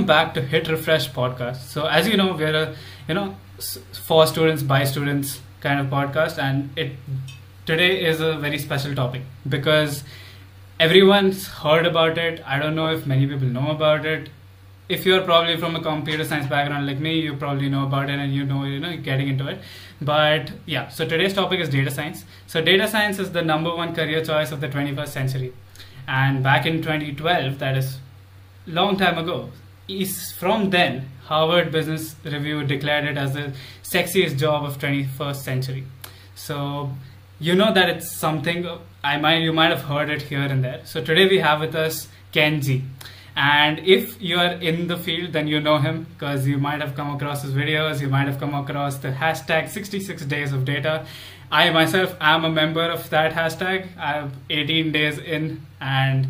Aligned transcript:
welcome 0.00 0.06
back 0.06 0.32
to 0.32 0.40
Hit 0.40 0.66
Refresh 0.68 1.10
podcast. 1.10 1.56
So 1.56 1.84
as 1.84 2.08
you 2.08 2.16
know, 2.16 2.32
we're 2.34 2.54
a 2.54 2.74
you 3.06 3.12
know 3.12 3.36
for 3.92 4.26
students 4.26 4.62
by 4.62 4.84
students 4.84 5.40
kind 5.60 5.78
of 5.78 5.88
podcast, 5.88 6.38
and 6.38 6.70
it 6.74 6.92
today 7.66 8.02
is 8.06 8.22
a 8.22 8.38
very 8.38 8.58
special 8.58 8.94
topic 8.94 9.20
because 9.46 10.02
everyone's 10.78 11.46
heard 11.48 11.84
about 11.84 12.16
it. 12.16 12.42
I 12.46 12.58
don't 12.58 12.74
know 12.74 12.86
if 12.86 13.06
many 13.06 13.26
people 13.26 13.46
know 13.48 13.72
about 13.72 14.06
it. 14.06 14.30
If 14.88 15.04
you're 15.04 15.20
probably 15.20 15.58
from 15.58 15.76
a 15.76 15.82
computer 15.82 16.24
science 16.24 16.48
background 16.48 16.86
like 16.86 16.98
me, 16.98 17.20
you 17.20 17.36
probably 17.36 17.68
know 17.68 17.84
about 17.84 18.08
it 18.08 18.18
and 18.18 18.34
you 18.34 18.46
know 18.46 18.64
you 18.64 18.80
know 18.80 18.96
getting 18.96 19.28
into 19.28 19.48
it. 19.48 19.60
But 20.00 20.52
yeah, 20.64 20.88
so 20.88 21.06
today's 21.06 21.34
topic 21.34 21.60
is 21.60 21.68
data 21.68 21.90
science. 21.90 22.24
So 22.46 22.62
data 22.62 22.88
science 22.88 23.18
is 23.18 23.32
the 23.32 23.42
number 23.42 23.76
one 23.84 23.94
career 23.94 24.24
choice 24.24 24.50
of 24.50 24.62
the 24.62 24.68
21st 24.68 25.08
century. 25.08 25.52
And 26.08 26.42
back 26.42 26.64
in 26.64 26.80
2012, 26.82 27.58
that 27.58 27.76
is 27.76 27.98
long 28.66 28.96
time 28.96 29.18
ago, 29.18 29.50
is 29.90 30.32
from 30.32 30.70
then 30.70 31.08
Harvard 31.24 31.70
Business 31.72 32.16
Review 32.24 32.64
declared 32.64 33.04
it 33.04 33.16
as 33.16 33.34
the 33.34 33.52
sexiest 33.82 34.38
job 34.38 34.64
of 34.64 34.78
21st 34.78 35.36
century. 35.36 35.84
So 36.34 36.90
you 37.38 37.54
know 37.54 37.72
that 37.72 37.88
it's 37.88 38.10
something 38.10 38.66
I 39.02 39.16
might 39.16 39.38
you 39.38 39.52
might 39.52 39.70
have 39.70 39.82
heard 39.82 40.10
it 40.10 40.22
here 40.22 40.40
and 40.40 40.62
there. 40.62 40.80
So 40.84 41.02
today 41.02 41.26
we 41.28 41.38
have 41.38 41.60
with 41.60 41.74
us 41.74 42.08
Ken 42.32 42.60
Jee. 42.60 42.84
And 43.36 43.78
if 43.80 44.20
you 44.20 44.38
are 44.38 44.52
in 44.52 44.88
the 44.88 44.96
field, 44.96 45.32
then 45.32 45.46
you 45.46 45.60
know 45.60 45.78
him 45.78 46.06
because 46.12 46.46
you 46.46 46.58
might 46.58 46.80
have 46.80 46.94
come 46.94 47.14
across 47.14 47.42
his 47.42 47.54
videos, 47.54 48.00
you 48.00 48.08
might 48.08 48.26
have 48.26 48.38
come 48.38 48.54
across 48.54 48.98
the 48.98 49.12
hashtag 49.12 49.68
66 49.68 50.24
days 50.26 50.52
of 50.52 50.64
data. 50.64 51.06
I 51.50 51.70
myself 51.70 52.14
am 52.20 52.44
a 52.44 52.50
member 52.50 52.82
of 52.82 53.08
that 53.10 53.32
hashtag. 53.32 53.88
I 53.96 54.12
have 54.12 54.32
18 54.50 54.92
days 54.92 55.18
in 55.18 55.66
and 55.80 56.28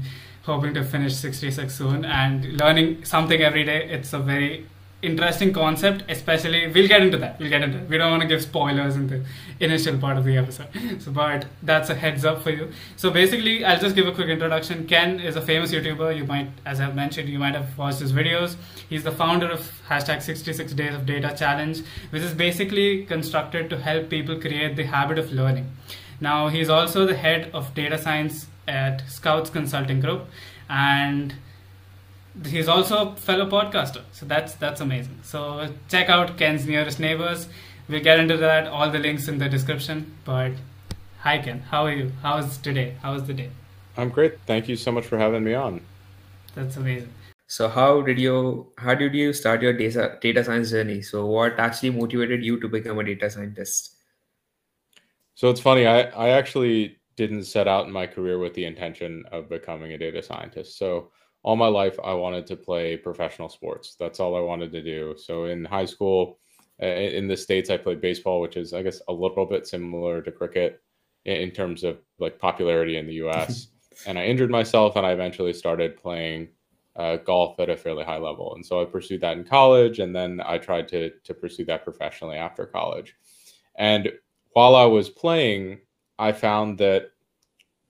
hoping 0.51 0.75
to 0.75 0.85
finish 0.85 1.15
66 1.15 1.75
soon 1.75 2.05
and 2.05 2.45
learning 2.61 3.05
something 3.05 3.41
every 3.41 3.65
day. 3.65 3.89
It's 3.89 4.13
a 4.13 4.19
very 4.19 4.67
interesting 5.03 5.53
concept, 5.53 6.05
especially 6.09 6.67
we'll 6.73 6.89
get 6.89 7.03
into 7.03 7.17
that. 7.19 7.39
We'll 7.39 7.49
get 7.49 7.63
into 7.63 7.79
it. 7.79 7.89
We 7.89 7.97
don't 7.99 8.11
want 8.11 8.23
to 8.23 8.29
give 8.29 8.43
spoilers 8.43 8.97
in 8.97 9.07
the 9.07 9.25
initial 9.59 9.97
part 9.99 10.19
of 10.19 10.25
the 10.25 10.37
episode. 10.37 10.69
So 11.01 11.13
but 11.13 11.47
that's 11.63 11.89
a 11.89 11.95
heads 11.95 12.25
up 12.25 12.43
for 12.43 12.51
you. 12.51 12.71
So 12.97 13.11
basically 13.11 13.65
I'll 13.65 13.79
just 13.79 13.95
give 13.95 14.07
a 14.07 14.13
quick 14.13 14.29
introduction. 14.29 14.87
Ken 14.87 15.21
is 15.21 15.37
a 15.37 15.41
famous 15.41 15.73
YouTuber. 15.73 16.17
You 16.17 16.25
might 16.25 16.51
as 16.67 16.81
I've 16.81 16.95
mentioned, 16.95 17.29
you 17.29 17.39
might 17.39 17.55
have 17.55 17.79
watched 17.79 18.01
his 18.01 18.13
videos. 18.13 18.57
He's 18.89 19.05
the 19.05 19.13
founder 19.13 19.49
of 19.49 19.61
hashtag 19.89 20.23
66 20.23 20.73
days 20.75 20.95
of 20.95 21.07
data 21.07 21.35
challenge, 21.39 21.83
which 22.11 22.23
is 22.23 22.35
basically 22.35 23.05
constructed 23.07 23.71
to 23.71 23.79
help 23.79 24.11
people 24.11 24.39
create 24.41 24.77
the 24.77 24.85
habit 24.85 25.19
of 25.19 25.33
learning. 25.33 25.71
Now 26.21 26.49
he's 26.49 26.69
also 26.69 27.07
the 27.07 27.17
head 27.17 27.51
of 27.55 27.73
data 27.75 27.97
science 27.97 28.47
at 28.71 29.03
Scouts 29.09 29.51
Consulting 29.51 30.01
Group 30.01 30.27
and 30.69 31.35
he's 32.47 32.69
also 32.69 33.09
a 33.09 33.17
fellow 33.17 33.49
podcaster. 33.51 34.03
So 34.13 34.27
that's 34.27 34.55
that's 34.55 34.81
amazing. 34.81 35.21
So 35.23 35.69
check 35.89 36.09
out 36.09 36.37
ken's 36.39 36.67
nearest 36.67 37.01
neighbors. 37.01 37.49
We'll 37.89 38.03
get 38.03 38.21
into 38.21 38.37
that 38.39 38.67
all 38.69 38.91
the 38.91 38.99
links 38.99 39.29
in 39.29 39.39
the 39.39 39.49
description. 39.49 40.15
But 40.25 40.53
hi 41.21 41.39
ken. 41.39 41.61
How 41.71 41.87
are 41.87 41.93
you? 41.93 42.13
How's 42.23 42.59
today? 42.59 42.97
How's 43.03 43.25
the 43.25 43.35
day? 43.35 43.51
I'm 43.97 44.09
great. 44.09 44.39
Thank 44.47 44.69
you 44.69 44.77
so 44.77 44.93
much 44.93 45.07
for 45.07 45.19
having 45.19 45.45
me 45.45 45.55
on. 45.55 45.81
That's 46.55 46.77
amazing. 46.77 47.13
So 47.47 47.69
how 47.69 48.03
did 48.03 48.19
you 48.19 48.69
how 48.79 48.95
did 48.95 49.15
you 49.15 49.33
start 49.33 49.63
your 49.63 49.73
data 49.73 50.19
data 50.21 50.45
science 50.45 50.71
journey? 50.71 51.03
So 51.03 51.27
what 51.27 51.59
actually 51.59 51.91
motivated 51.91 52.45
you 52.45 52.61
to 52.61 52.69
become 52.69 53.01
a 53.01 53.05
data 53.05 53.31
scientist? 53.31 53.97
So 55.35 55.51
it's 55.51 55.61
funny. 55.61 55.87
I 55.87 56.03
i 56.27 56.29
actually 56.29 57.00
didn't 57.21 57.45
set 57.45 57.69
out 57.69 57.87
in 57.87 57.93
my 57.93 58.07
career 58.07 58.39
with 58.39 58.55
the 58.55 58.65
intention 58.73 59.25
of 59.31 59.49
becoming 59.57 59.93
a 59.93 59.99
data 59.99 60.23
scientist 60.23 60.79
so 60.79 61.11
all 61.43 61.57
my 61.57 61.67
life 61.67 61.99
I 62.05 62.13
wanted 62.15 62.47
to 62.49 62.57
play 62.57 62.97
professional 62.97 63.49
sports. 63.49 63.97
That's 63.99 64.21
all 64.21 64.37
I 64.37 64.41
wanted 64.41 64.73
to 64.73 64.83
do. 64.83 65.15
So 65.17 65.47
in 65.47 65.65
high 65.65 65.87
school, 65.87 66.39
in 66.79 67.29
the 67.29 67.37
states, 67.37 67.71
I 67.71 67.77
played 67.77 68.01
baseball, 68.01 68.41
which 68.41 68.57
is 68.57 68.73
I 68.73 68.83
guess 68.83 69.01
a 69.09 69.13
little 69.13 69.47
bit 69.47 69.67
similar 69.67 70.23
to 70.23 70.33
cricket 70.33 70.83
in 71.25 71.51
terms 71.51 71.85
of 71.85 71.99
like 72.19 72.39
popularity 72.39 72.97
in 72.97 73.07
the 73.07 73.15
U.S. 73.25 73.69
and 74.07 74.19
I 74.19 74.25
injured 74.25 74.51
myself, 74.51 74.97
and 74.97 75.07
I 75.07 75.13
eventually 75.13 75.53
started 75.53 75.97
playing 75.97 76.49
uh, 76.97 77.17
golf 77.17 77.61
at 77.61 77.71
a 77.71 77.77
fairly 77.77 78.05
high 78.05 78.19
level. 78.19 78.55
And 78.55 78.65
so 78.65 78.83
I 78.83 78.85
pursued 78.85 79.21
that 79.21 79.37
in 79.37 79.45
college, 79.45 79.99
and 79.99 80.15
then 80.15 80.41
I 80.45 80.59
tried 80.59 80.89
to 80.89 81.11
to 81.11 81.35
pursue 81.35 81.65
that 81.67 81.85
professionally 81.85 82.37
after 82.37 82.67
college. 82.67 83.15
And 83.77 84.11
while 84.53 84.75
I 84.75 84.85
was 84.85 85.09
playing, 85.09 85.79
I 86.21 86.33
found 86.33 86.77
that 86.79 87.13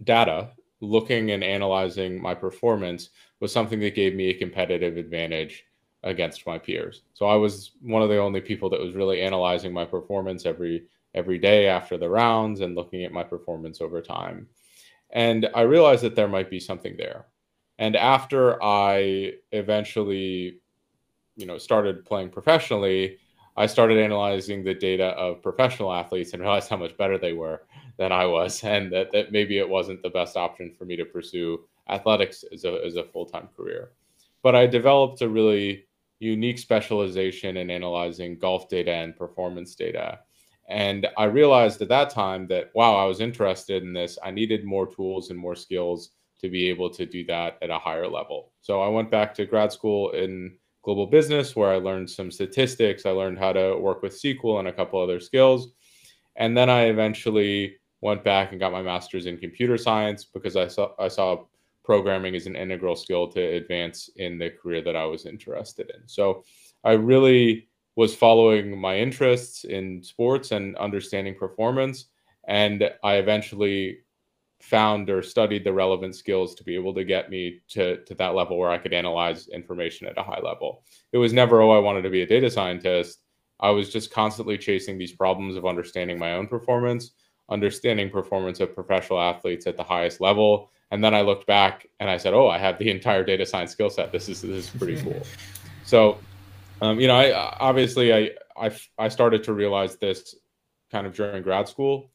data, 0.04 0.52
looking 0.80 1.32
and 1.32 1.42
analyzing 1.42 2.22
my 2.22 2.34
performance, 2.34 3.10
was 3.40 3.52
something 3.52 3.80
that 3.80 3.96
gave 3.96 4.14
me 4.14 4.28
a 4.28 4.38
competitive 4.38 4.96
advantage 4.96 5.64
against 6.04 6.46
my 6.46 6.56
peers. 6.56 7.02
So 7.12 7.26
I 7.26 7.34
was 7.34 7.72
one 7.82 8.02
of 8.02 8.08
the 8.08 8.18
only 8.18 8.40
people 8.40 8.70
that 8.70 8.80
was 8.80 8.94
really 8.94 9.20
analyzing 9.20 9.72
my 9.72 9.84
performance 9.84 10.46
every 10.46 10.86
every 11.12 11.38
day 11.38 11.66
after 11.66 11.98
the 11.98 12.08
rounds 12.08 12.60
and 12.60 12.76
looking 12.76 13.02
at 13.02 13.12
my 13.12 13.24
performance 13.24 13.80
over 13.80 14.00
time. 14.00 14.46
And 15.10 15.48
I 15.56 15.62
realized 15.62 16.04
that 16.04 16.14
there 16.14 16.28
might 16.28 16.48
be 16.48 16.60
something 16.60 16.96
there. 16.96 17.26
And 17.80 17.96
after 17.96 18.62
I 18.62 19.32
eventually 19.50 20.60
you 21.36 21.46
know 21.46 21.58
started 21.58 22.04
playing 22.04 22.30
professionally, 22.30 23.18
I 23.60 23.66
started 23.66 23.98
analyzing 23.98 24.64
the 24.64 24.72
data 24.72 25.08
of 25.08 25.42
professional 25.42 25.92
athletes 25.92 26.32
and 26.32 26.40
realized 26.40 26.70
how 26.70 26.78
much 26.78 26.96
better 26.96 27.18
they 27.18 27.34
were 27.34 27.60
than 27.98 28.10
I 28.10 28.24
was 28.24 28.64
and 28.64 28.90
that, 28.90 29.12
that 29.12 29.32
maybe 29.32 29.58
it 29.58 29.68
wasn't 29.68 30.02
the 30.02 30.08
best 30.08 30.34
option 30.38 30.72
for 30.72 30.86
me 30.86 30.96
to 30.96 31.04
pursue 31.04 31.60
athletics 31.90 32.42
as 32.54 32.64
a, 32.64 32.80
as 32.82 32.96
a 32.96 33.04
full-time 33.04 33.48
career. 33.54 33.90
But 34.42 34.56
I 34.56 34.66
developed 34.66 35.20
a 35.20 35.28
really 35.28 35.84
unique 36.20 36.58
specialization 36.58 37.58
in 37.58 37.70
analyzing 37.70 38.38
golf 38.38 38.66
data 38.70 38.92
and 38.92 39.14
performance 39.14 39.74
data. 39.74 40.20
And 40.70 41.08
I 41.18 41.24
realized 41.24 41.82
at 41.82 41.88
that 41.88 42.08
time 42.08 42.46
that, 42.46 42.70
wow, 42.74 42.94
I 42.96 43.04
was 43.04 43.20
interested 43.20 43.82
in 43.82 43.92
this. 43.92 44.18
I 44.24 44.30
needed 44.30 44.64
more 44.64 44.86
tools 44.86 45.28
and 45.28 45.38
more 45.38 45.54
skills 45.54 46.12
to 46.40 46.48
be 46.48 46.70
able 46.70 46.88
to 46.88 47.04
do 47.04 47.26
that 47.26 47.58
at 47.60 47.68
a 47.68 47.78
higher 47.78 48.08
level. 48.08 48.52
So 48.62 48.80
I 48.80 48.88
went 48.88 49.10
back 49.10 49.34
to 49.34 49.44
grad 49.44 49.70
school 49.70 50.12
in 50.12 50.56
global 50.82 51.06
business 51.06 51.54
where 51.54 51.72
I 51.72 51.76
learned 51.76 52.08
some 52.08 52.30
statistics. 52.30 53.06
I 53.06 53.10
learned 53.10 53.38
how 53.38 53.52
to 53.52 53.76
work 53.76 54.02
with 54.02 54.20
SQL 54.20 54.58
and 54.58 54.68
a 54.68 54.72
couple 54.72 55.00
other 55.00 55.20
skills. 55.20 55.72
And 56.36 56.56
then 56.56 56.70
I 56.70 56.84
eventually 56.84 57.76
went 58.00 58.24
back 58.24 58.50
and 58.50 58.60
got 58.60 58.72
my 58.72 58.82
master's 58.82 59.26
in 59.26 59.36
computer 59.36 59.76
science 59.76 60.24
because 60.24 60.56
I 60.56 60.68
saw 60.68 60.92
I 60.98 61.08
saw 61.08 61.44
programming 61.84 62.34
as 62.34 62.46
an 62.46 62.56
integral 62.56 62.96
skill 62.96 63.28
to 63.28 63.40
advance 63.40 64.08
in 64.16 64.38
the 64.38 64.50
career 64.50 64.82
that 64.82 64.96
I 64.96 65.04
was 65.04 65.26
interested 65.26 65.90
in. 65.94 66.06
So 66.06 66.44
I 66.84 66.92
really 66.92 67.68
was 67.96 68.14
following 68.14 68.78
my 68.78 68.96
interests 68.98 69.64
in 69.64 70.02
sports 70.02 70.52
and 70.52 70.76
understanding 70.76 71.34
performance. 71.34 72.06
And 72.46 72.88
I 73.02 73.16
eventually 73.16 73.98
found 74.60 75.08
or 75.08 75.22
studied 75.22 75.64
the 75.64 75.72
relevant 75.72 76.14
skills 76.14 76.54
to 76.54 76.64
be 76.64 76.74
able 76.74 76.94
to 76.94 77.04
get 77.04 77.30
me 77.30 77.60
to, 77.68 77.96
to 78.04 78.14
that 78.14 78.34
level 78.34 78.58
where 78.58 78.70
I 78.70 78.78
could 78.78 78.92
analyze 78.92 79.48
information 79.48 80.06
at 80.06 80.18
a 80.18 80.22
high 80.22 80.40
level. 80.40 80.84
It 81.12 81.18
was 81.18 81.32
never, 81.32 81.60
oh, 81.60 81.70
I 81.70 81.78
wanted 81.78 82.02
to 82.02 82.10
be 82.10 82.22
a 82.22 82.26
data 82.26 82.50
scientist. 82.50 83.22
I 83.60 83.70
was 83.70 83.90
just 83.90 84.10
constantly 84.10 84.58
chasing 84.58 84.98
these 84.98 85.12
problems 85.12 85.56
of 85.56 85.66
understanding 85.66 86.18
my 86.18 86.34
own 86.34 86.46
performance, 86.46 87.12
understanding 87.48 88.10
performance 88.10 88.60
of 88.60 88.74
professional 88.74 89.20
athletes 89.20 89.66
at 89.66 89.76
the 89.76 89.82
highest 89.82 90.20
level, 90.20 90.70
and 90.90 91.04
then 91.04 91.14
I 91.14 91.20
looked 91.20 91.46
back 91.46 91.86
and 92.00 92.10
I 92.10 92.16
said, 92.16 92.34
"Oh, 92.34 92.48
I 92.48 92.58
have 92.58 92.78
the 92.78 92.90
entire 92.90 93.22
data 93.22 93.46
science 93.46 93.70
skill 93.70 93.90
set. 93.90 94.12
This 94.12 94.28
is 94.28 94.42
this 94.42 94.66
is 94.66 94.70
pretty 94.70 95.00
cool." 95.02 95.22
so, 95.84 96.18
um, 96.80 96.98
you 96.98 97.06
know, 97.06 97.14
I 97.14 97.32
obviously 97.60 98.12
I, 98.12 98.30
I 98.56 98.70
I 98.98 99.08
started 99.08 99.44
to 99.44 99.52
realize 99.52 99.96
this 99.96 100.34
kind 100.90 101.06
of 101.06 101.14
during 101.14 101.42
grad 101.42 101.68
school, 101.68 102.10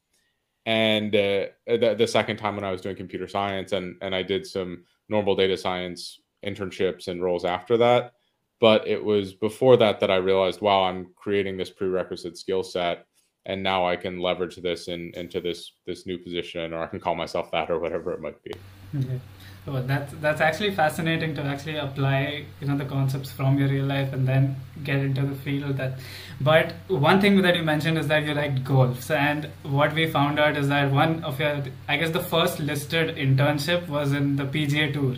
and 0.66 1.14
uh, 1.16 1.48
the, 1.68 1.96
the 1.98 2.08
second 2.08 2.38
time 2.38 2.56
when 2.56 2.64
I 2.64 2.72
was 2.72 2.82
doing 2.82 2.96
computer 2.96 3.28
science, 3.28 3.72
and 3.72 3.96
and 4.02 4.16
I 4.16 4.24
did 4.24 4.46
some 4.46 4.84
normal 5.10 5.36
data 5.36 5.58
science 5.58 6.20
internships 6.46 7.08
and 7.08 7.24
roles 7.24 7.46
after 7.46 7.78
that. 7.78 8.14
But 8.60 8.88
it 8.88 9.04
was 9.04 9.34
before 9.34 9.78
that 9.78 10.00
that 10.00 10.10
I 10.10 10.16
realized, 10.16 10.62
wow, 10.62 10.84
I'm 10.84 11.08
creating 11.16 11.58
this 11.58 11.70
prerequisite 11.70 12.38
skill 12.38 12.64
set 12.64 13.06
and 13.46 13.62
now 13.62 13.88
I 13.88 13.96
can 13.96 14.20
leverage 14.20 14.56
this 14.58 14.88
in, 14.88 15.12
into 15.14 15.40
this 15.40 15.74
this 15.86 16.06
new 16.06 16.18
position, 16.18 16.74
or 16.74 16.84
I 16.84 16.88
can 16.88 17.00
call 17.00 17.16
myself 17.16 17.52
that, 17.52 17.70
or 17.70 17.80
whatever 17.80 18.12
it 18.12 18.22
might 18.22 18.42
be. 18.44 18.54
Okay. 18.98 19.20
Oh, 19.68 19.82
that's 19.82 20.14
that's 20.22 20.42
actually 20.42 20.76
fascinating 20.76 21.34
to 21.36 21.42
actually 21.42 21.78
apply 21.78 22.46
you 22.62 22.68
know 22.68 22.78
the 22.78 22.86
concepts 22.86 23.32
from 23.32 23.58
your 23.58 23.68
real 23.68 23.86
life 23.86 24.14
and 24.14 24.28
then 24.28 24.56
get 24.84 25.00
into 25.00 25.24
the 25.26 25.34
field. 25.34 25.78
That, 25.78 25.98
but 26.40 26.74
one 26.88 27.20
thing 27.20 27.42
that 27.42 27.56
you 27.56 27.64
mentioned 27.64 27.98
is 27.98 28.08
that 28.10 28.26
you 28.26 28.36
liked 28.36 28.64
golf, 28.64 29.10
and 29.10 29.50
what 29.64 29.96
we 29.96 30.06
found 30.06 30.40
out 30.40 30.56
is 30.56 30.68
that 30.68 30.92
one 30.92 31.24
of 31.24 31.40
your, 31.40 31.64
I 31.88 31.98
guess 31.98 32.12
the 32.12 32.22
first 32.22 32.60
listed 32.60 33.16
internship 33.16 33.88
was 33.88 34.14
in 34.14 34.36
the 34.36 34.44
PGA 34.44 34.94
Tour. 34.94 35.16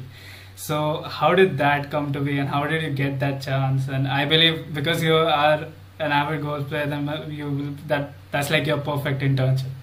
So 0.55 1.01
how 1.01 1.35
did 1.35 1.57
that 1.57 1.91
come 1.91 2.13
to 2.13 2.21
be, 2.21 2.37
and 2.39 2.47
how 2.47 2.65
did 2.67 2.83
you 2.83 2.91
get 2.91 3.19
that 3.19 3.41
chance? 3.41 3.89
And 3.89 4.07
I 4.07 4.23
believe 4.23 4.73
because 4.73 5.03
you 5.03 5.15
are 5.15 5.67
an 5.99 6.11
avid 6.13 6.41
golf 6.41 6.69
player, 6.69 6.87
then 6.87 7.05
you 7.29 7.75
that 7.87 8.13
that's 8.31 8.49
like 8.49 8.65
your 8.65 8.77
perfect 8.77 9.21
internship. 9.21 9.76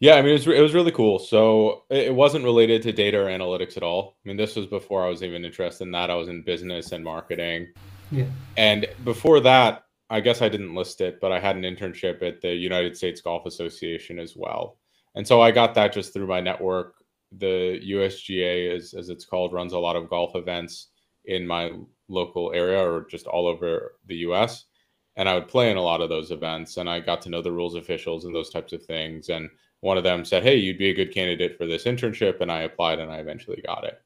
Yeah, 0.00 0.14
I 0.14 0.22
mean, 0.22 0.30
it 0.30 0.32
was, 0.32 0.46
it 0.48 0.62
was 0.62 0.72
really 0.72 0.92
cool. 0.92 1.18
So 1.18 1.84
it 1.90 2.14
wasn't 2.14 2.44
related 2.44 2.80
to 2.82 2.92
data 2.92 3.18
or 3.18 3.26
analytics 3.26 3.76
at 3.76 3.82
all. 3.82 4.16
I 4.24 4.28
mean, 4.28 4.38
this 4.38 4.56
was 4.56 4.66
before 4.66 5.04
I 5.04 5.10
was 5.10 5.22
even 5.22 5.44
interested 5.44 5.84
in 5.84 5.90
that. 5.92 6.10
I 6.10 6.14
was 6.14 6.28
in 6.28 6.42
business 6.42 6.92
and 6.92 7.04
marketing. 7.04 7.68
Yeah. 8.10 8.24
And 8.56 8.86
before 9.04 9.40
that, 9.40 9.84
I 10.08 10.20
guess 10.20 10.40
I 10.40 10.48
didn't 10.48 10.74
list 10.74 11.02
it, 11.02 11.20
but 11.20 11.32
I 11.32 11.38
had 11.38 11.54
an 11.54 11.62
internship 11.62 12.22
at 12.22 12.40
the 12.40 12.54
United 12.54 12.96
States 12.96 13.20
Golf 13.20 13.44
Association 13.44 14.18
as 14.18 14.34
well. 14.36 14.78
And 15.14 15.26
so 15.26 15.42
I 15.42 15.50
got 15.50 15.74
that 15.74 15.92
just 15.92 16.14
through 16.14 16.26
my 16.26 16.40
network. 16.40 16.94
The 17.32 17.80
USGA, 17.86 18.74
as, 18.74 18.94
as 18.94 19.10
it's 19.10 19.26
called, 19.26 19.52
runs 19.52 19.74
a 19.74 19.78
lot 19.78 19.96
of 19.96 20.08
golf 20.08 20.34
events 20.34 20.88
in 21.26 21.46
my 21.46 21.72
local 22.08 22.52
area 22.54 22.82
or 22.82 23.06
just 23.08 23.26
all 23.26 23.46
over 23.46 23.92
the 24.06 24.16
US. 24.16 24.64
And 25.16 25.28
I 25.28 25.34
would 25.34 25.46
play 25.46 25.70
in 25.70 25.76
a 25.76 25.82
lot 25.82 26.00
of 26.00 26.08
those 26.08 26.30
events 26.30 26.78
and 26.78 26.88
I 26.88 27.00
got 27.00 27.20
to 27.22 27.28
know 27.28 27.42
the 27.42 27.52
rules 27.52 27.74
officials 27.74 28.24
and 28.24 28.34
those 28.34 28.50
types 28.50 28.72
of 28.72 28.84
things. 28.84 29.28
And 29.28 29.50
one 29.80 29.96
of 29.96 30.04
them 30.04 30.24
said, 30.24 30.42
Hey, 30.42 30.56
you'd 30.56 30.78
be 30.78 30.90
a 30.90 30.94
good 30.94 31.12
candidate 31.12 31.56
for 31.56 31.66
this 31.66 31.84
internship. 31.84 32.40
And 32.40 32.50
I 32.50 32.62
applied 32.62 32.98
and 32.98 33.10
I 33.10 33.18
eventually 33.18 33.62
got 33.64 33.84
it. 33.84 34.00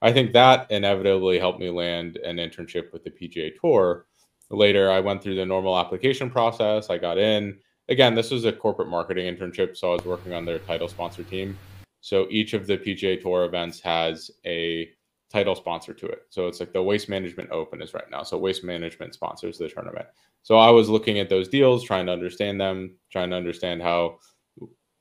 I 0.00 0.12
think 0.12 0.32
that 0.32 0.70
inevitably 0.70 1.38
helped 1.38 1.58
me 1.58 1.70
land 1.70 2.18
an 2.18 2.36
internship 2.36 2.92
with 2.92 3.04
the 3.04 3.10
PGA 3.10 3.52
Tour. 3.60 4.06
Later, 4.50 4.90
I 4.90 5.00
went 5.00 5.22
through 5.22 5.34
the 5.34 5.44
normal 5.44 5.78
application 5.78 6.30
process. 6.30 6.88
I 6.88 6.98
got 6.98 7.18
in. 7.18 7.58
Again, 7.88 8.14
this 8.14 8.30
was 8.30 8.44
a 8.44 8.52
corporate 8.52 8.88
marketing 8.88 9.34
internship, 9.34 9.76
so 9.76 9.90
I 9.90 9.96
was 9.96 10.04
working 10.04 10.34
on 10.34 10.44
their 10.44 10.58
title 10.60 10.88
sponsor 10.88 11.22
team. 11.22 11.58
So 12.00 12.26
each 12.30 12.52
of 12.52 12.66
the 12.66 12.78
PGA 12.78 13.20
Tour 13.20 13.44
events 13.44 13.80
has 13.80 14.30
a 14.46 14.90
title 15.30 15.54
sponsor 15.54 15.92
to 15.92 16.06
it. 16.06 16.22
So 16.30 16.46
it's 16.46 16.60
like 16.60 16.72
the 16.72 16.82
Waste 16.82 17.08
Management 17.08 17.50
Open 17.50 17.82
is 17.82 17.92
right 17.92 18.10
now. 18.10 18.22
So 18.22 18.38
Waste 18.38 18.64
Management 18.64 19.14
sponsors 19.14 19.58
the 19.58 19.68
tournament. 19.68 20.06
So 20.42 20.56
I 20.56 20.70
was 20.70 20.88
looking 20.88 21.18
at 21.18 21.28
those 21.28 21.48
deals, 21.48 21.84
trying 21.84 22.06
to 22.06 22.12
understand 22.12 22.60
them, 22.60 22.94
trying 23.10 23.30
to 23.30 23.36
understand 23.36 23.82
how 23.82 24.18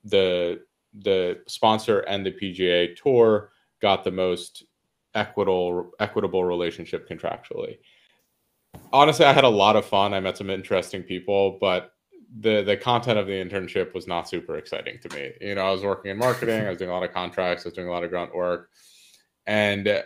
the 0.09 0.61
the 0.99 1.39
sponsor 1.47 1.99
and 1.99 2.25
the 2.25 2.31
PGA 2.31 2.95
Tour 2.95 3.51
got 3.81 4.03
the 4.03 4.11
most 4.11 4.63
equitable 5.13 5.91
equitable 5.99 6.43
relationship 6.43 7.07
contractually. 7.09 7.77
Honestly, 8.93 9.25
I 9.25 9.33
had 9.33 9.43
a 9.43 9.49
lot 9.49 9.75
of 9.75 9.85
fun. 9.85 10.13
I 10.13 10.19
met 10.19 10.37
some 10.37 10.49
interesting 10.49 11.03
people, 11.03 11.57
but 11.59 11.93
the 12.39 12.61
the 12.63 12.77
content 12.77 13.17
of 13.17 13.27
the 13.27 13.33
internship 13.33 13.93
was 13.93 14.07
not 14.07 14.29
super 14.29 14.57
exciting 14.57 14.99
to 14.99 15.15
me. 15.15 15.31
You 15.41 15.55
know, 15.55 15.61
I 15.61 15.71
was 15.71 15.83
working 15.83 16.11
in 16.11 16.17
marketing, 16.17 16.65
I 16.65 16.69
was 16.69 16.77
doing 16.77 16.89
a 16.89 16.93
lot 16.93 17.03
of 17.03 17.13
contracts, 17.13 17.65
I 17.65 17.69
was 17.69 17.73
doing 17.73 17.87
a 17.87 17.91
lot 17.91 18.03
of 18.03 18.09
grunt 18.09 18.35
work, 18.35 18.69
and 19.45 19.87
uh, 19.87 20.01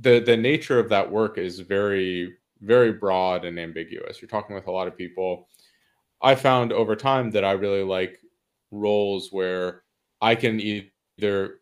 the 0.00 0.20
the 0.20 0.36
nature 0.36 0.78
of 0.78 0.88
that 0.88 1.10
work 1.10 1.38
is 1.38 1.60
very 1.60 2.36
very 2.62 2.92
broad 2.92 3.44
and 3.44 3.58
ambiguous. 3.58 4.20
You're 4.20 4.28
talking 4.28 4.54
with 4.54 4.66
a 4.66 4.72
lot 4.72 4.88
of 4.88 4.96
people. 4.96 5.48
I 6.22 6.34
found 6.34 6.72
over 6.72 6.94
time 6.94 7.30
that 7.30 7.44
I 7.44 7.52
really 7.52 7.82
like 7.82 8.19
roles 8.70 9.30
where 9.30 9.82
I 10.20 10.34
can 10.34 10.60
either 10.60 11.60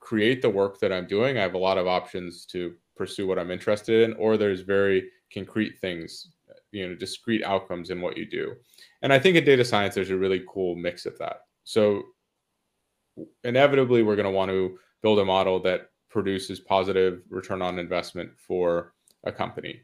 create 0.00 0.42
the 0.42 0.50
work 0.50 0.78
that 0.80 0.92
I'm 0.92 1.06
doing. 1.06 1.38
I 1.38 1.42
have 1.42 1.54
a 1.54 1.58
lot 1.58 1.78
of 1.78 1.86
options 1.86 2.44
to 2.46 2.74
pursue 2.96 3.26
what 3.26 3.38
I'm 3.38 3.50
interested 3.50 4.08
in, 4.08 4.16
or 4.16 4.36
there's 4.36 4.60
very 4.60 5.10
concrete 5.32 5.78
things, 5.80 6.28
you 6.72 6.86
know, 6.86 6.94
discrete 6.94 7.42
outcomes 7.44 7.90
in 7.90 8.00
what 8.00 8.16
you 8.16 8.26
do. 8.26 8.54
And 9.02 9.12
I 9.12 9.18
think 9.18 9.36
in 9.36 9.44
data 9.44 9.64
science, 9.64 9.94
there's 9.94 10.10
a 10.10 10.16
really 10.16 10.44
cool 10.48 10.76
mix 10.76 11.06
of 11.06 11.18
that. 11.18 11.40
So 11.64 12.02
inevitably, 13.44 14.02
we're 14.02 14.16
going 14.16 14.24
to 14.24 14.30
want 14.30 14.50
to 14.50 14.78
build 15.02 15.18
a 15.18 15.24
model 15.24 15.60
that 15.60 15.90
produces 16.10 16.60
positive 16.60 17.22
return 17.30 17.62
on 17.62 17.78
investment 17.78 18.30
for 18.36 18.92
a 19.24 19.32
company, 19.32 19.80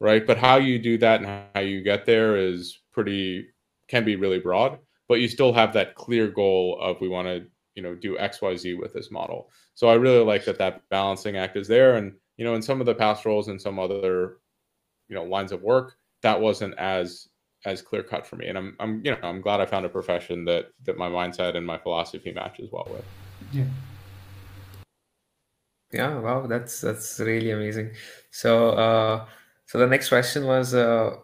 right? 0.00 0.26
But 0.26 0.38
how 0.38 0.56
you 0.56 0.78
do 0.78 0.96
that 0.98 1.20
and 1.20 1.46
how 1.54 1.60
you 1.60 1.82
get 1.82 2.06
there 2.06 2.36
is 2.36 2.80
pretty, 2.92 3.48
can 3.88 4.04
be 4.04 4.16
really 4.16 4.38
broad, 4.38 4.78
but 5.14 5.20
you 5.20 5.28
still 5.28 5.52
have 5.52 5.72
that 5.72 5.94
clear 5.94 6.26
goal 6.26 6.76
of 6.80 7.00
we 7.00 7.06
want 7.08 7.28
to 7.28 7.46
you 7.76 7.82
know 7.84 7.94
do 7.94 8.16
xyz 8.16 8.76
with 8.76 8.92
this 8.92 9.12
model. 9.12 9.48
So 9.74 9.86
i 9.86 9.94
really 9.94 10.24
like 10.24 10.44
that 10.44 10.58
that 10.58 10.82
balancing 10.88 11.36
act 11.36 11.56
is 11.56 11.68
there 11.68 11.94
and 11.98 12.12
you 12.36 12.44
know 12.44 12.56
in 12.56 12.62
some 12.62 12.80
of 12.80 12.86
the 12.86 12.96
past 12.96 13.24
roles 13.24 13.46
and 13.46 13.62
some 13.62 13.78
other 13.78 14.38
you 15.08 15.14
know 15.14 15.22
lines 15.22 15.52
of 15.52 15.62
work 15.62 15.94
that 16.22 16.40
wasn't 16.40 16.76
as 16.78 17.28
as 17.64 17.80
clear 17.80 18.02
cut 18.02 18.26
for 18.26 18.34
me 18.34 18.48
and 18.48 18.58
i'm 18.58 18.74
i'm 18.80 19.00
you 19.04 19.12
know 19.12 19.18
i'm 19.22 19.40
glad 19.40 19.60
i 19.60 19.66
found 19.66 19.86
a 19.86 19.88
profession 19.88 20.44
that 20.44 20.64
that 20.82 20.98
my 20.98 21.08
mindset 21.08 21.54
and 21.56 21.64
my 21.64 21.78
philosophy 21.78 22.32
matches 22.32 22.70
well 22.72 22.88
with. 22.90 23.04
Yeah. 23.52 23.66
Yeah 25.92 26.18
wow 26.18 26.48
that's 26.48 26.80
that's 26.80 27.20
really 27.20 27.52
amazing. 27.52 27.92
So 28.32 28.70
uh 28.70 29.26
so 29.66 29.78
the 29.78 29.86
next 29.86 30.08
question 30.08 30.44
was 30.44 30.74
uh, 30.74 31.18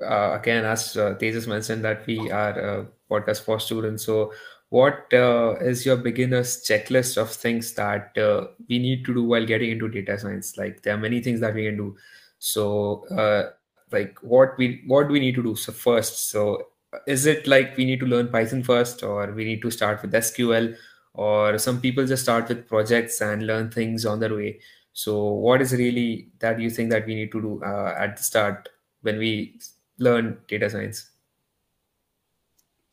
uh 0.00 0.38
again 0.40 0.64
as 0.64 0.96
uh, 0.96 1.16
Tejas 1.20 1.48
mentioned 1.48 1.84
that 1.84 2.06
we 2.06 2.30
are 2.30 2.58
a 2.58 2.86
podcast 3.10 3.44
for 3.44 3.60
students. 3.60 4.04
So 4.04 4.32
what 4.70 5.12
uh, 5.12 5.54
is 5.60 5.86
your 5.86 5.96
beginner's 5.96 6.64
checklist 6.64 7.16
of 7.16 7.30
things 7.30 7.74
that 7.74 8.16
uh, 8.18 8.48
we 8.68 8.78
need 8.78 9.04
to 9.04 9.14
do 9.14 9.24
while 9.24 9.46
getting 9.46 9.70
into 9.70 9.88
data 9.88 10.18
science? 10.18 10.56
Like 10.56 10.82
there 10.82 10.94
are 10.94 10.98
many 10.98 11.20
things 11.20 11.40
that 11.40 11.54
we 11.54 11.64
can 11.66 11.76
do. 11.76 11.96
So 12.38 13.06
uh, 13.08 13.50
like 13.92 14.18
what 14.22 14.56
we 14.58 14.82
what 14.86 15.08
do 15.08 15.12
we 15.12 15.20
need 15.20 15.34
to 15.36 15.42
do? 15.42 15.54
So 15.54 15.72
first 15.72 16.30
so 16.30 16.68
is 17.06 17.26
it 17.26 17.46
like 17.46 17.76
we 17.76 17.84
need 17.84 18.00
to 18.00 18.06
learn 18.06 18.28
python 18.28 18.62
first 18.62 19.02
or 19.02 19.32
we 19.32 19.44
need 19.44 19.60
to 19.62 19.70
start 19.70 20.00
with 20.00 20.12
sql 20.12 20.76
or 21.14 21.58
some 21.58 21.80
people 21.80 22.06
just 22.06 22.22
start 22.22 22.48
with 22.48 22.68
projects 22.68 23.20
and 23.20 23.46
learn 23.46 23.70
things 23.70 24.04
on 24.06 24.20
their 24.20 24.34
way. 24.34 24.60
So 24.92 25.24
what 25.24 25.60
is 25.62 25.72
really 25.72 26.28
that 26.40 26.60
you 26.60 26.70
think 26.70 26.90
that 26.90 27.06
we 27.06 27.14
need 27.14 27.32
to 27.32 27.40
do 27.40 27.62
uh, 27.64 27.94
at 27.98 28.16
the 28.16 28.22
start 28.22 28.68
when 29.02 29.18
we 29.18 29.60
learn 29.98 30.38
data 30.48 30.70
science 30.70 31.10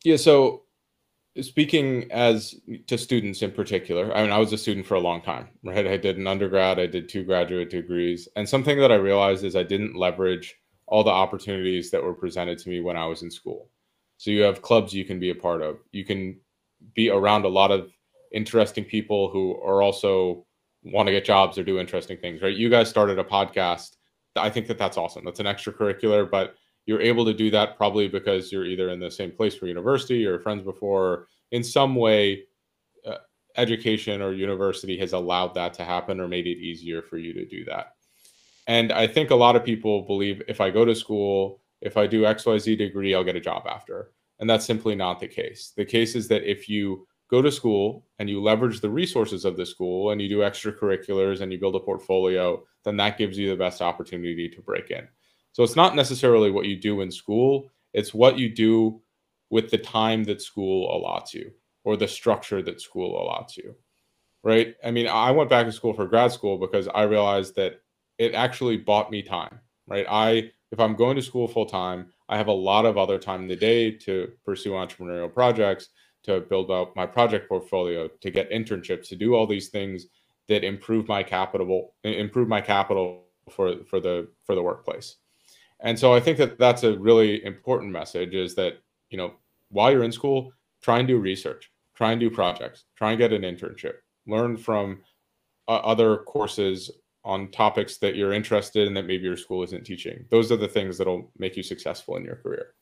yeah 0.04 0.16
so 0.16 0.62
speaking 1.40 2.10
as 2.12 2.54
to 2.86 2.98
students 2.98 3.40
in 3.42 3.50
particular, 3.50 4.14
I 4.14 4.22
mean, 4.22 4.32
I 4.32 4.38
was 4.38 4.52
a 4.52 4.58
student 4.58 4.86
for 4.86 4.94
a 4.94 5.00
long 5.00 5.22
time, 5.22 5.48
right? 5.64 5.86
I 5.86 5.96
did 5.96 6.18
an 6.18 6.26
undergrad, 6.26 6.78
I 6.78 6.86
did 6.86 7.08
two 7.08 7.24
graduate 7.24 7.70
degrees. 7.70 8.28
And 8.36 8.48
something 8.48 8.78
that 8.78 8.92
I 8.92 8.96
realized 8.96 9.44
is 9.44 9.56
I 9.56 9.62
didn't 9.62 9.96
leverage 9.96 10.54
all 10.86 11.02
the 11.02 11.10
opportunities 11.10 11.90
that 11.90 12.02
were 12.02 12.14
presented 12.14 12.58
to 12.58 12.68
me 12.68 12.80
when 12.80 12.96
I 12.96 13.06
was 13.06 13.22
in 13.22 13.30
school. 13.30 13.70
So 14.18 14.30
you 14.30 14.42
have 14.42 14.62
clubs 14.62 14.92
you 14.92 15.04
can 15.04 15.18
be 15.18 15.30
a 15.30 15.34
part 15.34 15.62
of. 15.62 15.78
You 15.90 16.04
can 16.04 16.38
be 16.94 17.08
around 17.08 17.44
a 17.44 17.48
lot 17.48 17.70
of 17.70 17.90
interesting 18.32 18.84
people 18.84 19.30
who 19.30 19.60
are 19.62 19.82
also 19.82 20.44
want 20.84 21.06
to 21.06 21.12
get 21.12 21.24
jobs 21.24 21.56
or 21.56 21.64
do 21.64 21.78
interesting 21.78 22.18
things, 22.18 22.42
right? 22.42 22.54
You 22.54 22.68
guys 22.68 22.90
started 22.90 23.18
a 23.18 23.24
podcast. 23.24 23.96
I 24.36 24.50
think 24.50 24.66
that 24.66 24.78
that's 24.78 24.96
awesome. 24.98 25.24
That's 25.24 25.40
an 25.40 25.46
extracurricular, 25.46 26.30
but 26.30 26.56
you're 26.86 27.00
able 27.00 27.24
to 27.24 27.34
do 27.34 27.50
that 27.50 27.76
probably 27.76 28.08
because 28.08 28.50
you're 28.50 28.66
either 28.66 28.90
in 28.90 29.00
the 29.00 29.10
same 29.10 29.30
place 29.30 29.54
for 29.54 29.66
university 29.66 30.26
or 30.26 30.40
friends 30.40 30.62
before. 30.62 31.28
In 31.52 31.62
some 31.62 31.94
way 31.94 32.44
uh, 33.06 33.18
education 33.56 34.20
or 34.22 34.32
university 34.32 34.98
has 34.98 35.12
allowed 35.12 35.54
that 35.54 35.74
to 35.74 35.84
happen 35.84 36.20
or 36.20 36.28
made 36.28 36.46
it 36.46 36.58
easier 36.58 37.02
for 37.02 37.18
you 37.18 37.32
to 37.34 37.46
do 37.46 37.64
that. 37.66 37.94
And 38.66 38.92
i 38.92 39.06
think 39.06 39.30
a 39.30 39.36
lot 39.36 39.56
of 39.56 39.64
people 39.64 40.02
believe 40.02 40.42
if 40.46 40.60
i 40.60 40.70
go 40.70 40.84
to 40.84 40.94
school 40.94 41.60
if 41.80 41.96
i 41.96 42.06
do 42.06 42.22
xyz 42.22 42.78
degree 42.78 43.14
i'll 43.14 43.24
get 43.24 43.36
a 43.36 43.40
job 43.40 43.66
after. 43.66 44.12
And 44.38 44.50
that's 44.50 44.66
simply 44.66 44.96
not 44.96 45.20
the 45.20 45.28
case. 45.28 45.72
The 45.76 45.84
case 45.84 46.16
is 46.16 46.26
that 46.28 46.50
if 46.50 46.68
you 46.68 47.06
go 47.30 47.42
to 47.42 47.52
school 47.52 48.06
and 48.18 48.28
you 48.28 48.42
leverage 48.42 48.80
the 48.80 48.90
resources 48.90 49.44
of 49.44 49.56
the 49.56 49.64
school 49.64 50.10
and 50.10 50.20
you 50.20 50.28
do 50.28 50.38
extracurriculars 50.38 51.40
and 51.40 51.52
you 51.52 51.58
build 51.58 51.76
a 51.76 51.80
portfolio 51.80 52.62
then 52.84 52.96
that 52.96 53.18
gives 53.18 53.38
you 53.38 53.48
the 53.48 53.56
best 53.56 53.80
opportunity 53.80 54.48
to 54.48 54.60
break 54.60 54.90
in 54.90 55.08
so 55.52 55.62
it's 55.62 55.76
not 55.76 55.94
necessarily 55.94 56.50
what 56.50 56.66
you 56.66 56.76
do 56.76 57.00
in 57.00 57.10
school, 57.10 57.70
it's 57.92 58.14
what 58.14 58.38
you 58.38 58.48
do 58.48 59.00
with 59.50 59.70
the 59.70 59.78
time 59.78 60.24
that 60.24 60.40
school 60.40 60.88
allots 60.88 61.34
you 61.34 61.52
or 61.84 61.96
the 61.96 62.08
structure 62.08 62.62
that 62.62 62.80
school 62.80 63.14
allots 63.14 63.56
you. 63.56 63.74
Right? 64.42 64.74
I 64.84 64.90
mean, 64.90 65.06
I 65.06 65.30
went 65.30 65.50
back 65.50 65.66
to 65.66 65.72
school 65.72 65.92
for 65.92 66.06
grad 66.06 66.32
school 66.32 66.58
because 66.58 66.88
I 66.88 67.02
realized 67.02 67.54
that 67.56 67.80
it 68.18 68.34
actually 68.34 68.76
bought 68.76 69.10
me 69.10 69.22
time, 69.22 69.60
right? 69.86 70.06
I 70.08 70.50
if 70.72 70.80
I'm 70.80 70.96
going 70.96 71.16
to 71.16 71.22
school 71.22 71.46
full 71.46 71.66
time, 71.66 72.06
I 72.28 72.38
have 72.38 72.48
a 72.48 72.52
lot 72.52 72.86
of 72.86 72.96
other 72.96 73.18
time 73.18 73.42
in 73.42 73.48
the 73.48 73.56
day 73.56 73.90
to 73.90 74.32
pursue 74.44 74.70
entrepreneurial 74.70 75.32
projects, 75.32 75.88
to 76.24 76.40
build 76.40 76.70
out 76.70 76.96
my 76.96 77.04
project 77.06 77.48
portfolio, 77.48 78.08
to 78.08 78.30
get 78.30 78.50
internships, 78.50 79.08
to 79.08 79.16
do 79.16 79.34
all 79.34 79.46
these 79.46 79.68
things 79.68 80.06
that 80.48 80.64
improve 80.64 81.08
my 81.08 81.22
capital 81.22 81.94
improve 82.04 82.48
my 82.48 82.60
capital 82.60 83.24
for 83.50 83.84
for 83.84 84.00
the 84.00 84.28
for 84.44 84.54
the 84.54 84.62
workplace. 84.62 85.16
And 85.82 85.98
so 85.98 86.14
I 86.14 86.20
think 86.20 86.38
that 86.38 86.58
that's 86.58 86.84
a 86.84 86.98
really 86.98 87.44
important 87.44 87.92
message 87.92 88.34
is 88.34 88.54
that, 88.54 88.74
you 89.10 89.18
know, 89.18 89.34
while 89.70 89.90
you're 89.90 90.04
in 90.04 90.12
school, 90.12 90.52
try 90.80 90.98
and 90.98 91.08
do 91.08 91.18
research, 91.18 91.70
try 91.94 92.12
and 92.12 92.20
do 92.20 92.30
projects, 92.30 92.84
try 92.96 93.10
and 93.10 93.18
get 93.18 93.32
an 93.32 93.42
internship, 93.42 93.94
learn 94.26 94.56
from 94.56 95.00
uh, 95.68 95.76
other 95.76 96.18
courses 96.18 96.90
on 97.24 97.50
topics 97.50 97.98
that 97.98 98.16
you're 98.16 98.32
interested 98.32 98.86
in 98.86 98.94
that 98.94 99.06
maybe 99.06 99.24
your 99.24 99.36
school 99.36 99.62
isn't 99.62 99.84
teaching. 99.84 100.24
Those 100.30 100.50
are 100.50 100.56
the 100.56 100.68
things 100.68 100.98
that'll 100.98 101.30
make 101.38 101.56
you 101.56 101.62
successful 101.62 102.16
in 102.16 102.24
your 102.24 102.36
career. 102.36 102.74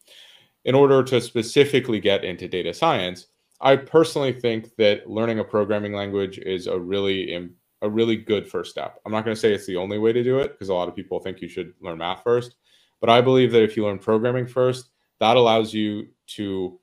In 0.65 0.75
order 0.75 1.03
to 1.03 1.21
specifically 1.21 2.01
get 2.01 2.25
into 2.25 2.49
data 2.49 2.73
science, 2.73 3.27
I 3.61 3.77
personally 3.77 4.33
think 4.33 4.75
that 4.77 5.09
learning 5.09 5.39
a 5.39 5.45
programming 5.45 5.93
language 5.93 6.39
is 6.39 6.67
a 6.67 6.79
really 6.79 7.51
a 7.83 7.89
really 7.89 8.17
good 8.17 8.49
first 8.49 8.71
step. 8.71 8.99
I'm 9.05 9.13
not 9.13 9.25
going 9.25 9.35
to 9.35 9.41
say 9.41 9.55
it's 9.55 9.67
the 9.67 9.77
only 9.77 9.99
way 9.99 10.13
to 10.13 10.23
do 10.23 10.39
it 10.39 10.53
because 10.53 10.69
a 10.69 10.75
lot 10.75 10.89
of 10.89 10.95
people 10.95 11.19
think 11.19 11.41
you 11.41 11.49
should 11.49 11.73
learn 11.81 11.99
math 11.99 12.23
first. 12.23 12.57
But 13.01 13.11
I 13.11 13.21
believe 13.21 13.53
that 13.53 13.63
if 13.63 13.77
you 13.77 13.85
learn 13.85 13.99
programming 13.99 14.47
first, 14.47 14.91
that 15.21 15.37
allows 15.37 15.75
you 15.75 16.09
to 16.37 16.79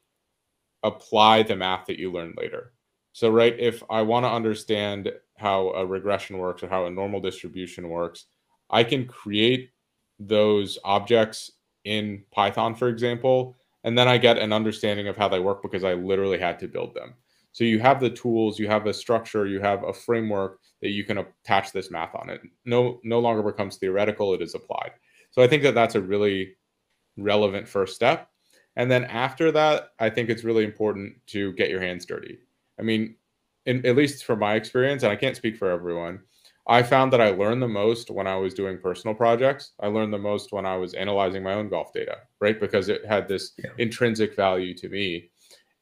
apply 0.83 1.43
the 1.43 1.55
math 1.55 1.85
that 1.87 1.99
you 1.99 2.11
learn 2.11 2.33
later. 2.37 2.73
So, 3.13 3.29
right, 3.29 3.55
if 3.59 3.83
I 3.89 4.03
want 4.03 4.25
to 4.25 4.31
understand 4.31 5.11
how 5.37 5.69
a 5.71 5.85
regression 5.85 6.37
works 6.37 6.63
or 6.63 6.69
how 6.69 6.85
a 6.85 6.91
normal 6.91 7.19
distribution 7.19 7.89
works, 7.89 8.25
I 8.69 8.83
can 8.83 9.05
create 9.07 9.71
those 10.19 10.77
objects 10.83 11.51
in 11.85 12.23
Python, 12.31 12.75
for 12.75 12.89
example, 12.89 13.55
and 13.83 13.97
then 13.97 14.07
I 14.07 14.17
get 14.17 14.37
an 14.37 14.53
understanding 14.53 15.07
of 15.07 15.17
how 15.17 15.29
they 15.29 15.39
work 15.39 15.61
because 15.63 15.83
I 15.83 15.93
literally 15.93 16.39
had 16.39 16.59
to 16.59 16.67
build 16.67 16.93
them. 16.93 17.15
So 17.53 17.63
you 17.63 17.79
have 17.79 17.99
the 17.99 18.09
tools, 18.09 18.59
you 18.59 18.67
have 18.67 18.85
a 18.85 18.93
structure, 18.93 19.47
you 19.47 19.59
have 19.61 19.83
a 19.83 19.93
framework 19.93 20.59
that 20.81 20.89
you 20.91 21.03
can 21.03 21.19
attach 21.19 21.71
this 21.71 21.89
math 21.89 22.13
on. 22.15 22.29
It 22.29 22.41
no 22.65 22.99
no 23.03 23.19
longer 23.19 23.41
becomes 23.43 23.77
theoretical; 23.77 24.33
it 24.33 24.41
is 24.41 24.53
applied. 24.55 24.91
So 25.37 25.43
I 25.43 25.47
think 25.47 25.61
that 25.63 25.75
that's 25.75 25.93
a 25.93 26.01
really 26.01 26.55
relevant 27.15 27.67
first 27.67 27.93
step. 27.93 28.27
And 28.75 28.89
then 28.89 29.03
after 29.03 29.51
that, 29.51 29.89
I 29.99 30.09
think 30.09 30.29
it's 30.29 30.43
really 30.43 30.63
important 30.63 31.13
to 31.27 31.53
get 31.53 31.69
your 31.69 31.79
hands 31.79 32.07
dirty. 32.07 32.39
I 32.79 32.81
mean, 32.81 33.15
in, 33.67 33.85
at 33.85 33.95
least 33.95 34.25
from 34.25 34.39
my 34.39 34.55
experience, 34.55 35.03
and 35.03 35.11
I 35.11 35.15
can't 35.15 35.35
speak 35.35 35.55
for 35.55 35.69
everyone, 35.69 36.21
I 36.67 36.81
found 36.81 37.13
that 37.13 37.21
I 37.21 37.29
learned 37.29 37.61
the 37.61 37.67
most 37.67 38.09
when 38.09 38.25
I 38.25 38.35
was 38.35 38.55
doing 38.55 38.79
personal 38.79 39.13
projects. 39.13 39.73
I 39.79 39.87
learned 39.87 40.11
the 40.11 40.17
most 40.17 40.51
when 40.51 40.65
I 40.65 40.75
was 40.75 40.95
analyzing 40.95 41.43
my 41.43 41.53
own 41.53 41.69
golf 41.69 41.93
data, 41.93 42.17
right? 42.41 42.59
Because 42.59 42.89
it 42.89 43.05
had 43.05 43.27
this 43.27 43.51
yeah. 43.59 43.69
intrinsic 43.77 44.35
value 44.35 44.73
to 44.73 44.89
me. 44.89 45.29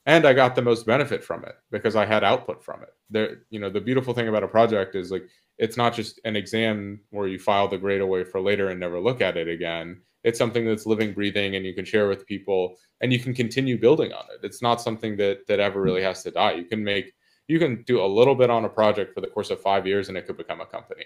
And 0.06 0.26
I 0.26 0.34
got 0.34 0.56
the 0.56 0.62
most 0.64 0.86
benefit 0.86 1.24
from 1.24 1.46
it 1.46 1.56
because 1.72 1.96
I 1.96 2.06
had 2.06 2.26
output 2.26 2.62
from 2.62 2.84
it. 2.84 2.90
There, 3.10 3.38
you 3.52 3.62
know, 3.62 3.70
the 3.70 3.80
beautiful 3.80 4.14
thing 4.14 4.28
about 4.28 4.44
a 4.44 4.50
project 4.50 4.96
is 4.96 5.12
like 5.12 5.24
it's 5.58 5.78
not 5.78 5.94
just 5.94 6.20
an 6.26 6.36
exam 6.36 7.00
where 7.12 7.28
you 7.28 7.40
file 7.40 7.68
the 7.68 7.78
grade 7.78 8.02
away 8.02 8.24
for 8.24 8.42
later 8.42 8.70
and 8.70 8.80
never 8.80 9.00
look 9.00 9.22
at 9.22 9.38
it 9.38 9.48
again. 9.48 10.02
It's 10.24 10.40
something 10.40 10.66
that's 10.66 10.86
living, 10.86 11.14
breathing, 11.14 11.56
and 11.56 11.66
you 11.66 11.74
can 11.74 11.86
share 11.86 12.08
with 12.10 12.26
people 12.26 12.76
and 13.00 13.14
you 13.14 13.20
can 13.20 13.34
continue 13.34 13.80
building 13.80 14.12
on 14.12 14.26
it. 14.34 14.44
It's 14.44 14.62
not 14.62 14.82
something 14.82 15.18
that 15.18 15.48
that 15.48 15.60
ever 15.60 15.82
really 15.82 16.02
has 16.02 16.24
to 16.24 16.32
die. 16.32 16.54
You 16.54 16.66
can 16.66 16.84
make 16.84 17.14
you 17.48 17.60
can 17.60 17.84
do 17.84 18.04
a 18.04 18.08
little 18.08 18.36
bit 18.36 18.50
on 18.50 18.66
a 18.66 18.70
project 18.70 19.14
for 19.14 19.22
the 19.22 19.28
course 19.28 19.50
of 19.50 19.62
five 19.62 19.86
years 19.86 20.10
and 20.10 20.18
it 20.18 20.26
could 20.26 20.38
become 20.38 20.62
a 20.62 20.66
company 20.66 21.06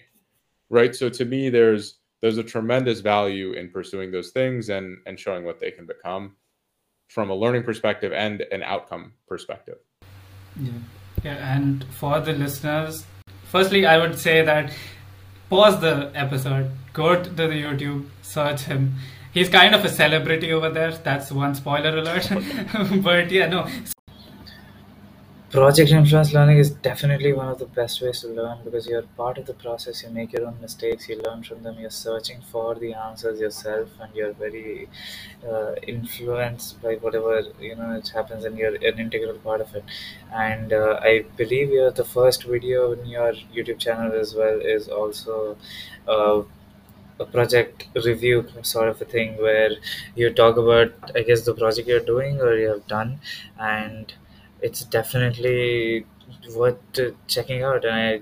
right 0.70 0.96
so 0.96 1.10
to 1.10 1.26
me 1.26 1.50
there's 1.50 2.00
there's 2.22 2.38
a 2.38 2.44
tremendous 2.44 3.00
value 3.00 3.54
in 3.54 3.70
pursuing 3.70 4.12
those 4.12 4.32
things 4.32 4.70
and 4.70 4.98
and 5.06 5.20
showing 5.20 5.44
what 5.44 5.60
they 5.60 5.72
can 5.72 5.86
become 5.86 6.36
from 7.08 7.30
a 7.30 7.36
learning 7.36 7.64
perspective 7.64 8.14
and 8.14 8.42
an 8.52 8.64
outcome 8.64 9.14
perspective 9.28 9.78
yeah 10.60 10.72
yeah 11.24 11.56
and 11.56 11.84
for 11.86 12.20
the 12.22 12.34
listeners 12.34 13.06
firstly 13.52 13.86
i 13.86 13.98
would 13.98 14.18
say 14.18 14.42
that 14.42 14.72
pause 15.50 15.80
the 15.82 16.12
episode 16.14 16.72
go 16.94 17.22
to 17.22 17.30
the 17.30 17.44
youtube 17.44 18.06
search 18.30 18.62
him. 18.62 18.96
He's 19.32 19.50
kind 19.50 19.76
of 19.76 19.86
a 19.86 19.90
celebrity 19.90 20.52
over 20.52 20.70
there. 20.70 20.92
That's 20.92 21.32
one 21.32 21.54
spoiler 21.56 21.98
alert. 21.98 22.30
But 23.04 23.32
yeah 23.32 23.48
no 23.48 23.68
Project 25.52 25.92
influence 25.92 26.32
learning 26.34 26.60
is 26.60 26.70
definitely 26.70 27.34
one 27.34 27.48
of 27.48 27.58
the 27.58 27.66
best 27.66 28.02
ways 28.02 28.22
to 28.22 28.28
learn 28.28 28.60
because 28.64 28.86
you're 28.88 29.02
part 29.18 29.38
of 29.40 29.48
the 29.48 29.54
process. 29.54 30.04
You 30.04 30.10
make 30.12 30.32
your 30.32 30.46
own 30.46 30.62
mistakes, 30.62 31.10
you 31.10 31.20
learn 31.22 31.42
from 31.44 31.64
them, 31.64 31.80
you're 31.80 31.90
searching 31.90 32.40
for 32.52 32.76
the 32.76 32.94
answers 32.94 33.40
yourself, 33.40 33.90
and 34.00 34.14
you're 34.16 34.34
very 34.34 34.88
uh, 35.48 35.74
influenced 35.88 36.80
by 36.84 36.96
whatever 36.98 37.42
you 37.60 37.76
know 37.76 37.92
it 37.94 38.10
happens, 38.10 38.46
and 38.46 38.58
you're 38.60 38.76
an 38.76 39.00
integral 39.00 39.40
part 39.40 39.60
of 39.62 39.74
it. 39.76 39.84
And 40.32 40.72
uh, 40.72 41.00
I 41.02 41.26
believe 41.36 41.70
you're 41.72 41.92
the 41.92 42.06
first 42.06 42.44
video 42.44 42.92
in 42.92 43.08
your 43.08 43.34
YouTube 43.34 43.80
channel 43.80 44.14
as 44.14 44.36
well 44.36 44.60
is 44.62 44.88
also. 44.88 45.58
Uh, 46.08 46.44
a 47.20 47.26
project 47.26 47.88
review 48.06 48.46
sort 48.64 48.88
of 48.90 49.02
a 49.02 49.06
thing 49.06 49.36
where 49.38 49.72
you 50.16 50.30
talk 50.34 50.56
about 50.58 50.94
i 51.16 51.22
guess 51.22 51.42
the 51.46 51.54
project 51.54 51.88
you're 51.88 52.08
doing 52.12 52.40
or 52.40 52.54
you 52.56 52.70
have 52.70 52.86
done 52.88 53.20
and 53.60 54.14
it's 54.62 54.84
definitely 54.84 56.06
worth 56.56 56.78
checking 57.28 57.64
out. 57.64 57.86
And 57.86 57.96
i 57.96 58.22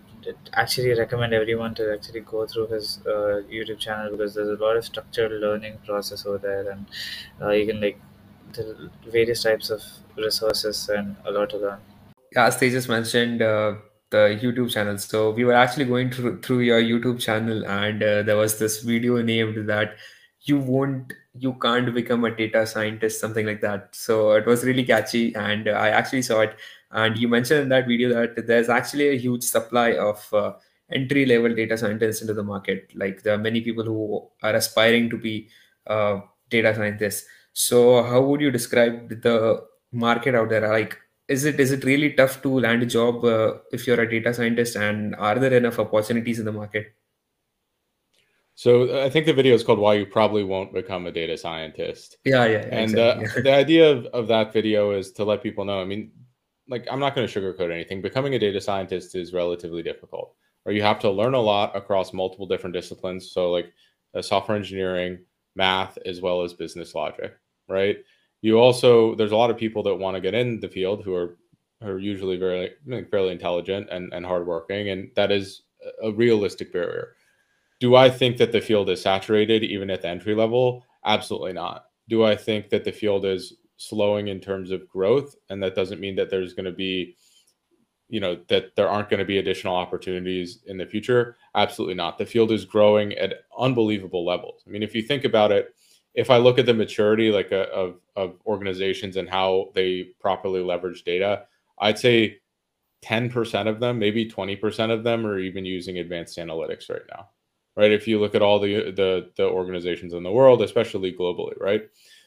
actually 0.53 0.93
recommend 0.93 1.33
everyone 1.33 1.73
to 1.75 1.93
actually 1.93 2.19
go 2.19 2.45
through 2.45 2.67
his 2.67 2.99
uh, 3.05 3.39
youtube 3.49 3.79
channel 3.79 4.11
because 4.11 4.33
there's 4.35 4.59
a 4.59 4.61
lot 4.61 4.75
of 4.75 4.83
structured 4.83 5.31
learning 5.41 5.77
process 5.85 6.25
over 6.25 6.37
there. 6.37 6.69
And 6.71 6.85
uh, 7.41 7.49
you 7.51 7.65
can 7.65 7.81
like 7.81 7.99
the 8.53 8.89
various 9.11 9.43
types 9.43 9.69
of 9.69 9.81
resources 10.17 10.89
and 10.89 11.15
a 11.25 11.31
lot 11.31 11.49
to 11.51 11.57
learn 11.57 11.79
yeah, 12.35 12.45
as 12.45 12.57
they 12.57 12.69
just 12.69 12.89
mentioned 12.89 13.41
uh, 13.41 13.75
the 14.09 14.39
youtube 14.41 14.71
channel. 14.71 14.97
So 14.97 15.31
we 15.31 15.45
were 15.45 15.53
actually 15.53 15.85
going 15.85 16.11
through, 16.11 16.41
through 16.41 16.59
your 16.59 16.81
youtube 16.81 17.19
channel 17.19 17.65
and 17.65 18.01
uh, 18.03 18.23
there 18.23 18.37
was 18.37 18.59
this 18.59 18.81
video 18.81 19.21
named 19.21 19.69
that 19.69 19.95
you 20.41 20.59
won't 20.59 21.13
you 21.39 21.53
can't 21.55 21.93
become 21.93 22.23
a 22.25 22.35
data 22.35 22.65
scientist 22.65 23.19
something 23.19 23.45
like 23.45 23.61
that. 23.61 23.95
So 23.95 24.31
it 24.33 24.45
was 24.45 24.63
really 24.63 24.83
catchy 24.83 25.35
and 25.35 25.69
i 25.69 25.89
actually 25.89 26.21
saw 26.21 26.41
it. 26.41 26.55
And 26.91 27.17
you 27.17 27.27
mentioned 27.27 27.61
in 27.61 27.69
that 27.69 27.87
video 27.87 28.09
that 28.13 28.47
there's 28.47 28.69
actually 28.69 29.09
a 29.09 29.17
huge 29.17 29.43
supply 29.43 29.97
of 29.97 30.33
uh, 30.33 30.53
entry 30.91 31.25
level 31.25 31.53
data 31.53 31.77
scientists 31.77 32.21
into 32.21 32.33
the 32.33 32.43
market. 32.43 32.91
Like 32.95 33.23
there 33.23 33.33
are 33.33 33.37
many 33.37 33.61
people 33.61 33.83
who 33.83 34.27
are 34.43 34.55
aspiring 34.55 35.09
to 35.09 35.17
be 35.17 35.49
uh, 35.87 36.21
data 36.49 36.73
scientists. 36.73 37.25
So 37.53 38.03
how 38.03 38.21
would 38.21 38.41
you 38.41 38.51
describe 38.51 39.21
the 39.21 39.63
market 39.91 40.35
out 40.35 40.49
there? 40.49 40.67
Like 40.67 40.97
is 41.27 41.43
it 41.43 41.59
is 41.59 41.71
it 41.71 41.83
really 41.83 42.13
tough 42.13 42.41
to 42.43 42.59
land 42.59 42.83
a 42.83 42.85
job 42.85 43.25
uh, 43.25 43.55
if 43.71 43.85
you're 43.85 43.99
a 43.99 44.09
data 44.09 44.33
scientist? 44.33 44.75
And 44.75 45.15
are 45.15 45.37
there 45.39 45.53
enough 45.53 45.79
opportunities 45.79 46.39
in 46.39 46.45
the 46.45 46.51
market 46.53 46.93
so 48.57 49.03
I 49.03 49.07
think 49.07 49.27
the 49.27 49.33
video 49.33 49.53
is 49.53 49.63
called 49.63 49.77
"Why 49.77 49.93
You 49.93 50.05
Probably 50.07 50.43
Won't 50.43 50.73
Become 50.73 51.05
a 51.05 51.11
Data 51.11 51.37
Scientist." 51.37 52.17
Yeah, 52.25 52.45
yeah. 52.45 52.67
and 52.71 52.89
exactly. 52.89 53.27
uh, 53.27 53.43
the 53.43 53.53
idea 53.53 53.91
of, 53.91 54.07
of 54.07 54.27
that 54.29 54.51
video 54.51 54.93
is 54.93 55.11
to 55.11 55.23
let 55.23 55.43
people 55.43 55.63
know. 55.63 55.79
I 55.79 55.85
mean, 55.85 56.11
like 56.67 56.87
I'm 56.89 56.99
not 56.99 57.13
going 57.13 57.27
to 57.27 57.39
sugarcoat 57.39 57.71
anything. 57.71 58.01
Becoming 58.01 58.33
a 58.33 58.39
data 58.39 58.59
scientist 58.59 59.13
is 59.13 59.31
relatively 59.31 59.83
difficult, 59.83 60.33
or 60.65 60.71
you 60.71 60.81
have 60.81 60.97
to 61.01 61.11
learn 61.11 61.35
a 61.35 61.39
lot 61.39 61.75
across 61.75 62.13
multiple 62.13 62.47
different 62.47 62.73
disciplines. 62.73 63.29
So 63.31 63.51
like 63.51 63.71
uh, 64.15 64.23
software 64.23 64.57
engineering, 64.57 65.19
math, 65.55 65.99
as 66.07 66.21
well 66.21 66.41
as 66.41 66.55
business 66.55 66.95
logic. 66.95 67.37
Right. 67.69 67.97
You 68.41 68.57
also 68.57 69.13
there's 69.13 69.33
a 69.33 69.37
lot 69.37 69.51
of 69.51 69.57
people 69.57 69.83
that 69.83 69.93
want 69.93 70.15
to 70.15 70.21
get 70.21 70.33
in 70.33 70.59
the 70.61 70.69
field 70.69 71.03
who 71.03 71.13
are 71.13 71.37
are 71.83 71.99
usually 71.99 72.37
very 72.37 72.71
fairly 73.11 73.33
intelligent 73.33 73.87
and 73.91 74.11
and 74.13 74.25
hardworking, 74.25 74.89
and 74.89 75.11
that 75.15 75.31
is 75.31 75.61
a 76.01 76.11
realistic 76.11 76.73
barrier 76.73 77.16
do 77.79 77.95
I 77.95 78.09
think 78.09 78.37
that 78.37 78.51
the 78.51 78.61
field 78.61 78.89
is 78.89 79.01
saturated 79.01 79.63
even 79.63 79.89
at 79.89 80.01
the 80.01 80.07
entry 80.07 80.35
level? 80.35 80.83
Absolutely 81.05 81.53
not. 81.53 81.85
Do 82.09 82.23
I 82.23 82.35
think 82.35 82.69
that 82.69 82.83
the 82.83 82.91
field 82.91 83.25
is 83.25 83.53
slowing 83.77 84.29
in 84.29 84.39
terms 84.39 84.71
of 84.71 84.87
growth? 84.87 85.35
And 85.49 85.61
that 85.61 85.75
doesn't 85.75 86.01
mean 86.01 86.15
that 86.15 86.29
there's 86.29 86.53
going 86.53 86.65
to 86.65 86.71
be, 86.71 87.15
you 88.09 88.19
know, 88.19 88.39
that 88.47 88.75
there 88.75 88.89
aren't 88.89 89.09
going 89.09 89.19
to 89.19 89.25
be 89.25 89.37
additional 89.37 89.75
opportunities 89.75 90.59
in 90.65 90.77
the 90.77 90.85
future. 90.85 91.37
Absolutely 91.53 91.95
not. 91.95 92.17
The 92.17 92.25
field 92.25 92.51
is 92.51 92.65
growing 92.65 93.13
at 93.13 93.41
unbelievable 93.57 94.25
levels. 94.25 94.63
I 94.65 94.71
mean, 94.71 94.83
if 94.83 94.95
you 94.95 95.03
think 95.03 95.23
about 95.23 95.51
it, 95.51 95.75
if 96.15 96.31
I 96.31 96.37
look 96.37 96.57
at 96.57 96.65
the 96.65 96.73
maturity 96.73 97.29
like 97.29 97.51
a, 97.51 97.71
uh, 97.71 97.75
of, 97.75 97.99
of 98.15 98.39
organizations 98.47 99.17
and 99.17 99.29
how 99.29 99.69
they 99.75 100.09
properly 100.19 100.63
leverage 100.63 101.03
data, 101.03 101.43
I'd 101.77 101.99
say 101.99 102.39
10% 103.05 103.67
of 103.67 103.79
them, 103.79 103.99
maybe 103.99 104.27
20% 104.27 104.89
of 104.89 105.03
them 105.03 105.27
are 105.27 105.37
even 105.37 105.63
using 105.63 105.99
advanced 105.99 106.39
analytics 106.39 106.89
right 106.89 107.03
now 107.11 107.29
right? 107.77 107.91
If 107.91 108.07
you 108.07 108.19
look 108.19 108.35
at 108.35 108.41
all 108.41 108.59
the 108.59 108.91
the 108.91 109.29
the 109.37 109.47
organizations 109.47 110.13
in 110.13 110.23
the 110.23 110.31
world, 110.31 110.61
especially 110.61 111.13
globally, 111.13 111.57
right? 111.61 111.83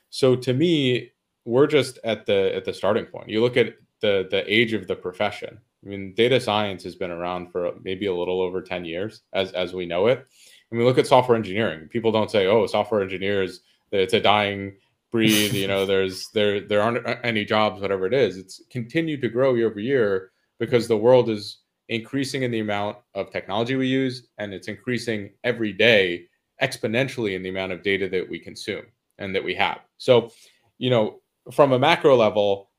So 0.09 0.37
to 0.37 0.54
me, 0.54 1.11
we're 1.45 1.66
just 1.66 1.99
at 2.04 2.25
the 2.25 2.54
at 2.54 2.64
the 2.64 2.73
starting 2.73 3.04
point. 3.04 3.28
You 3.28 3.42
look 3.42 3.57
at 3.57 3.75
the 4.00 4.28
the 4.30 4.45
age 4.52 4.73
of 4.73 4.87
the 4.87 4.97
profession. 4.97 5.59
I 5.85 5.88
mean, 5.88 6.14
data 6.14 6.40
science 6.40 6.85
has 6.85 6.95
been 6.95 7.11
around 7.11 7.50
for 7.50 7.73
maybe 7.83 8.07
a 8.07 8.14
little 8.14 8.40
over 8.40 8.62
10 8.62 8.85
years 8.85 9.23
as 9.33 9.52
as 9.52 9.75
we 9.75 9.87
know 9.87 10.07
it. 10.07 10.26
And 10.71 10.78
we 10.78 10.85
look 10.85 10.99
at 10.99 11.07
software 11.07 11.37
engineering. 11.37 11.88
People 11.88 12.12
don't 12.12 12.30
say, 12.30 12.47
"Oh, 12.47 12.66
software 12.66 13.02
engineers, 13.02 13.61
it's 13.90 14.14
a 14.14 14.21
dying 14.21 14.76
breed, 15.11 15.52
you 15.52 15.66
know, 15.66 15.85
there's 15.90 16.28
there 16.30 16.61
there 16.61 16.83
aren't 16.83 17.07
any 17.25 17.45
jobs 17.45 17.80
whatever 17.80 18.07
it 18.07 18.14
is." 18.14 18.37
It's 18.37 18.62
continued 18.71 19.21
to 19.23 19.28
grow 19.28 19.54
year 19.54 19.69
over 19.69 19.80
year 19.80 20.30
because 20.61 20.87
the 20.87 20.97
world 20.97 21.28
is 21.28 21.59
increasing 21.90 22.44
in 22.44 22.52
the 22.52 22.61
amount 22.61 22.97
of 23.14 23.30
technology 23.30 23.75
we 23.75 23.88
use, 23.88 24.28
and 24.38 24.54
it's 24.54 24.68
increasing 24.68 25.30
every 25.44 25.73
day 25.73 26.26
exponentially 26.62 27.35
in 27.35 27.42
the 27.42 27.49
amount 27.49 27.73
of 27.73 27.82
data 27.82 28.09
that 28.09 28.28
we 28.28 28.38
consume 28.38 28.85
and 29.18 29.35
that 29.35 29.42
we 29.42 29.54
have. 29.54 29.80
So, 29.99 30.30
you 30.78 30.88
know, 30.88 31.20
from 31.50 31.73
a 31.73 31.78
macro 31.78 32.16
level, 32.16 32.70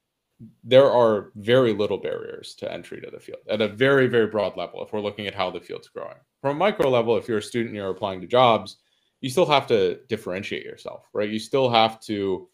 there 0.64 0.90
are 0.90 1.32
very 1.36 1.74
little 1.74 1.98
barriers 1.98 2.56
to 2.56 2.72
entry 2.72 3.02
to 3.02 3.12
the 3.12 3.20
field 3.20 3.42
at 3.50 3.62
a 3.62 3.68
very, 3.68 4.08
very 4.08 4.28
broad 4.28 4.56
level 4.58 4.84
if 4.84 4.94
we're 4.94 5.02
looking 5.02 5.28
at 5.28 5.36
how 5.36 5.52
the 5.52 5.60
field's 5.60 5.90
growing. 5.90 6.18
From 6.42 6.56
a 6.56 6.60
micro 6.60 6.90
level, 6.90 7.18
if 7.18 7.28
you're 7.28 7.40
a 7.40 7.44
student 7.44 7.70
and 7.70 7.76
you're 7.76 7.90
applying 7.90 8.22
to 8.22 8.28
jobs, 8.28 8.78
you 9.20 9.30
still 9.30 9.46
have 9.46 9.68
to 9.68 10.00
differentiate 10.08 10.64
yourself, 10.64 11.06
right? 11.14 11.30
You 11.30 11.38
still 11.38 11.70
have 11.70 12.00
to 12.02 12.48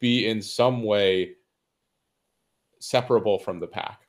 be 0.00 0.26
in 0.26 0.42
some 0.42 0.82
way 0.82 1.34
separable 2.80 3.38
from 3.38 3.60
the 3.60 3.68
pack. 3.68 4.01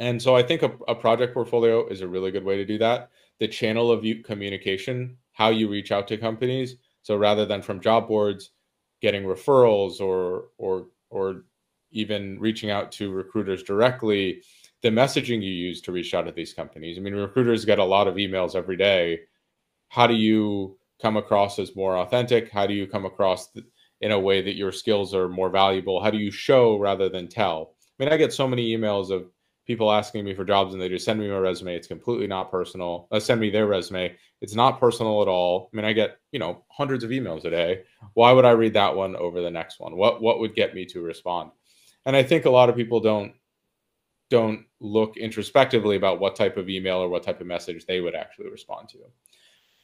And 0.00 0.20
so 0.20 0.34
I 0.34 0.42
think 0.42 0.62
a, 0.62 0.72
a, 0.88 0.94
project 0.94 1.34
portfolio 1.34 1.86
is 1.86 2.00
a 2.00 2.08
really 2.08 2.30
good 2.30 2.44
way 2.44 2.56
to 2.56 2.64
do 2.64 2.78
that. 2.78 3.10
The 3.38 3.46
channel 3.46 3.92
of 3.92 4.04
communication, 4.24 5.18
how 5.32 5.50
you 5.50 5.68
reach 5.68 5.92
out 5.92 6.08
to 6.08 6.16
companies. 6.16 6.76
So 7.02 7.16
rather 7.16 7.44
than 7.44 7.60
from 7.60 7.80
job 7.80 8.08
boards, 8.08 8.50
getting 9.02 9.24
referrals 9.24 10.00
or 10.00 10.48
or 10.58 10.86
or 11.10 11.44
even 11.90 12.38
reaching 12.40 12.70
out 12.70 12.92
to 12.92 13.12
recruiters 13.12 13.62
directly, 13.62 14.42
the 14.82 14.88
messaging 14.88 15.42
you 15.42 15.50
use 15.50 15.80
to 15.82 15.92
reach 15.92 16.14
out 16.14 16.22
to 16.26 16.32
these 16.32 16.54
companies. 16.54 16.96
I 16.96 17.00
mean, 17.00 17.14
recruiters 17.14 17.64
get 17.64 17.78
a 17.78 17.84
lot 17.84 18.08
of 18.08 18.14
emails 18.14 18.54
every 18.54 18.76
day. 18.76 19.20
How 19.88 20.06
do 20.06 20.14
you 20.14 20.78
come 21.02 21.16
across 21.16 21.58
as 21.58 21.76
more 21.76 21.98
authentic? 21.98 22.50
How 22.50 22.66
do 22.66 22.74
you 22.74 22.86
come 22.86 23.04
across 23.04 23.50
in 24.00 24.12
a 24.12 24.18
way 24.18 24.40
that 24.40 24.56
your 24.56 24.72
skills 24.72 25.14
are 25.14 25.28
more 25.28 25.50
valuable? 25.50 26.02
How 26.02 26.10
do 26.10 26.18
you 26.18 26.30
show 26.30 26.78
rather 26.78 27.08
than 27.08 27.28
tell? 27.28 27.74
I 27.98 28.04
mean, 28.04 28.12
I 28.12 28.16
get 28.16 28.32
so 28.32 28.48
many 28.48 28.74
emails 28.74 29.10
of 29.10 29.26
people 29.70 29.92
asking 29.92 30.24
me 30.24 30.34
for 30.34 30.44
jobs 30.44 30.72
and 30.72 30.82
they 30.82 30.88
just 30.88 31.04
send 31.04 31.20
me 31.20 31.28
my 31.28 31.36
resume. 31.36 31.76
It's 31.76 31.86
completely 31.86 32.26
not 32.26 32.50
personal. 32.50 33.06
Uh, 33.12 33.20
send 33.20 33.40
me 33.40 33.50
their 33.50 33.68
resume. 33.68 34.16
It's 34.40 34.56
not 34.56 34.80
personal 34.80 35.22
at 35.22 35.28
all. 35.28 35.70
I 35.72 35.76
mean, 35.76 35.84
I 35.84 35.92
get, 35.92 36.18
you 36.32 36.40
know, 36.40 36.64
hundreds 36.70 37.04
of 37.04 37.10
emails 37.10 37.44
a 37.44 37.50
day. 37.50 37.82
Why 38.14 38.32
would 38.32 38.44
I 38.44 38.50
read 38.50 38.74
that 38.74 38.96
one 38.96 39.14
over 39.14 39.40
the 39.40 39.50
next 39.50 39.78
one? 39.78 39.94
What 39.94 40.20
what 40.20 40.40
would 40.40 40.56
get 40.56 40.74
me 40.74 40.84
to 40.86 41.02
respond? 41.02 41.52
And 42.04 42.16
I 42.16 42.24
think 42.24 42.46
a 42.46 42.50
lot 42.50 42.68
of 42.68 42.74
people 42.74 42.98
don't 42.98 43.32
don't 44.28 44.64
look 44.80 45.16
introspectively 45.16 45.94
about 45.94 46.18
what 46.18 46.34
type 46.34 46.56
of 46.56 46.68
email 46.68 46.96
or 46.96 47.08
what 47.08 47.22
type 47.22 47.40
of 47.40 47.46
message 47.46 47.86
they 47.86 48.00
would 48.00 48.16
actually 48.16 48.50
respond 48.50 48.88
to. 48.88 48.98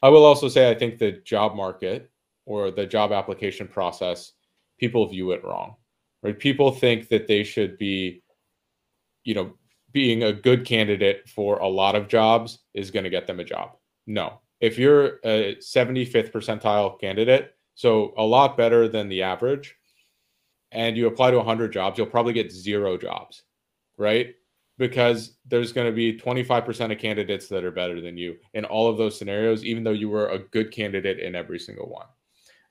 I 0.03 0.09
will 0.09 0.25
also 0.25 0.49
say 0.49 0.69
I 0.69 0.75
think 0.75 0.99
the 0.99 1.13
job 1.23 1.55
market 1.55 2.11
or 2.45 2.71
the 2.71 2.85
job 2.85 3.13
application 3.13 3.69
process, 3.69 4.33
people 4.81 5.07
view 5.07 5.31
it 5.31 5.45
wrong. 5.45 5.75
Right? 6.23 6.37
People 6.37 6.73
think 6.73 7.07
that 7.07 7.25
they 7.25 7.45
should 7.45 7.77
be, 7.77 8.21
you 9.23 9.33
know, 9.33 9.53
being 9.91 10.23
a 10.23 10.33
good 10.33 10.65
candidate 10.65 11.27
for 11.29 11.57
a 11.59 11.67
lot 11.67 11.95
of 11.95 12.07
jobs 12.07 12.59
is 12.73 12.91
going 12.91 13.03
to 13.03 13.09
get 13.09 13.27
them 13.27 13.39
a 13.39 13.43
job. 13.43 13.71
No. 14.05 14.41
If 14.59 14.77
you're 14.77 15.19
a 15.23 15.55
75th 15.57 16.31
percentile 16.31 16.99
candidate, 16.99 17.53
so 17.75 18.13
a 18.17 18.23
lot 18.23 18.57
better 18.57 18.87
than 18.87 19.07
the 19.07 19.23
average, 19.23 19.75
and 20.71 20.97
you 20.97 21.07
apply 21.07 21.31
to 21.31 21.37
100 21.37 21.71
jobs, 21.71 21.97
you'll 21.97 22.07
probably 22.07 22.33
get 22.33 22.51
zero 22.51 22.97
jobs, 22.97 23.43
right? 23.97 24.33
Because 24.77 25.37
there's 25.45 25.71
going 25.71 25.87
to 25.87 25.95
be 25.95 26.17
25% 26.17 26.91
of 26.91 26.99
candidates 26.99 27.47
that 27.47 27.63
are 27.63 27.71
better 27.71 28.01
than 28.01 28.17
you 28.17 28.35
in 28.53 28.65
all 28.65 28.89
of 28.89 28.97
those 28.97 29.17
scenarios, 29.17 29.63
even 29.63 29.83
though 29.83 29.91
you 29.91 30.09
were 30.09 30.29
a 30.29 30.39
good 30.39 30.71
candidate 30.71 31.19
in 31.19 31.35
every 31.35 31.59
single 31.59 31.89
one. 31.89 32.07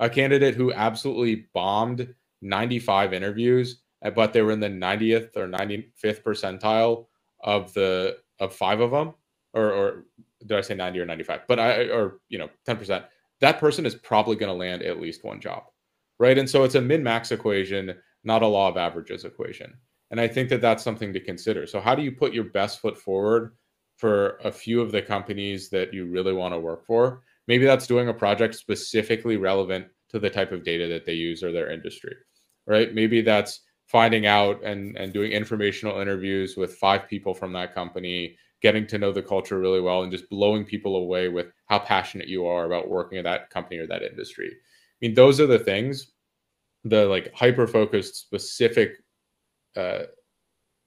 A 0.01 0.11
candidate 0.11 0.55
who 0.55 0.73
absolutely 0.73 1.47
bombed 1.55 2.15
95 2.43 3.13
interviews 3.13 3.83
but 4.11 4.33
they 4.33 4.43
were 4.43 4.53
in 4.53 4.61
the 4.61 4.69
90th 4.69 5.37
or 5.37 5.49
95th 5.49 6.23
percentile 6.23 7.07
of 7.41 7.73
the 7.75 8.17
of 8.41 8.55
five 8.55 8.81
of 8.81 8.91
them 8.91 9.15
or, 9.55 9.73
or 9.73 10.05
did 10.47 10.59
i 10.59 10.61
say 10.61 10.75
90 10.75 11.01
or 11.01 11.07
95 11.07 11.41
but 11.49 11.59
i 11.59 11.85
or 11.89 12.21
you 12.29 12.39
know 12.39 12.49
10% 12.69 13.05
that 13.41 13.59
person 13.59 13.87
is 13.87 13.95
probably 13.95 14.37
going 14.37 14.53
to 14.53 14.59
land 14.59 14.83
at 14.83 15.01
least 15.01 15.25
one 15.25 15.41
job 15.41 15.65
right? 16.19 16.39
And 16.39 16.49
so 16.49 16.65
it's 16.65 16.75
a 16.75 16.81
min 16.81 17.03
max 17.03 17.33
equation 17.33 17.95
not 18.25 18.43
a 18.43 18.47
law 18.47 18.69
of 18.69 18.77
averages 18.77 19.25
equation. 19.25 19.73
And 20.11 20.21
i 20.21 20.29
think 20.29 20.49
that 20.49 20.61
that's 20.61 20.83
something 20.83 21.13
to 21.13 21.21
consider. 21.21 21.67
So 21.67 21.81
how 21.81 21.95
do 21.95 22.03
you 22.03 22.13
put 22.13 22.35
your 22.35 22.45
best 22.45 22.81
foot 22.81 22.99
forward 22.99 23.55
for 23.97 24.39
a 24.45 24.53
few 24.53 24.81
of 24.81 24.93
the 24.93 25.03
companies 25.03 25.71
that 25.71 25.93
you 25.95 26.07
really 26.07 26.33
want 26.33 26.55
to 26.55 26.61
work 26.61 26.85
for? 26.87 27.23
Maybe 27.49 27.65
that's 27.65 27.87
doing 27.87 28.09
a 28.09 28.15
project 28.15 28.55
specifically 28.55 29.37
relevant 29.37 29.87
to 30.11 30.19
the 30.19 30.31
type 30.31 30.53
of 30.53 30.65
data 30.65 30.87
that 30.89 31.07
they 31.07 31.15
use 31.15 31.43
or 31.43 31.53
their 31.53 31.71
industry 31.71 32.15
right? 32.67 32.95
Maybe 32.95 33.23
that's 33.23 33.61
finding 33.87 34.27
out 34.27 34.63
and 34.65 34.97
and 34.97 35.13
doing 35.13 35.33
informational 35.33 36.01
interviews 36.01 36.57
with 36.57 36.77
five 36.77 37.09
people 37.09 37.35
from 37.35 37.53
that 37.53 37.75
company 37.75 38.37
getting 38.63 38.87
to 38.87 38.99
know 38.99 39.13
the 39.13 39.23
culture 39.23 39.59
really 39.59 39.81
well 39.81 40.03
and 40.03 40.11
just 40.11 40.29
blowing 40.31 40.65
people 40.65 40.97
away 40.97 41.29
with 41.29 41.47
how 41.67 41.79
passionate 41.79 42.27
you 42.27 42.47
are 42.47 42.65
about 42.65 42.89
working 42.89 43.19
at 43.19 43.25
that 43.25 43.51
company 43.51 43.79
or 43.79 43.87
that 43.87 44.03
industry. 44.03 44.49
I 44.51 45.07
mean 45.07 45.15
those 45.15 45.41
are 45.41 45.47
the 45.47 45.59
things 45.59 46.13
the 46.85 47.07
like 47.07 47.33
hyper 47.35 47.67
focused 47.67 48.17
specific 48.17 48.97
uh, 49.77 50.05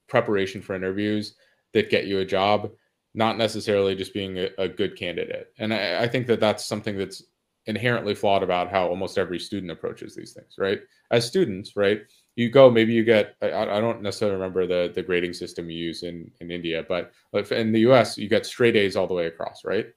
preparation 0.07 0.62
for 0.62 0.75
interviews 0.75 1.35
that 1.73 1.89
get 1.89 2.05
you 2.05 2.19
a 2.19 2.25
job 2.25 2.71
not 3.13 3.38
necessarily 3.38 3.95
just 3.95 4.13
being 4.13 4.38
a, 4.38 4.49
a 4.57 4.67
good 4.67 4.95
candidate. 4.95 5.47
And 5.57 5.73
I, 5.73 6.03
I 6.03 6.07
think 6.07 6.27
that 6.27 6.39
that's 6.39 6.65
something 6.65 6.97
that's 6.97 7.23
inherently 7.65 8.15
flawed 8.15 8.43
about 8.43 8.71
how 8.71 8.88
almost 8.88 9.17
every 9.17 9.39
student 9.39 9.71
approaches 9.71 10.15
these 10.15 10.33
things 10.33 10.55
right? 10.57 10.79
As 11.12 11.25
students 11.25 11.75
right 11.75 12.01
you 12.39 12.49
go 12.49 12.71
maybe 12.71 12.93
you 12.93 13.04
get 13.04 13.36
I, 13.41 13.52
I, 13.52 13.82
don't 13.82 14.02
necessarily 14.02 14.36
remember 14.36 14.65
the 14.65 14.91
the 14.93 15.04
grading 15.04 15.34
system 15.34 15.69
you 15.69 15.78
use 15.78 16.04
in 16.04 16.32
in 16.39 16.52
India 16.52 16.86
but 16.88 17.12
in 17.52 17.73
the 17.73 17.82
US 17.91 18.17
you 18.17 18.30
get 18.30 18.45
straight 18.45 18.78
A's 18.78 18.95
all 18.95 19.08
the 19.08 19.13
way 19.13 19.25
across 19.25 19.65
right? 19.65 19.88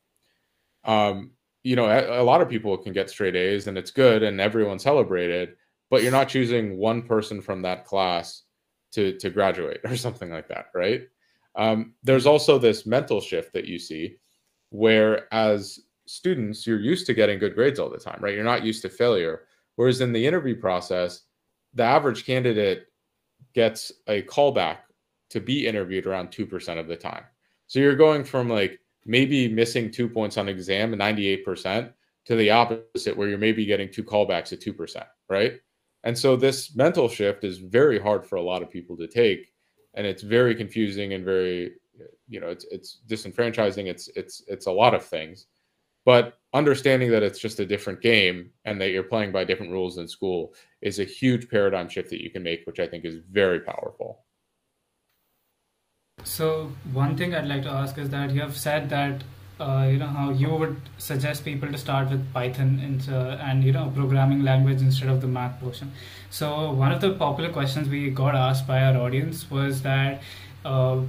Um 0.84 1.30
you 1.62 1.76
know 1.76 1.86
a, 1.86 2.20
a, 2.20 2.24
lot 2.24 2.40
of 2.40 2.48
people 2.48 2.76
can 2.76 2.92
get 2.92 3.08
straight 3.08 3.36
A's 3.36 3.68
and 3.68 3.78
it's 3.78 3.92
good 3.92 4.24
and 4.24 4.40
everyone 4.40 4.80
celebrated 4.80 5.54
but 5.88 6.02
you're 6.02 6.10
not 6.10 6.28
choosing 6.28 6.78
one 6.78 7.02
person 7.02 7.40
from 7.40 7.62
that 7.62 7.84
class 7.84 8.42
to 8.92 9.16
to 9.18 9.30
graduate 9.30 9.80
or 9.84 9.96
something 9.96 10.30
like 10.30 10.48
that 10.48 10.66
right? 10.74 11.02
Um, 11.54 11.94
there's 12.02 12.26
also 12.26 12.58
this 12.58 12.86
mental 12.86 13.20
shift 13.20 13.52
that 13.52 13.66
you 13.66 13.78
see 13.78 14.16
where 14.70 15.32
as 15.32 15.78
students 16.06 16.66
you're 16.66 16.80
used 16.80 17.06
to 17.06 17.14
getting 17.14 17.38
good 17.38 17.54
grades 17.54 17.78
all 17.78 17.90
the 17.90 17.98
time 17.98 18.18
right? 18.20 18.34
You're 18.34 18.42
not 18.42 18.64
used 18.64 18.82
to 18.82 18.88
failure. 18.88 19.42
Whereas 19.76 20.00
in 20.00 20.12
the 20.12 20.26
interview 20.26 20.58
process 20.60 21.22
the 21.74 21.82
average 21.82 22.24
candidate 22.26 22.86
gets 23.54 23.92
a 24.06 24.22
callback 24.22 24.78
to 25.30 25.40
be 25.40 25.66
interviewed 25.66 26.06
around 26.06 26.28
2% 26.30 26.78
of 26.78 26.88
the 26.88 26.96
time. 26.96 27.24
So 27.66 27.78
you're 27.78 27.96
going 27.96 28.24
from 28.24 28.48
like 28.48 28.80
maybe 29.06 29.48
missing 29.48 29.90
two 29.90 30.08
points 30.08 30.36
on 30.36 30.48
exam 30.48 30.92
98% 30.92 31.92
to 32.26 32.36
the 32.36 32.50
opposite 32.50 33.16
where 33.16 33.28
you're 33.28 33.38
maybe 33.38 33.64
getting 33.64 33.90
two 33.90 34.04
callbacks 34.04 34.52
at 34.52 34.60
2%, 34.60 35.04
right? 35.28 35.54
And 36.04 36.16
so 36.16 36.36
this 36.36 36.74
mental 36.76 37.08
shift 37.08 37.44
is 37.44 37.58
very 37.58 37.98
hard 37.98 38.26
for 38.26 38.36
a 38.36 38.42
lot 38.42 38.62
of 38.62 38.70
people 38.70 38.96
to 38.96 39.06
take 39.06 39.52
and 39.94 40.06
it's 40.06 40.22
very 40.22 40.54
confusing 40.54 41.14
and 41.14 41.24
very 41.24 41.72
you 42.28 42.40
know 42.40 42.48
it's 42.48 42.64
it's 42.70 43.00
disenfranchising 43.06 43.86
it's 43.86 44.08
it's 44.16 44.42
it's 44.48 44.66
a 44.66 44.70
lot 44.70 44.94
of 44.94 45.04
things 45.04 45.46
but 46.04 46.38
understanding 46.54 47.10
that 47.10 47.22
it's 47.22 47.38
just 47.38 47.60
a 47.60 47.66
different 47.66 48.00
game 48.00 48.50
and 48.64 48.80
that 48.80 48.90
you're 48.90 49.02
playing 49.02 49.32
by 49.32 49.44
different 49.44 49.72
rules 49.72 49.98
in 49.98 50.06
school 50.06 50.54
is 50.80 50.98
a 50.98 51.04
huge 51.04 51.48
paradigm 51.48 51.88
shift 51.88 52.10
that 52.10 52.22
you 52.22 52.30
can 52.30 52.42
make, 52.42 52.66
which 52.66 52.80
I 52.80 52.86
think 52.86 53.04
is 53.04 53.16
very 53.30 53.60
powerful. 53.60 54.24
So 56.24 56.72
one 56.92 57.16
thing 57.16 57.34
I'd 57.34 57.46
like 57.46 57.62
to 57.62 57.70
ask 57.70 57.98
is 57.98 58.10
that 58.10 58.30
you 58.30 58.42
have 58.42 58.56
said 58.56 58.90
that 58.90 59.24
uh, 59.60 59.86
you 59.90 59.98
know 59.98 60.06
how 60.06 60.30
you 60.30 60.50
would 60.50 60.76
suggest 60.98 61.44
people 61.44 61.70
to 61.70 61.78
start 61.78 62.10
with 62.10 62.32
Python 62.32 62.80
and, 62.82 63.08
uh, 63.08 63.38
and 63.40 63.62
you 63.62 63.72
know 63.72 63.92
programming 63.94 64.42
language 64.42 64.80
instead 64.80 65.08
of 65.08 65.20
the 65.20 65.26
math 65.26 65.60
portion. 65.60 65.92
So 66.30 66.72
one 66.72 66.92
of 66.92 67.00
the 67.00 67.12
popular 67.14 67.50
questions 67.52 67.88
we 67.88 68.10
got 68.10 68.34
asked 68.34 68.66
by 68.66 68.82
our 68.82 68.96
audience 68.96 69.50
was 69.50 69.82
that 69.82 70.22
uh, 70.64 71.00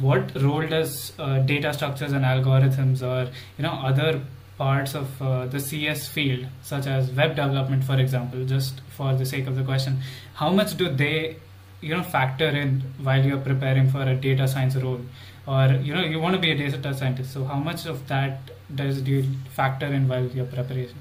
what 0.00 0.34
role 0.42 0.66
does 0.66 1.12
uh, 1.18 1.38
data 1.40 1.72
structures 1.72 2.12
and 2.12 2.24
algorithms 2.24 3.02
or 3.02 3.30
you 3.58 3.62
know 3.62 3.72
other 3.72 4.20
parts 4.56 4.94
of 4.94 5.20
uh, 5.20 5.46
the 5.46 5.58
CS 5.58 6.06
field, 6.08 6.46
such 6.62 6.86
as 6.86 7.10
web 7.10 7.30
development, 7.36 7.84
for 7.84 7.98
example, 7.98 8.44
just 8.44 8.80
for 8.88 9.14
the 9.14 9.26
sake 9.26 9.46
of 9.46 9.56
the 9.56 9.62
question, 9.64 9.98
how 10.34 10.50
much 10.50 10.76
do 10.76 10.88
they, 10.88 11.36
you 11.80 11.94
know, 11.94 12.02
factor 12.02 12.48
in 12.48 12.82
while 13.02 13.24
you're 13.24 13.38
preparing 13.38 13.90
for 13.90 14.02
a 14.02 14.14
data 14.14 14.46
science 14.46 14.76
role, 14.76 15.00
or 15.46 15.66
you 15.82 15.94
know, 15.94 16.02
you 16.02 16.20
want 16.20 16.34
to 16.34 16.40
be 16.40 16.52
a 16.52 16.56
data 16.56 16.94
scientist, 16.94 17.32
so 17.32 17.44
how 17.44 17.58
much 17.58 17.86
of 17.86 18.06
that 18.08 18.38
does 18.74 19.00
do 19.02 19.10
you 19.10 19.24
factor 19.50 19.86
in 19.86 20.08
while 20.08 20.26
your 20.26 20.46
preparation? 20.46 20.96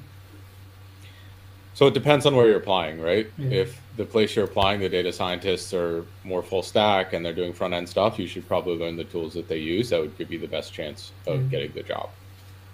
So 1.75 1.87
it 1.87 1.93
depends 1.95 2.25
on 2.27 2.35
where 2.35 2.45
you're 2.47 2.57
applying, 2.57 3.01
right? 3.01 3.27
Yeah. 3.37 3.61
If 3.61 3.81
the 3.97 4.05
place 4.05 4.35
you're 4.35 4.45
applying, 4.45 4.79
the 4.79 4.89
data 4.89 5.11
scientists 5.11 5.73
are 5.73 6.05
more 6.23 6.43
full 6.43 6.61
stack 6.61 7.13
and 7.13 7.25
they're 7.25 7.33
doing 7.33 7.51
front 7.51 7.73
end 7.73 7.89
stuff, 7.89 8.19
you 8.19 8.27
should 8.27 8.47
probably 8.47 8.75
learn 8.77 8.95
the 8.95 9.05
tools 9.05 9.33
that 9.33 9.47
they 9.47 9.57
use. 9.57 9.89
That 9.89 9.99
would 10.01 10.15
give 10.15 10.31
you 10.31 10.37
the 10.37 10.47
best 10.47 10.71
chance 10.71 11.11
of 11.25 11.41
Yeah. 11.41 11.47
getting 11.49 11.71
the 11.71 11.81
job 11.81 12.09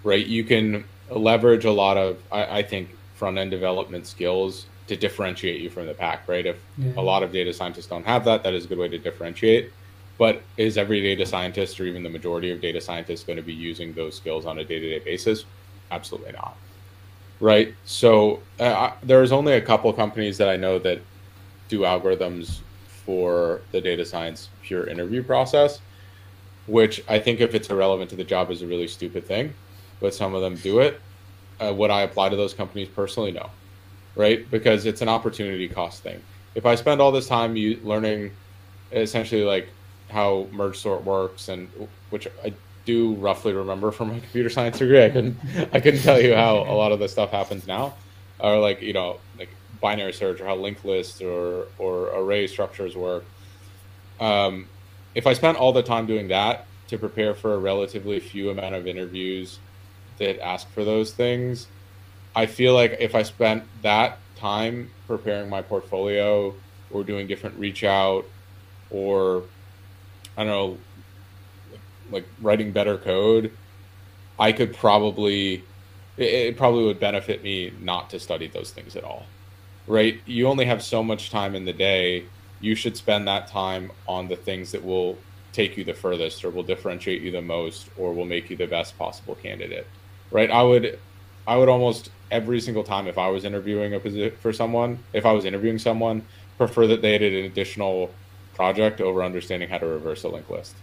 right? 0.04 0.26
You 0.26 0.44
can 0.44 0.84
leverage 1.10 1.64
a 1.64 1.72
lot 1.72 1.96
of, 1.96 2.18
I, 2.30 2.58
I 2.58 2.62
think, 2.62 2.90
front 3.14 3.38
end 3.38 3.50
development 3.50 4.06
skills 4.06 4.66
to 4.86 4.96
differentiate 4.96 5.60
you 5.60 5.70
from 5.70 5.86
the 5.86 5.94
pack, 5.94 6.26
right? 6.26 6.46
If 6.46 6.56
Yeah. 6.78 6.92
a 6.96 7.02
lot 7.02 7.22
of 7.22 7.32
data 7.32 7.52
scientists 7.52 7.86
don't 7.86 8.06
have 8.06 8.24
that, 8.24 8.42
that 8.42 8.54
is 8.54 8.64
a 8.64 8.68
good 8.68 8.78
way 8.78 8.88
to 8.88 8.98
differentiate. 8.98 9.70
But 10.18 10.42
is 10.56 10.76
every 10.76 11.00
data 11.00 11.24
scientist 11.24 11.80
or 11.80 11.84
even 11.84 12.02
the 12.02 12.10
majority 12.10 12.50
of 12.50 12.60
data 12.60 12.80
scientists 12.80 13.24
going 13.24 13.36
to 13.36 13.42
be 13.42 13.54
using 13.54 13.94
those 13.94 14.16
skills 14.16 14.46
on 14.46 14.58
a 14.58 14.64
day 14.64 14.78
to 14.78 14.88
day 14.88 14.98
basis? 14.98 15.44
Absolutely 15.90 16.32
not. 16.32 16.56
Right. 17.40 17.74
So 17.84 18.40
uh, 18.58 18.90
there's 19.02 19.32
only 19.32 19.54
a 19.54 19.60
couple 19.60 19.92
companies 19.92 20.36
that 20.38 20.48
I 20.48 20.56
know 20.56 20.78
that 20.80 21.00
do 21.68 21.80
algorithms 21.80 22.58
for 23.06 23.62
the 23.72 23.80
data 23.80 24.04
science 24.04 24.50
pure 24.62 24.86
interview 24.88 25.22
process, 25.22 25.80
which 26.66 27.02
I 27.08 27.18
think 27.18 27.40
if 27.40 27.54
it's 27.54 27.70
irrelevant 27.70 28.10
to 28.10 28.16
the 28.16 28.24
job 28.24 28.50
is 28.50 28.60
a 28.62 28.66
really 28.66 28.88
stupid 28.88 29.24
thing 29.26 29.54
but 30.00 30.14
some 30.14 30.34
of 30.34 30.42
them 30.42 30.56
do 30.56 30.80
it. 30.80 31.00
Uh, 31.60 31.72
would 31.74 31.90
I 31.90 32.02
apply 32.02 32.30
to 32.30 32.36
those 32.36 32.54
companies 32.54 32.88
personally? 32.88 33.32
No, 33.32 33.50
right? 34.16 34.50
Because 34.50 34.86
it's 34.86 35.02
an 35.02 35.08
opportunity 35.08 35.68
cost 35.68 36.02
thing. 36.02 36.20
If 36.54 36.66
I 36.66 36.74
spend 36.74 37.00
all 37.00 37.12
this 37.12 37.28
time 37.28 37.56
you 37.56 37.78
learning 37.84 38.32
essentially 38.92 39.44
like 39.44 39.68
how 40.08 40.48
merge 40.50 40.76
sort 40.78 41.04
works 41.04 41.48
and 41.48 41.68
which 42.10 42.26
I 42.44 42.52
do 42.86 43.14
roughly 43.14 43.52
remember 43.52 43.90
from 43.92 44.08
my 44.08 44.18
computer 44.20 44.48
science 44.48 44.78
degree, 44.78 45.04
I 45.04 45.10
couldn't 45.10 45.38
I 45.72 45.80
couldn't 45.80 46.00
tell 46.00 46.20
you 46.20 46.34
how 46.34 46.58
a 46.58 46.74
lot 46.74 46.92
of 46.92 46.98
this 46.98 47.12
stuff 47.12 47.30
happens 47.30 47.66
now, 47.66 47.94
or 48.38 48.58
like 48.58 48.80
you 48.80 48.92
know 48.92 49.18
like 49.38 49.50
binary 49.80 50.12
search 50.12 50.40
or 50.40 50.46
how 50.46 50.56
linked 50.56 50.84
lists 50.84 51.20
or 51.20 51.66
or 51.78 52.08
array 52.08 52.46
structures 52.46 52.96
work. 52.96 53.24
Um, 54.18 54.66
if 55.14 55.26
I 55.26 55.32
spent 55.32 55.58
all 55.58 55.72
the 55.72 55.82
time 55.82 56.06
doing 56.06 56.28
that 56.28 56.66
to 56.88 56.98
prepare 56.98 57.34
for 57.34 57.54
a 57.54 57.58
relatively 57.58 58.20
few 58.20 58.50
amount 58.50 58.74
of 58.74 58.86
interviews 58.86 59.58
that 60.20 60.38
ask 60.40 60.70
for 60.70 60.84
those 60.84 61.12
things, 61.12 61.66
I 62.36 62.46
feel 62.46 62.74
like 62.74 62.96
if 63.00 63.14
I 63.16 63.24
spent 63.24 63.64
that 63.82 64.18
time 64.36 64.90
preparing 65.08 65.50
my 65.50 65.62
portfolio 65.62 66.54
or 66.90 67.02
doing 67.02 67.26
different 67.26 67.58
reach 67.58 67.82
out 67.82 68.24
or 68.90 69.42
I 70.36 70.44
don't 70.44 70.46
know, 70.46 70.78
like 72.12 72.26
writing 72.40 72.70
better 72.70 72.96
code, 72.96 73.52
I 74.38 74.52
could 74.52 74.74
probably 74.74 75.64
it, 76.16 76.56
probably 76.56 76.84
would 76.84 77.00
benefit 77.00 77.42
me 77.42 77.72
not 77.80 78.10
to 78.10 78.20
study 78.20 78.46
those 78.46 78.70
things 78.70 78.94
at 78.94 79.04
all. 79.04 79.26
Right? 79.86 80.20
You 80.26 80.46
only 80.46 80.66
have 80.66 80.82
so 80.82 81.02
much 81.02 81.30
time 81.30 81.54
in 81.54 81.64
the 81.64 81.72
day. 81.72 82.24
You 82.60 82.74
should 82.74 82.96
spend 82.96 83.26
that 83.26 83.48
time 83.48 83.90
on 84.06 84.28
the 84.28 84.36
things 84.36 84.72
that 84.72 84.84
will 84.84 85.18
take 85.52 85.76
you 85.76 85.82
the 85.82 85.94
furthest 85.94 86.44
or 86.44 86.50
will 86.50 86.62
differentiate 86.62 87.22
you 87.22 87.30
the 87.30 87.42
most 87.42 87.88
or 87.96 88.12
will 88.12 88.26
make 88.26 88.50
you 88.50 88.56
the 88.56 88.66
best 88.66 88.96
possible 88.98 89.34
candidate. 89.34 89.86
Right? 90.30 90.50
I 90.50 90.62
would 90.62 90.98
I 91.46 91.56
would 91.56 91.68
almost 91.68 92.10
every 92.30 92.60
single 92.60 92.84
time 92.84 93.06
if 93.06 93.18
I 93.18 93.28
was 93.28 93.44
interviewing 93.44 93.94
a 93.94 94.00
position 94.00 94.36
for 94.40 94.52
someone, 94.52 95.00
if 95.12 95.26
I 95.26 95.32
was 95.32 95.44
interviewing 95.44 95.78
someone, 95.78 96.22
prefer 96.58 96.86
that 96.86 97.02
they 97.02 97.18
did 97.18 97.32
an 97.32 97.44
additional 97.44 98.10
project 98.54 99.00
over 99.00 99.22
understanding 99.24 99.68
how 99.68 99.78
to 99.78 99.86
reverse 99.86 100.22
a 100.24 100.28
linked 100.28 100.50
list. 100.50 100.74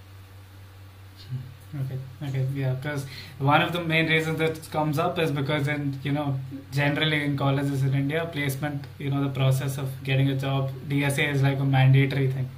Hmm. 1.29 1.79
Okay, 1.79 1.99
okay, 2.29 2.45
yeah, 2.53 2.73
because 2.73 3.05
one 3.39 3.61
of 3.61 3.73
the 3.73 3.83
main 3.83 4.07
reasons 4.07 4.39
that 4.39 4.71
comes 4.71 4.97
up 4.97 5.19
is 5.19 5.31
because 5.31 5.67
in 5.67 5.99
you 6.01 6.13
know 6.17 6.39
generally 6.71 7.23
in 7.23 7.37
colleges 7.37 7.83
in 7.83 7.93
India, 7.93 8.27
placement, 8.31 8.85
you 8.97 9.09
know, 9.09 9.21
the 9.23 9.33
process 9.39 9.77
of 9.77 9.89
getting 10.03 10.29
a 10.29 10.35
job, 10.35 10.71
DSA 10.89 11.31
is 11.33 11.41
like 11.41 11.59
a 11.59 11.65
mandatory 11.65 12.31
thing, 12.31 12.49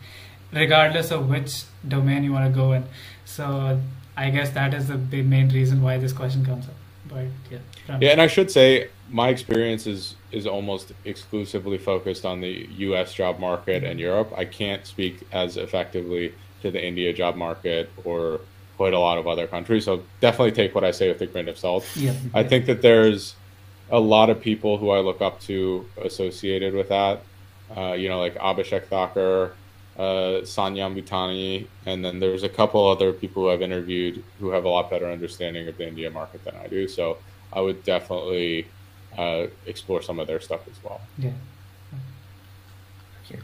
regardless 0.54 1.12
of 1.12 1.28
which 1.28 1.64
domain 1.96 2.24
you 2.24 2.32
want 2.32 2.46
to 2.52 2.56
go 2.64 2.72
in. 2.74 2.86
So 3.26 3.80
I 4.16 4.30
guess 4.30 4.52
that 4.52 4.74
is 4.74 4.88
the 4.88 5.24
main 5.36 5.50
reason 5.50 5.82
why 5.82 5.98
this 5.98 6.14
question 6.14 6.46
comes 6.46 6.68
up. 6.68 6.79
But 7.10 7.26
yeah, 7.50 7.98
yeah, 8.00 8.10
and 8.12 8.22
I 8.22 8.28
should 8.28 8.52
say 8.52 8.90
my 9.10 9.30
experience 9.30 9.88
is 9.88 10.16
is 10.32 10.46
almost 10.46 10.94
exclusively 11.06 11.78
focused 11.78 12.26
on 12.26 12.42
the 12.42 12.68
U.S. 12.78 13.14
job 13.14 13.40
market 13.40 13.84
and 13.84 14.00
Europe. 14.00 14.32
I 14.38 14.46
can't 14.46 14.86
speak 14.86 15.28
as 15.32 15.58
effectively 15.58 16.34
to 16.62 16.72
the 16.72 16.86
India 16.86 17.12
job 17.14 17.36
market 17.36 17.90
or 18.04 18.42
quite 18.78 18.94
a 18.94 19.00
lot 19.00 19.18
of 19.18 19.28
other 19.28 19.48
countries. 19.48 19.86
So 19.86 20.04
definitely 20.22 20.52
take 20.52 20.76
what 20.76 20.84
I 20.84 20.92
say 20.92 21.10
with 21.10 21.22
a 21.22 21.26
grain 21.26 21.50
of 21.50 21.58
salt. 21.58 21.86
Yeah, 21.96 22.14
I 22.34 22.44
think 22.44 22.66
that 22.68 22.82
there's 22.82 23.36
a 23.92 24.00
lot 24.00 24.30
of 24.30 24.40
people 24.40 24.78
who 24.78 24.92
I 24.92 25.00
look 25.00 25.22
up 25.22 25.42
to 25.42 25.86
associated 26.02 26.74
with 26.74 26.90
that. 26.90 27.24
Uh, 27.76 27.94
you 27.94 28.10
know, 28.10 28.20
like 28.20 28.36
Abhishek 28.36 28.86
Thakur, 28.86 29.54
uh, 30.00 30.42
Sanyam 30.44 30.96
Bhutani, 30.96 31.68
and 31.86 32.04
then 32.04 32.22
there's 32.22 32.44
a 32.44 32.50
couple 32.50 32.88
other 32.88 33.12
people 33.12 33.44
who 33.44 33.50
I've 33.50 33.62
interviewed 33.62 34.24
who 34.40 34.50
have 34.52 34.64
a 34.64 34.70
lot 34.70 34.90
better 34.90 35.12
understanding 35.12 35.68
of 35.68 35.78
the 35.78 35.88
India 35.88 36.10
market 36.10 36.46
than 36.46 36.56
I 36.56 36.68
do. 36.68 36.88
So 36.88 37.18
I 37.52 37.60
would 37.60 37.84
definitely 37.84 38.68
uh, 39.18 39.48
explore 39.66 40.02
some 40.02 40.18
of 40.20 40.28
their 40.28 40.40
stuff 40.40 40.62
as 40.72 40.82
well. 40.82 41.02
Yeah. 41.18 41.34
Okay. 43.26 43.42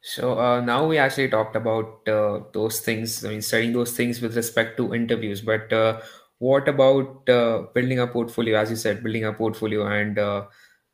So 0.00 0.38
uh, 0.40 0.62
now 0.62 0.86
we 0.86 0.96
actually 0.96 1.28
talked 1.28 1.56
about 1.56 2.08
uh, 2.08 2.40
those 2.54 2.80
things. 2.80 3.22
I 3.22 3.28
mean, 3.28 3.42
studying 3.42 3.74
those 3.74 3.92
things 3.92 4.22
with 4.22 4.34
respect 4.34 4.78
to 4.78 4.94
interviews. 4.94 5.42
But 5.42 5.70
uh, 5.70 6.00
what 6.38 6.68
about 6.68 7.28
uh, 7.28 7.64
building 7.74 7.98
a 7.98 8.06
portfolio? 8.06 8.58
As 8.58 8.70
you 8.70 8.76
said, 8.76 9.02
building 9.02 9.26
a 9.26 9.34
portfolio 9.34 9.86
and 9.86 10.18
uh, 10.18 10.46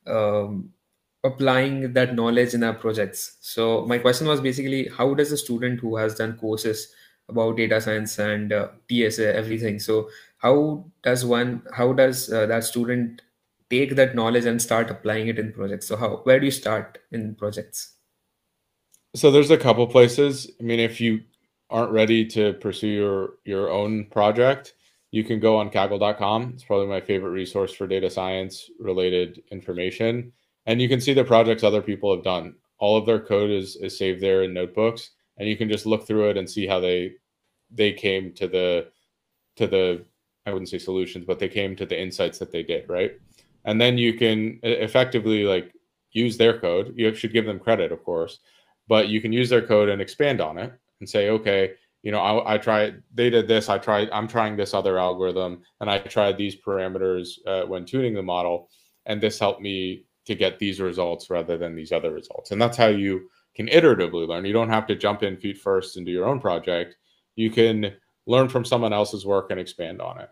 um, 0.09 0.74
applying 1.25 1.95
that 1.95 2.15
knowledge 2.15 2.55
in 2.55 2.63
our 2.63 2.75
projects. 2.75 3.39
So 3.41 3.87
my 3.87 3.99
question 3.99 4.29
was 4.29 4.41
basically, 4.41 4.89
how 4.89 5.15
does 5.15 5.33
a 5.33 5.39
student 5.39 5.81
who 5.81 5.97
has 5.97 6.15
done 6.15 6.37
courses 6.37 6.93
about 7.29 7.57
data 7.57 7.81
science 7.81 8.19
and 8.19 8.53
uh, 8.53 8.69
DSA 8.91 9.35
everything? 9.35 9.79
So 9.81 10.11
how 10.39 10.85
does 11.03 11.25
one? 11.25 11.63
How 11.73 11.93
does 11.95 12.33
uh, 12.33 12.47
that 12.47 12.65
student 12.65 13.23
take 13.71 13.97
that 13.97 14.15
knowledge 14.15 14.45
and 14.45 14.61
start 14.61 14.91
applying 14.91 15.29
it 15.29 15.39
in 15.39 15.53
projects? 15.53 15.87
So 15.87 15.97
how? 15.97 16.17
Where 16.25 16.39
do 16.39 16.45
you 16.45 16.53
start 16.53 16.99
in 17.11 17.35
projects? 17.35 17.95
So 19.17 19.31
there's 19.31 19.51
a 19.51 19.57
couple 19.57 19.87
places. 19.87 20.51
I 20.61 20.63
mean, 20.63 20.81
if 20.81 21.01
you 21.01 21.21
aren't 21.71 21.93
ready 21.93 22.27
to 22.27 22.53
pursue 22.55 22.89
your 22.89 23.31
your 23.47 23.71
own 23.71 24.05
project, 24.11 24.75
you 25.11 25.25
can 25.25 25.41
go 25.41 25.57
on 25.57 25.71
Kaggle.com. 25.71 26.53
It's 26.55 26.65
probably 26.65 26.89
my 26.89 27.01
favorite 27.01 27.31
resource 27.31 27.73
for 27.73 27.87
data 27.87 28.11
science 28.11 28.69
related 28.79 29.43
information. 29.51 30.33
And 30.67 30.81
you 30.81 30.89
can 30.89 31.01
see 31.01 31.13
the 31.13 31.25
projects 31.25 31.63
other 31.63 31.83
people 31.83 32.15
have 32.15 32.25
done. 32.25 32.55
All 32.79 32.97
of 32.97 33.07
their 33.07 33.21
code 33.21 33.51
is, 33.51 33.77
is 33.77 33.97
saved 33.97 34.21
there 34.21 34.43
in 34.43 34.55
notebooks, 34.55 35.11
and 35.39 35.49
you 35.49 35.57
can 35.57 35.69
just 35.69 35.87
look 35.87 36.07
through 36.07 36.31
it 36.31 36.37
and 36.37 36.49
see 36.49 36.67
how 36.67 36.81
they 36.81 37.13
they 37.71 37.93
came 37.93 38.33
to 38.35 38.47
the 38.47 38.89
to 39.57 39.67
the 39.67 40.05
I 40.47 40.53
wouldn't 40.53 40.69
say 40.69 40.79
solutions, 40.79 41.25
but 41.25 41.39
they 41.39 41.49
came 41.49 41.75
to 41.77 41.87
the 41.87 42.01
insights 42.01 42.39
that 42.39 42.53
they 42.53 42.63
did, 42.63 42.89
right? 42.89 43.13
And 43.65 43.81
then 43.81 43.97
you 43.97 44.15
can 44.15 44.61
effectively 44.63 45.45
like 45.45 45.73
use 46.13 46.37
their 46.37 46.59
code. 46.59 46.95
You 46.97 47.15
should 47.15 47.33
give 47.33 47.47
them 47.47 47.59
credit, 47.59 47.93
of 47.93 48.05
course, 48.05 48.41
but 48.89 49.09
you 49.09 49.21
can 49.21 49.33
use 49.33 49.49
their 49.49 49.67
code 49.67 49.89
and 49.89 50.03
expand 50.03 50.41
on 50.41 50.59
it 50.59 50.73
and 51.01 51.09
say, 51.09 51.31
okay, 51.31 51.73
you 52.03 52.13
know, 52.13 52.21
I, 52.21 52.55
I 52.55 52.59
tried, 52.59 53.03
they 53.15 53.31
did 53.31 53.49
this, 53.49 53.71
I 53.71 53.79
tried, 53.79 54.11
I'm 54.11 54.29
trying 54.29 54.57
this 54.57 54.75
other 54.75 54.99
algorithm, 54.99 55.63
and 55.81 55.89
I 55.89 55.99
tried 55.99 56.37
these 56.37 56.57
parameters 56.57 57.39
uh, 57.47 57.65
when 57.67 57.87
tuning 57.87 58.13
the 58.13 58.23
model, 58.23 58.69
and 59.07 59.21
this 59.21 59.39
helped 59.39 59.63
me 59.63 60.05
to 60.27 60.35
get 60.35 60.59
these 60.59 60.81
results 60.81 61.31
rather 61.31 61.59
than 61.59 61.75
these 61.75 61.93
other 61.93 62.13
results. 62.13 62.51
And 62.51 62.61
that's 62.61 62.77
how 62.77 62.87
you 62.87 63.31
can 63.55 63.69
iteratively 63.69 64.27
learn. 64.27 64.45
You 64.45 64.53
don't 64.53 64.71
have 64.71 64.87
to 64.89 64.97
jump 64.97 65.23
in 65.23 65.37
feet 65.37 65.59
first 65.59 65.97
and 65.97 66.05
do 66.05 66.13
your 66.13 66.27
own 66.27 66.41
project. 66.41 66.97
You 67.37 67.51
can 67.51 67.93
learn 68.27 68.49
from 68.49 68.65
someone 68.65 68.93
else's 68.93 69.27
work 69.27 69.51
and 69.51 69.61
expand 69.61 70.01
on 70.01 70.21
it. 70.21 70.31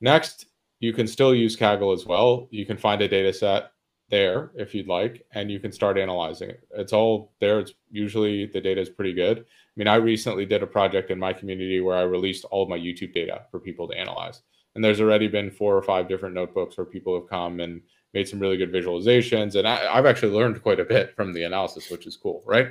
Next, 0.00 0.46
you 0.80 0.92
can 0.92 1.06
still 1.06 1.34
use 1.34 1.56
Kaggle 1.56 1.94
as 1.94 2.06
well. 2.06 2.48
You 2.50 2.66
can 2.66 2.76
find 2.76 3.00
a 3.00 3.08
data 3.08 3.32
set 3.32 3.72
there 4.10 4.50
if 4.54 4.74
you'd 4.74 4.88
like, 4.88 5.26
and 5.32 5.50
you 5.50 5.60
can 5.60 5.72
start 5.72 5.98
analyzing 5.98 6.50
it. 6.50 6.66
It's 6.72 6.92
all 6.92 7.32
there. 7.40 7.60
It's 7.60 7.74
usually 7.90 8.46
the 8.46 8.60
data 8.60 8.80
is 8.80 8.88
pretty 8.88 9.12
good. 9.12 9.40
I 9.40 9.44
mean, 9.76 9.88
I 9.88 9.96
recently 9.96 10.46
did 10.46 10.62
a 10.62 10.66
project 10.66 11.10
in 11.10 11.18
my 11.18 11.32
community 11.32 11.80
where 11.80 11.96
I 11.96 12.02
released 12.02 12.44
all 12.46 12.62
of 12.62 12.68
my 12.68 12.78
YouTube 12.78 13.12
data 13.12 13.42
for 13.50 13.60
people 13.60 13.86
to 13.88 13.98
analyze. 13.98 14.42
And 14.74 14.84
there's 14.84 15.00
already 15.00 15.28
been 15.28 15.50
four 15.50 15.76
or 15.76 15.82
five 15.82 16.08
different 16.08 16.34
notebooks 16.34 16.76
where 16.76 16.84
people 16.84 17.18
have 17.18 17.28
come 17.28 17.60
and 17.60 17.80
made 18.14 18.28
some 18.28 18.40
really 18.40 18.56
good 18.56 18.72
visualizations. 18.72 19.54
And 19.54 19.66
I, 19.66 19.94
have 19.96 20.06
actually 20.06 20.32
learned 20.32 20.62
quite 20.62 20.80
a 20.80 20.84
bit 20.84 21.14
from 21.14 21.32
the 21.32 21.44
analysis, 21.44 21.90
which 21.90 22.06
is 22.06 22.16
cool, 22.16 22.42
right? 22.46 22.68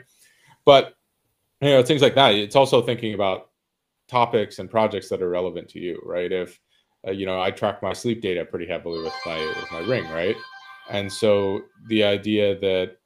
But 0.65 0.95
you 1.61 1.69
know, 1.69 1.83
things 1.83 2.01
like 2.01 2.15
that. 2.15 2.35
It's 2.35 2.55
also 2.55 2.81
thinking 2.81 3.13
about 3.13 3.49
topics 4.07 4.59
and 4.59 4.69
projects 4.69 5.09
that 5.09 5.21
are 5.21 5.29
relevant 5.29 5.69
to 5.69 5.79
you, 5.79 6.01
right? 6.05 6.31
If 6.31 6.59
uh, 7.07 7.11
you 7.11 7.25
know, 7.25 7.39
I 7.39 7.51
track 7.51 7.81
my 7.81 7.93
sleep 7.93 8.21
data 8.21 8.45
pretty 8.45 8.67
heavily 8.67 9.01
with 9.03 9.13
my 9.25 9.39
with 9.39 9.71
my 9.71 9.79
ring, 9.79 10.09
right? 10.11 10.35
And 10.89 11.11
so 11.11 11.61
the 11.87 12.03
idea 12.03 12.59
that 12.59 12.97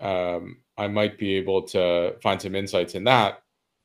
um, 0.00 0.58
I 0.76 0.88
might 0.88 1.18
be 1.18 1.34
able 1.34 1.62
to 1.68 2.16
find 2.22 2.40
some 2.40 2.54
insights 2.54 2.94
in 2.94 3.04
that 3.04 3.42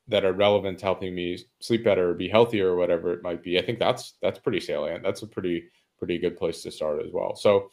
that 0.08 0.24
are 0.24 0.32
relevant 0.32 0.78
to 0.78 0.86
helping 0.86 1.14
me 1.14 1.38
sleep 1.60 1.84
better 1.84 2.10
or 2.10 2.14
be 2.14 2.28
healthier 2.28 2.68
or 2.68 2.76
whatever 2.76 3.12
it 3.12 3.22
might 3.22 3.42
be. 3.42 3.58
I 3.58 3.62
think 3.62 3.78
that's 3.78 4.14
that's 4.22 4.38
pretty 4.38 4.60
salient. 4.60 5.02
That's 5.02 5.22
a 5.22 5.26
pretty 5.26 5.64
pretty 5.98 6.18
good 6.18 6.36
place 6.36 6.62
to 6.62 6.70
start 6.70 7.02
as 7.04 7.12
well. 7.12 7.34
So, 7.36 7.70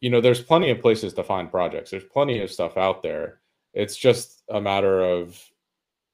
you 0.00 0.10
know, 0.10 0.20
there's 0.20 0.42
plenty 0.42 0.70
of 0.70 0.80
places 0.80 1.14
to 1.14 1.24
find 1.24 1.50
projects. 1.50 1.90
There's 1.90 2.04
plenty 2.04 2.40
of 2.40 2.50
stuff 2.50 2.76
out 2.76 3.02
there. 3.02 3.40
It's 3.72 3.96
just 3.96 4.42
a 4.50 4.60
matter 4.60 5.02
of 5.02 5.40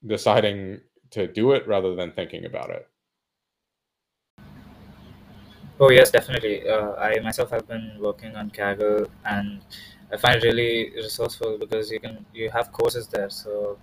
deciding 0.06 0.80
to 1.10 1.26
do 1.26 1.52
it 1.52 1.66
rather 1.66 1.94
than 1.94 2.12
thinking 2.12 2.44
about 2.44 2.70
it. 2.70 2.88
Oh 5.82 5.90
yes, 5.90 6.10
definitely. 6.10 6.68
Uh, 6.68 6.92
I 6.96 7.18
myself 7.20 7.50
have 7.50 7.66
been 7.66 7.96
working 7.98 8.36
on 8.36 8.50
Kaggle, 8.50 9.08
and 9.24 9.62
I 10.12 10.18
find 10.18 10.36
it 10.36 10.44
really 10.44 10.92
resourceful 10.94 11.56
because 11.58 11.90
you 11.90 11.98
can 11.98 12.26
you 12.34 12.50
have 12.50 12.70
courses 12.70 13.08
there. 13.08 13.30
So 13.30 13.78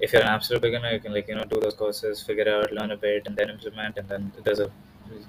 if 0.00 0.12
you're 0.14 0.22
an 0.22 0.28
absolute 0.28 0.62
beginner, 0.62 0.92
you 0.92 1.00
can 1.00 1.12
like 1.12 1.28
you 1.28 1.34
know 1.34 1.44
do 1.44 1.60
those 1.60 1.74
courses, 1.74 2.22
figure 2.22 2.48
out, 2.48 2.72
learn 2.72 2.92
a 2.92 2.96
bit, 2.96 3.26
and 3.26 3.36
then 3.36 3.50
implement. 3.50 3.98
And 3.98 4.08
then 4.08 4.32
there's 4.42 4.60
a 4.60 4.70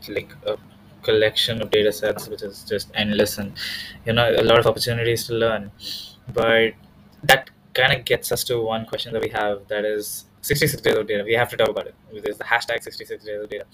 like 0.08 0.32
a 0.46 0.56
collection 1.04 1.62
of 1.62 1.72
data 1.72 1.92
sets 1.92 2.28
which 2.28 2.42
is 2.42 2.63
just 2.63 2.89
endless, 2.96 3.38
and 3.38 3.54
you 4.06 4.13
know 4.13 4.30
a 4.36 4.44
lot 4.44 4.60
of 4.60 4.68
opportunities 4.68 5.28
to 5.28 5.34
learn. 5.34 5.72
But 6.34 6.74
that 7.24 7.50
kind 7.74 7.94
of 7.94 8.06
gets 8.06 8.32
us 8.32 8.44
to 8.46 8.62
one 8.62 8.86
question 8.86 9.13
that 9.13 9.22
we 9.22 9.30
have 9.30 9.68
that 9.68 9.86
is 9.86 10.26
66 10.44 10.82
days 10.82 10.98
of 10.98 11.08
data. 11.08 11.24
We 11.24 11.34
have 11.34 11.50
to 11.50 11.58
talk 11.58 11.70
about 11.70 11.88
it. 11.88 11.96
There's 12.12 12.38
the 12.38 12.44
hashtag 12.44 12.84
66 12.84 13.24
days 13.24 13.42
of 13.42 13.50
data. 13.50 13.66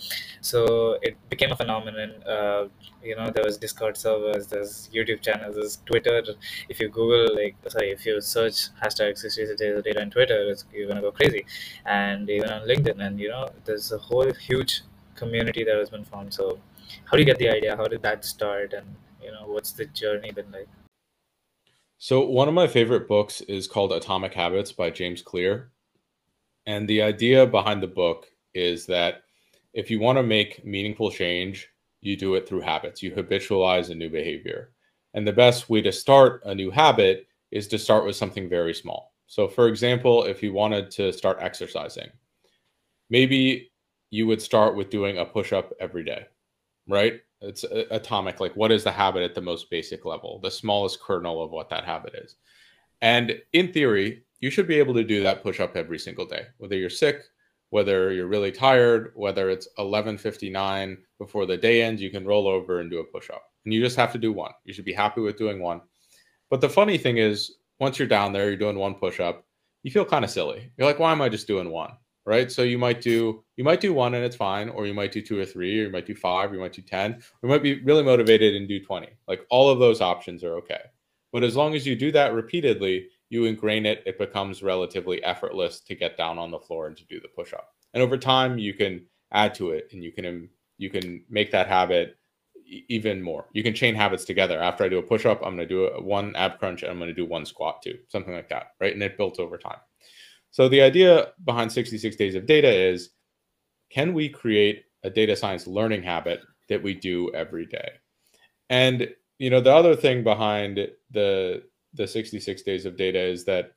So 0.41 0.99
it 1.01 1.17
became 1.29 1.51
a 1.51 1.55
phenomenon. 1.55 2.11
Uh, 2.23 2.67
you 3.03 3.15
know, 3.15 3.31
there 3.31 3.43
was 3.43 3.57
Discord 3.57 3.97
servers, 3.97 4.47
there's 4.47 4.89
YouTube 4.93 5.21
channels, 5.21 5.55
there's 5.55 5.79
Twitter. 5.87 6.21
If 6.69 6.79
you 6.79 6.89
Google, 6.89 7.35
like, 7.35 7.55
sorry, 7.67 7.89
if 7.89 8.05
you 8.05 8.21
search 8.21 8.69
hashtag 8.83 9.17
66 9.17 9.59
days 9.59 9.77
of 9.77 9.83
data 9.83 10.01
on 10.01 10.11
Twitter, 10.11 10.55
you're 10.71 10.87
gonna 10.87 11.01
go 11.01 11.11
crazy. 11.11 11.45
And 11.85 12.29
even 12.29 12.49
on 12.49 12.67
LinkedIn, 12.67 12.99
and 13.03 13.19
you 13.19 13.29
know, 13.29 13.49
there's 13.65 13.91
a 13.91 13.97
whole 13.97 14.31
huge 14.33 14.81
community 15.15 15.63
that 15.63 15.75
has 15.75 15.89
been 15.89 16.05
formed. 16.05 16.33
So, 16.33 16.59
how 17.05 17.17
do 17.17 17.19
you 17.19 17.25
get 17.25 17.37
the 17.37 17.49
idea? 17.49 17.75
How 17.75 17.85
did 17.85 18.01
that 18.03 18.25
start? 18.25 18.73
And 18.73 18.87
you 19.21 19.31
know, 19.31 19.45
what's 19.45 19.71
the 19.71 19.85
journey 19.85 20.31
been 20.31 20.51
like? 20.51 20.67
So, 21.97 22.25
one 22.25 22.47
of 22.47 22.53
my 22.53 22.67
favorite 22.67 23.07
books 23.07 23.41
is 23.41 23.67
called 23.67 23.91
Atomic 23.91 24.33
Habits 24.33 24.71
by 24.71 24.89
James 24.89 25.21
Clear. 25.21 25.71
And 26.65 26.87
the 26.87 27.01
idea 27.01 27.45
behind 27.45 27.83
the 27.83 27.87
book 27.87 28.27
is 28.53 28.85
that 28.85 29.23
if 29.73 29.91
you 29.91 29.99
want 29.99 30.17
to 30.17 30.23
make 30.23 30.65
meaningful 30.65 31.11
change, 31.11 31.67
you 32.01 32.15
do 32.15 32.35
it 32.35 32.47
through 32.47 32.61
habits. 32.61 33.03
You 33.03 33.11
habitualize 33.11 33.89
a 33.89 33.95
new 33.95 34.09
behavior. 34.09 34.71
And 35.13 35.27
the 35.27 35.33
best 35.33 35.69
way 35.69 35.81
to 35.81 35.91
start 35.91 36.41
a 36.45 36.55
new 36.55 36.71
habit 36.71 37.27
is 37.51 37.67
to 37.69 37.79
start 37.79 38.05
with 38.05 38.15
something 38.15 38.47
very 38.47 38.73
small. 38.73 39.13
So, 39.27 39.47
for 39.47 39.67
example, 39.67 40.23
if 40.23 40.41
you 40.41 40.53
wanted 40.53 40.91
to 40.91 41.11
start 41.11 41.37
exercising, 41.41 42.09
maybe 43.09 43.71
you 44.09 44.25
would 44.27 44.41
start 44.41 44.75
with 44.75 44.89
doing 44.89 45.17
a 45.17 45.25
push 45.25 45.53
up 45.53 45.73
every 45.79 46.03
day, 46.03 46.25
right? 46.89 47.21
It's 47.41 47.63
uh, 47.63 47.83
atomic. 47.91 48.39
Like, 48.39 48.55
what 48.55 48.71
is 48.71 48.83
the 48.83 48.91
habit 48.91 49.23
at 49.23 49.35
the 49.35 49.41
most 49.41 49.69
basic 49.69 50.05
level, 50.05 50.39
the 50.41 50.51
smallest 50.51 51.01
kernel 51.01 51.41
of 51.43 51.51
what 51.51 51.69
that 51.69 51.85
habit 51.85 52.13
is? 52.15 52.35
And 53.01 53.39
in 53.53 53.71
theory, 53.71 54.23
you 54.39 54.49
should 54.49 54.67
be 54.67 54.79
able 54.79 54.93
to 54.95 55.03
do 55.03 55.23
that 55.23 55.43
push 55.43 55.59
up 55.59 55.75
every 55.75 55.99
single 55.99 56.25
day, 56.25 56.47
whether 56.57 56.75
you're 56.75 56.89
sick, 56.89 57.21
whether 57.69 58.11
you're 58.11 58.27
really 58.27 58.51
tired, 58.51 59.11
whether 59.15 59.49
it's 59.49 59.67
11:59 59.77 60.97
before 61.17 61.45
the 61.45 61.57
day 61.57 61.81
ends, 61.81 62.01
you 62.01 62.09
can 62.09 62.25
roll 62.25 62.47
over 62.47 62.79
and 62.79 62.89
do 62.89 62.99
a 62.99 63.03
push 63.03 63.29
up. 63.29 63.43
And 63.65 63.73
you 63.73 63.81
just 63.81 63.97
have 63.97 64.11
to 64.13 64.17
do 64.17 64.33
one. 64.33 64.51
You 64.63 64.73
should 64.73 64.85
be 64.85 64.93
happy 64.93 65.21
with 65.21 65.37
doing 65.37 65.61
one. 65.61 65.81
But 66.49 66.61
the 66.61 66.69
funny 66.69 66.97
thing 66.97 67.17
is, 67.17 67.57
once 67.79 67.99
you're 67.99 68.07
down 68.07 68.33
there, 68.33 68.47
you're 68.47 68.57
doing 68.57 68.77
one 68.77 68.95
push 68.95 69.19
up, 69.19 69.45
you 69.83 69.91
feel 69.91 70.05
kind 70.05 70.25
of 70.25 70.31
silly. 70.31 70.71
You're 70.77 70.87
like, 70.87 70.99
why 70.99 71.11
am 71.11 71.21
I 71.21 71.29
just 71.29 71.47
doing 71.47 71.69
one? 71.69 71.91
Right? 72.29 72.51
So 72.51 72.61
you 72.61 72.77
might 72.77 73.01
do 73.01 73.43
you 73.57 73.63
might 73.63 73.81
do 73.81 73.91
one 73.91 74.13
and 74.13 74.23
it's 74.23 74.35
fine, 74.35 74.69
or 74.69 74.85
you 74.85 74.93
might 74.93 75.11
do 75.11 75.19
two 75.19 75.39
or 75.39 75.45
three, 75.45 75.79
or 75.79 75.85
you 75.85 75.89
might 75.91 76.05
do 76.05 76.13
five, 76.13 76.51
or 76.51 76.53
you 76.53 76.61
might 76.61 76.73
do 76.73 76.83
10, 76.83 77.13
or 77.13 77.17
you 77.41 77.49
might 77.49 77.63
be 77.63 77.81
really 77.81 78.03
motivated 78.03 78.55
and 78.55 78.67
do 78.67 78.79
20. 78.79 79.07
Like 79.27 79.47
all 79.49 79.67
of 79.67 79.79
those 79.79 79.99
options 79.99 80.43
are 80.43 80.53
okay. 80.57 80.81
But 81.33 81.43
as 81.43 81.55
long 81.55 81.73
as 81.73 81.87
you 81.87 81.95
do 81.95 82.11
that 82.11 82.35
repeatedly, 82.35 83.07
you 83.29 83.45
ingrain 83.45 83.87
it, 83.87 84.03
it 84.05 84.19
becomes 84.19 84.61
relatively 84.61 85.23
effortless 85.23 85.79
to 85.81 85.95
get 85.95 86.17
down 86.17 86.37
on 86.37 86.51
the 86.51 86.59
floor 86.59 86.85
and 86.85 86.95
to 86.97 87.05
do 87.05 87.19
the 87.19 87.29
push 87.29 87.51
up. 87.51 87.69
And 87.95 88.03
over 88.03 88.15
time, 88.15 88.59
you 88.59 88.75
can 88.75 89.07
add 89.31 89.55
to 89.55 89.71
it 89.71 89.89
and 89.91 90.03
you 90.03 90.11
can 90.11 90.49
you 90.77 90.91
can 90.91 91.23
make 91.31 91.49
that 91.51 91.65
habit 91.65 92.15
even 92.89 93.23
more. 93.23 93.47
You 93.53 93.63
can 93.63 93.73
chain 93.73 93.95
habits 93.95 94.23
together. 94.23 94.61
After 94.61 94.83
I 94.83 94.89
do 94.89 94.99
a 94.99 95.03
push 95.03 95.25
up, 95.25 95.41
I'm 95.43 95.55
going 95.55 95.67
to 95.67 95.73
do 95.73 95.85
a, 95.87 95.99
one 95.99 96.35
ab 96.35 96.59
crunch 96.59 96.83
and 96.83 96.91
I'm 96.91 96.99
going 96.99 97.09
to 97.09 97.15
do 97.15 97.25
one 97.25 97.45
squat 97.45 97.81
too, 97.81 97.97
something 98.07 98.33
like 98.33 98.49
that, 98.49 98.73
right? 98.79 98.93
And 98.93 99.01
it 99.01 99.17
built 99.17 99.39
over 99.39 99.57
time. 99.57 99.79
So 100.51 100.67
the 100.67 100.81
idea 100.81 101.33
behind 101.45 101.71
66 101.71 102.15
days 102.15 102.35
of 102.35 102.45
data 102.45 102.69
is 102.69 103.11
can 103.89 104.13
we 104.13 104.29
create 104.29 104.85
a 105.03 105.09
data 105.09 105.35
science 105.35 105.67
learning 105.67 106.03
habit 106.03 106.41
that 106.67 106.81
we 106.81 106.93
do 106.93 107.31
every 107.33 107.65
day? 107.65 107.89
And 108.69 109.09
you 109.37 109.49
know, 109.49 109.61
the 109.61 109.73
other 109.73 109.95
thing 109.95 110.23
behind 110.23 110.87
the 111.11 111.63
the 111.93 112.07
66 112.07 112.61
days 112.61 112.85
of 112.85 112.97
data 112.97 113.19
is 113.19 113.45
that 113.45 113.71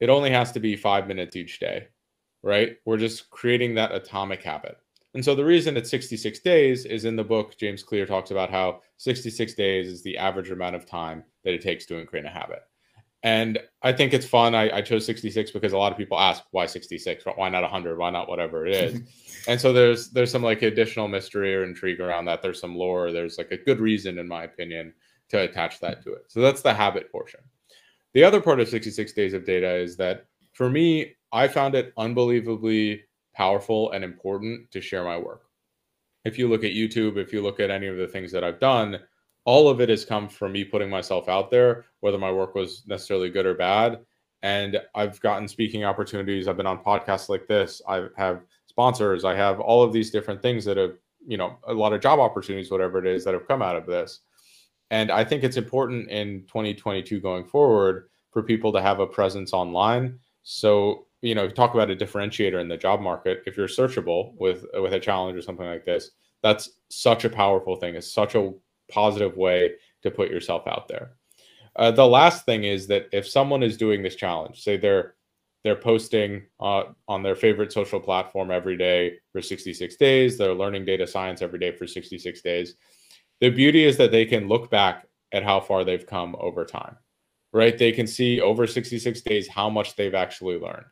it 0.00 0.08
only 0.08 0.30
has 0.30 0.50
to 0.52 0.60
be 0.60 0.76
5 0.76 1.06
minutes 1.06 1.36
each 1.36 1.60
day, 1.60 1.88
right? 2.42 2.76
We're 2.84 2.96
just 2.96 3.30
creating 3.30 3.74
that 3.74 3.94
atomic 3.94 4.42
habit. 4.42 4.78
And 5.14 5.24
so 5.24 5.34
the 5.34 5.44
reason 5.44 5.76
it's 5.76 5.90
66 5.90 6.38
days 6.40 6.84
is 6.84 7.04
in 7.04 7.16
the 7.16 7.24
book, 7.24 7.56
James 7.58 7.82
Clear 7.82 8.06
talks 8.06 8.30
about 8.30 8.50
how 8.50 8.82
66 8.98 9.54
days 9.54 9.88
is 9.88 10.02
the 10.02 10.18
average 10.18 10.50
amount 10.50 10.76
of 10.76 10.86
time 10.86 11.24
that 11.44 11.54
it 11.54 11.62
takes 11.62 11.86
to 11.86 11.98
ingrain 11.98 12.26
a 12.26 12.30
habit. 12.30 12.67
And 13.22 13.58
I 13.82 13.92
think 13.92 14.14
it's 14.14 14.26
fun. 14.26 14.54
I, 14.54 14.76
I, 14.76 14.82
chose 14.82 15.04
66 15.04 15.50
because 15.50 15.72
a 15.72 15.78
lot 15.78 15.90
of 15.90 15.98
people 15.98 16.18
ask 16.20 16.44
why 16.52 16.66
66? 16.66 17.24
Why 17.34 17.48
not 17.48 17.62
100? 17.62 17.98
Why 17.98 18.10
not 18.10 18.28
whatever 18.28 18.64
it 18.64 18.74
is? 18.74 19.00
and 19.48 19.60
so 19.60 19.72
there's 19.72 20.10
there's 20.10 20.30
some 20.30 20.42
like 20.42 20.62
additional 20.62 21.08
mystery 21.08 21.54
or 21.54 21.64
intrigue 21.64 22.00
around 22.00 22.26
that. 22.26 22.42
There's 22.42 22.60
some 22.60 22.76
lore. 22.76 23.10
There's 23.10 23.36
like 23.36 23.50
a 23.50 23.56
good 23.56 23.80
reason, 23.80 24.18
in 24.18 24.28
my 24.28 24.44
opinion, 24.44 24.94
to 25.30 25.40
attach 25.40 25.80
that 25.80 26.02
to 26.04 26.12
it. 26.12 26.26
So 26.28 26.40
that's 26.40 26.62
the 26.62 26.72
habit 26.72 27.10
portion. 27.10 27.40
The 28.14 28.22
other 28.22 28.40
part 28.40 28.60
of 28.60 28.68
66 28.68 29.12
days 29.12 29.34
of 29.34 29.44
data 29.44 29.74
is 29.74 29.96
that 29.96 30.26
for 30.52 30.70
me, 30.70 31.14
I 31.32 31.48
found 31.48 31.74
it 31.74 31.92
unbelievably 31.96 33.02
powerful 33.34 33.90
and 33.92 34.04
important 34.04 34.70
to 34.70 34.80
share 34.80 35.04
my 35.04 35.18
work. 35.18 35.42
If 36.24 36.38
you 36.38 36.48
look 36.48 36.64
at 36.64 36.72
YouTube, 36.72 37.16
if 37.16 37.32
you 37.32 37.42
look 37.42 37.60
at 37.60 37.70
any 37.70 37.86
of 37.86 37.96
the 37.96 38.08
things 38.08 38.32
that 38.32 38.44
I've 38.44 38.60
done, 38.60 38.98
all 39.48 39.70
of 39.70 39.80
it 39.80 39.88
has 39.88 40.04
come 40.04 40.28
from 40.28 40.52
me 40.52 40.62
putting 40.62 40.90
myself 40.90 41.26
out 41.26 41.50
there, 41.50 41.86
whether 42.00 42.18
my 42.18 42.30
work 42.30 42.54
was 42.54 42.82
necessarily 42.86 43.30
good 43.30 43.46
or 43.46 43.54
bad. 43.54 43.98
And 44.42 44.78
I've 44.94 45.18
gotten 45.22 45.48
speaking 45.48 45.84
opportunities. 45.84 46.46
I've 46.46 46.58
been 46.58 46.66
on 46.66 46.84
podcasts 46.84 47.30
like 47.30 47.46
this. 47.46 47.80
I 47.88 48.08
have 48.18 48.42
sponsors. 48.66 49.24
I 49.24 49.34
have 49.36 49.58
all 49.58 49.82
of 49.82 49.90
these 49.90 50.10
different 50.10 50.42
things 50.42 50.66
that 50.66 50.76
have, 50.76 50.98
you 51.26 51.38
know, 51.38 51.56
a 51.66 51.72
lot 51.72 51.94
of 51.94 52.02
job 52.02 52.20
opportunities, 52.20 52.70
whatever 52.70 52.98
it 52.98 53.06
is, 53.06 53.24
that 53.24 53.32
have 53.32 53.48
come 53.48 53.62
out 53.62 53.74
of 53.74 53.86
this. 53.86 54.20
And 54.90 55.10
I 55.10 55.24
think 55.24 55.42
it's 55.42 55.56
important 55.56 56.10
in 56.10 56.42
2022 56.42 57.18
going 57.18 57.46
forward 57.46 58.10
for 58.30 58.42
people 58.42 58.70
to 58.74 58.82
have 58.82 59.00
a 59.00 59.06
presence 59.06 59.54
online. 59.54 60.18
So 60.42 61.06
you 61.22 61.34
know 61.34 61.48
talk 61.48 61.72
about 61.72 61.90
a 61.90 61.96
differentiator 61.96 62.60
in 62.60 62.68
the 62.68 62.76
job 62.76 63.00
market 63.00 63.42
if 63.44 63.56
you're 63.56 63.66
searchable 63.66 64.34
with 64.38 64.64
with 64.74 64.92
a 64.92 65.00
challenge 65.00 65.36
or 65.36 65.42
something 65.42 65.66
like 65.66 65.84
this 65.84 66.12
that's 66.44 66.70
such 66.90 67.24
a 67.24 67.28
powerful 67.28 67.74
thing 67.74 67.96
it's 67.96 68.12
such 68.12 68.36
a 68.36 68.52
positive 68.90 69.36
way 69.36 69.72
to 70.02 70.10
put 70.10 70.30
yourself 70.30 70.66
out 70.66 70.88
there. 70.88 71.12
Uh, 71.76 71.90
the 71.90 72.06
last 72.06 72.44
thing 72.44 72.64
is 72.64 72.86
that 72.88 73.08
if 73.12 73.28
someone 73.28 73.62
is 73.62 73.76
doing 73.76 74.02
this 74.02 74.16
challenge 74.16 74.62
say 74.62 74.76
they're 74.76 75.14
they're 75.64 75.76
posting 75.76 76.42
uh, 76.60 76.84
on 77.08 77.22
their 77.22 77.34
favorite 77.34 77.72
social 77.72 78.00
platform 78.00 78.50
every 78.50 78.76
day 78.76 79.14
for 79.32 79.40
66 79.42 79.96
days 79.96 80.36
they're 80.36 80.54
learning 80.54 80.84
data 80.84 81.06
science 81.06 81.40
every 81.42 81.58
day 81.58 81.70
for 81.70 81.86
66 81.86 82.40
days 82.42 82.74
the 83.40 83.50
beauty 83.50 83.84
is 83.84 83.96
that 83.96 84.10
they 84.10 84.24
can 84.24 84.48
look 84.48 84.70
back 84.70 85.06
at 85.32 85.44
how 85.44 85.60
far 85.60 85.84
they've 85.84 86.06
come 86.06 86.34
over 86.40 86.64
time 86.64 86.96
right? 87.52 87.76
They 87.78 87.92
can 87.92 88.06
see 88.06 88.40
over 88.40 88.66
66 88.66 89.20
days 89.22 89.48
how 89.48 89.70
much 89.70 89.96
they've 89.96 90.14
actually 90.14 90.58
learned. 90.58 90.86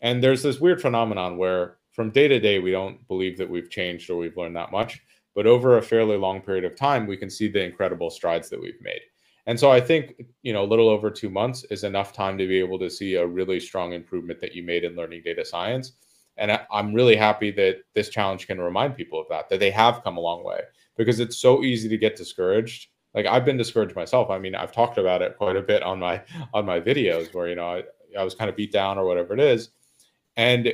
And 0.00 0.22
there's 0.22 0.42
this 0.42 0.60
weird 0.60 0.80
phenomenon 0.80 1.36
where 1.36 1.78
from 1.92 2.10
day 2.10 2.28
to 2.28 2.40
day, 2.40 2.58
we 2.58 2.72
don't 2.72 3.06
believe 3.06 3.38
that 3.38 3.48
we've 3.48 3.70
changed 3.70 4.10
or 4.10 4.18
we've 4.18 4.36
learned 4.36 4.56
that 4.56 4.72
much. 4.72 5.00
But 5.34 5.46
over 5.46 5.76
a 5.76 5.82
fairly 5.82 6.16
long 6.16 6.40
period 6.40 6.64
of 6.64 6.76
time, 6.76 7.06
we 7.06 7.16
can 7.16 7.30
see 7.30 7.48
the 7.48 7.62
incredible 7.62 8.10
strides 8.10 8.48
that 8.50 8.60
we've 8.60 8.80
made. 8.80 9.00
And 9.46 9.58
so 9.58 9.70
I 9.70 9.80
think, 9.80 10.14
you 10.42 10.52
know, 10.52 10.64
a 10.64 10.66
little 10.66 10.88
over 10.88 11.10
two 11.10 11.28
months 11.28 11.64
is 11.64 11.84
enough 11.84 12.12
time 12.12 12.38
to 12.38 12.46
be 12.46 12.58
able 12.58 12.78
to 12.78 12.88
see 12.88 13.16
a 13.16 13.26
really 13.26 13.60
strong 13.60 13.92
improvement 13.92 14.40
that 14.40 14.54
you 14.54 14.62
made 14.62 14.84
in 14.84 14.96
learning 14.96 15.22
data 15.24 15.44
science. 15.44 15.92
And 16.36 16.50
I, 16.50 16.60
am 16.72 16.94
really 16.94 17.16
happy 17.16 17.50
that 17.52 17.82
this 17.94 18.08
challenge 18.08 18.46
can 18.46 18.60
remind 18.60 18.96
people 18.96 19.20
of 19.20 19.26
that, 19.28 19.48
that 19.50 19.60
they 19.60 19.70
have 19.70 20.02
come 20.02 20.16
a 20.16 20.20
long 20.20 20.44
way 20.44 20.60
because 20.96 21.20
it's 21.20 21.36
so 21.36 21.62
easy 21.62 21.88
to 21.88 21.98
get 21.98 22.16
discouraged. 22.16 22.88
Like 23.12 23.26
I've 23.26 23.44
been 23.44 23.56
discouraged 23.56 23.94
myself. 23.94 24.30
I 24.30 24.38
mean, 24.38 24.54
I've 24.54 24.72
talked 24.72 24.98
about 24.98 25.22
it 25.22 25.36
quite 25.36 25.56
a 25.56 25.62
bit 25.62 25.82
on 25.82 26.00
my 26.00 26.22
on 26.52 26.64
my 26.64 26.80
videos 26.80 27.32
where, 27.34 27.48
you 27.48 27.54
know, 27.54 27.66
I, 27.66 27.82
I 28.18 28.24
was 28.24 28.34
kind 28.34 28.50
of 28.50 28.56
beat 28.56 28.72
down 28.72 28.98
or 28.98 29.04
whatever 29.04 29.34
it 29.34 29.40
is 29.40 29.70
and 30.36 30.72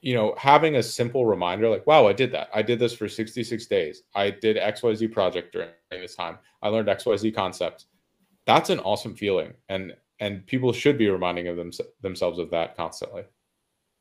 you 0.00 0.14
know 0.14 0.34
having 0.38 0.76
a 0.76 0.82
simple 0.82 1.26
reminder 1.26 1.68
like 1.68 1.86
wow 1.86 2.06
i 2.06 2.12
did 2.12 2.32
that. 2.32 2.48
I 2.54 2.62
did 2.62 2.78
this 2.78 2.94
for 2.94 3.08
66 3.08 3.66
days. 3.66 4.02
I 4.14 4.30
did 4.30 4.56
xyz 4.56 5.12
project 5.12 5.52
during 5.52 5.70
this 5.90 6.14
time. 6.14 6.38
I 6.62 6.68
learned 6.68 6.88
xyz 6.88 7.34
concept 7.34 7.86
that's 8.46 8.70
an 8.70 8.80
awesome 8.80 9.14
feeling 9.14 9.54
and 9.68 9.94
and 10.20 10.46
people 10.46 10.72
should 10.72 10.98
be 10.98 11.08
reminding 11.08 11.46
of 11.46 11.56
them, 11.56 11.70
themselves 12.00 12.38
of 12.38 12.50
that 12.50 12.76
constantly. 12.76 13.24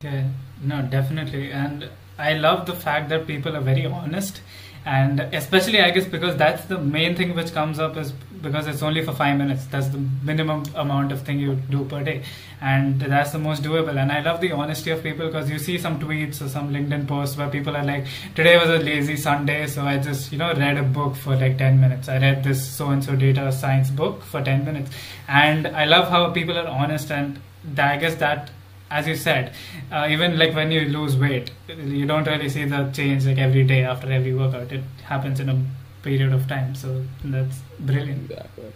Yeah 0.03 0.27
no 0.61 0.81
definitely. 0.83 1.51
And 1.51 1.89
i 2.17 2.33
love 2.33 2.65
the 2.65 2.73
fact 2.73 3.09
that 3.09 3.27
people 3.27 3.55
are 3.55 3.61
very 3.61 3.85
honest 3.85 4.41
and 4.85 5.19
especially 5.41 5.81
i 5.81 5.89
guess 5.91 6.05
because 6.05 6.35
that's 6.37 6.65
the 6.65 6.77
main 6.77 7.15
thing 7.15 7.35
which 7.35 7.53
comes 7.53 7.79
up 7.79 7.97
is 7.97 8.13
because 8.41 8.67
it's 8.67 8.81
only 8.81 9.03
for 9.03 9.13
five 9.13 9.37
minutes. 9.37 9.65
That's 9.65 9.87
the 9.89 9.99
minimum 10.23 10.63
amount 10.75 11.11
of 11.11 11.21
thing 11.21 11.39
you 11.39 11.55
do 11.55 11.85
per 11.85 12.03
day 12.03 12.23
and 12.61 12.99
that's 12.99 13.31
the 13.31 13.39
most 13.39 13.63
doable. 13.63 13.99
And 14.01 14.11
i 14.11 14.21
love 14.21 14.41
the 14.41 14.51
honesty 14.51 14.91
of 14.91 15.03
people 15.03 15.27
because 15.27 15.49
you 15.49 15.59
see 15.59 15.77
some 15.77 15.99
tweets 15.99 16.41
or 16.41 16.49
some 16.49 16.73
linkedin 16.73 17.07
posts 17.07 17.37
where 17.37 17.49
people 17.49 17.75
are 17.75 17.83
like 17.83 18.05
today 18.35 18.57
was 18.57 18.69
a 18.69 18.77
lazy 18.83 19.15
sunday 19.15 19.67
so 19.67 19.83
i 19.83 19.97
just 19.97 20.31
you 20.31 20.37
know 20.37 20.53
read 20.53 20.77
a 20.77 20.83
book 20.83 21.15
for 21.15 21.35
like 21.35 21.57
10 21.57 21.79
minutes. 21.79 22.09
I 22.09 22.17
read 22.19 22.43
this 22.43 22.67
so 22.67 22.89
and 22.89 23.03
so 23.03 23.15
data 23.15 23.51
science 23.51 23.89
book 23.89 24.23
for 24.23 24.41
10 24.41 24.65
minutes. 24.65 24.91
And 25.27 25.67
i 25.67 25.85
love 25.85 26.09
how 26.09 26.31
people 26.31 26.57
are 26.57 26.67
honest 26.67 27.11
and 27.11 27.39
i 27.77 27.97
guess 27.97 28.15
that 28.15 28.51
as 28.89 29.07
you 29.07 29.15
said, 29.15 29.53
uh, 29.91 30.07
even 30.09 30.37
like 30.37 30.55
when 30.55 30.71
you 30.71 30.81
lose 30.81 31.17
weight, 31.17 31.51
you 31.67 32.05
don't 32.05 32.25
really 32.25 32.49
see 32.49 32.65
the 32.65 32.89
change 32.91 33.25
like 33.25 33.37
every 33.37 33.63
day 33.63 33.83
after 33.83 34.11
every 34.11 34.33
workout. 34.33 34.71
It 34.71 34.83
happens 35.03 35.39
in 35.39 35.49
a 35.49 35.61
period 36.03 36.33
of 36.33 36.47
time. 36.47 36.75
So 36.75 37.03
that's 37.23 37.59
brilliant. 37.79 38.31
Exactly. 38.31 38.71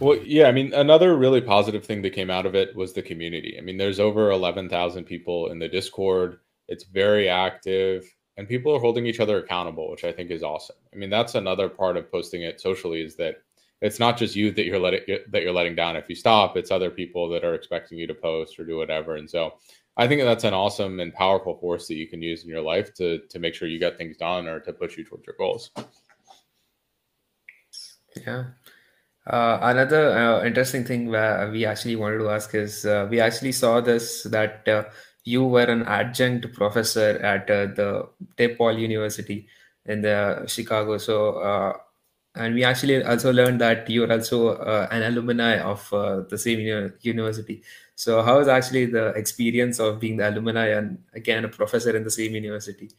Well, 0.00 0.18
yeah, 0.24 0.48
I 0.48 0.52
mean, 0.52 0.74
another 0.74 1.16
really 1.16 1.40
positive 1.40 1.84
thing 1.84 2.02
that 2.02 2.10
came 2.10 2.30
out 2.30 2.44
of 2.44 2.56
it 2.56 2.74
was 2.74 2.92
the 2.92 3.02
community. 3.02 3.56
I 3.56 3.60
mean, 3.60 3.76
there's 3.76 4.00
over 4.00 4.32
11,000 4.32 5.04
people 5.04 5.50
in 5.50 5.60
the 5.60 5.68
Discord. 5.68 6.40
It's 6.66 6.84
very 6.84 7.28
active 7.28 8.12
and 8.36 8.48
people 8.48 8.74
are 8.74 8.80
holding 8.80 9.06
each 9.06 9.20
other 9.20 9.38
accountable, 9.38 9.90
which 9.90 10.04
I 10.04 10.12
think 10.12 10.30
is 10.30 10.42
awesome. 10.42 10.76
I 10.92 10.96
mean, 10.96 11.10
that's 11.10 11.34
another 11.34 11.68
part 11.68 11.96
of 11.96 12.10
posting 12.10 12.42
it 12.42 12.60
socially 12.60 13.02
is 13.02 13.16
that 13.16 13.42
it's 13.82 13.98
not 13.98 14.16
just 14.16 14.34
you 14.34 14.50
that 14.52 14.64
you're 14.64 14.78
letting 14.78 15.18
that 15.30 15.42
you're 15.42 15.52
letting 15.52 15.74
down. 15.74 15.96
If 15.96 16.08
you 16.08 16.14
stop 16.14 16.56
it's 16.56 16.70
other 16.70 16.90
people 16.90 17.28
that 17.30 17.44
are 17.44 17.54
expecting 17.54 17.98
you 17.98 18.06
to 18.06 18.14
post 18.14 18.58
or 18.58 18.64
do 18.64 18.76
whatever. 18.78 19.16
And 19.16 19.28
so 19.28 19.54
i 19.98 20.08
think 20.08 20.22
that's 20.22 20.44
an 20.44 20.54
awesome 20.54 21.00
and 21.00 21.12
powerful 21.12 21.58
force 21.58 21.86
that 21.86 21.96
you 21.96 22.06
can 22.08 22.22
use 22.22 22.44
in 22.44 22.48
your 22.48 22.62
life 22.62 22.94
to 22.94 23.18
to 23.28 23.38
make 23.38 23.54
sure 23.54 23.68
you 23.68 23.78
get 23.78 23.98
things 23.98 24.16
done 24.16 24.48
or 24.48 24.58
to 24.60 24.72
push 24.72 24.96
you 24.96 25.04
towards 25.04 25.26
your 25.26 25.36
goals. 25.36 25.70
Yeah. 28.26 28.44
Uh, 29.26 29.58
another 29.62 30.10
uh, 30.10 30.44
interesting 30.44 30.84
thing 30.84 31.08
where 31.08 31.50
we 31.50 31.64
actually 31.64 31.94
wanted 31.96 32.18
to 32.18 32.28
ask 32.28 32.54
is 32.54 32.84
uh, 32.84 33.06
we 33.08 33.20
actually 33.20 33.52
saw 33.52 33.80
this 33.80 34.24
that 34.24 34.66
uh, 34.66 34.84
you 35.24 35.44
were 35.44 35.62
an 35.62 35.84
adjunct 35.84 36.52
professor 36.52 37.20
at 37.22 37.48
uh, 37.48 37.66
the 37.66 38.08
DePaul 38.36 38.78
University 38.78 39.46
in 39.86 40.02
the 40.02 40.44
Chicago. 40.48 40.98
So, 40.98 41.38
uh, 41.38 41.72
and 42.34 42.54
we 42.54 42.64
actually 42.64 43.02
also 43.02 43.32
learned 43.32 43.60
that 43.60 43.88
you're 43.90 44.10
also 44.10 44.56
uh, 44.56 44.88
an 44.90 45.02
alumni 45.02 45.58
of 45.58 45.92
uh, 45.92 46.20
the 46.28 46.38
same 46.38 46.60
uni- 46.60 46.90
university. 47.02 47.62
So, 47.94 48.22
how 48.22 48.38
is 48.40 48.48
actually 48.48 48.86
the 48.86 49.08
experience 49.08 49.78
of 49.78 50.00
being 50.00 50.16
the 50.16 50.28
alumni 50.28 50.68
and 50.68 50.98
again 51.14 51.44
a 51.44 51.48
professor 51.48 51.94
in 51.96 52.04
the 52.04 52.10
same 52.10 52.34
university? 52.34 52.90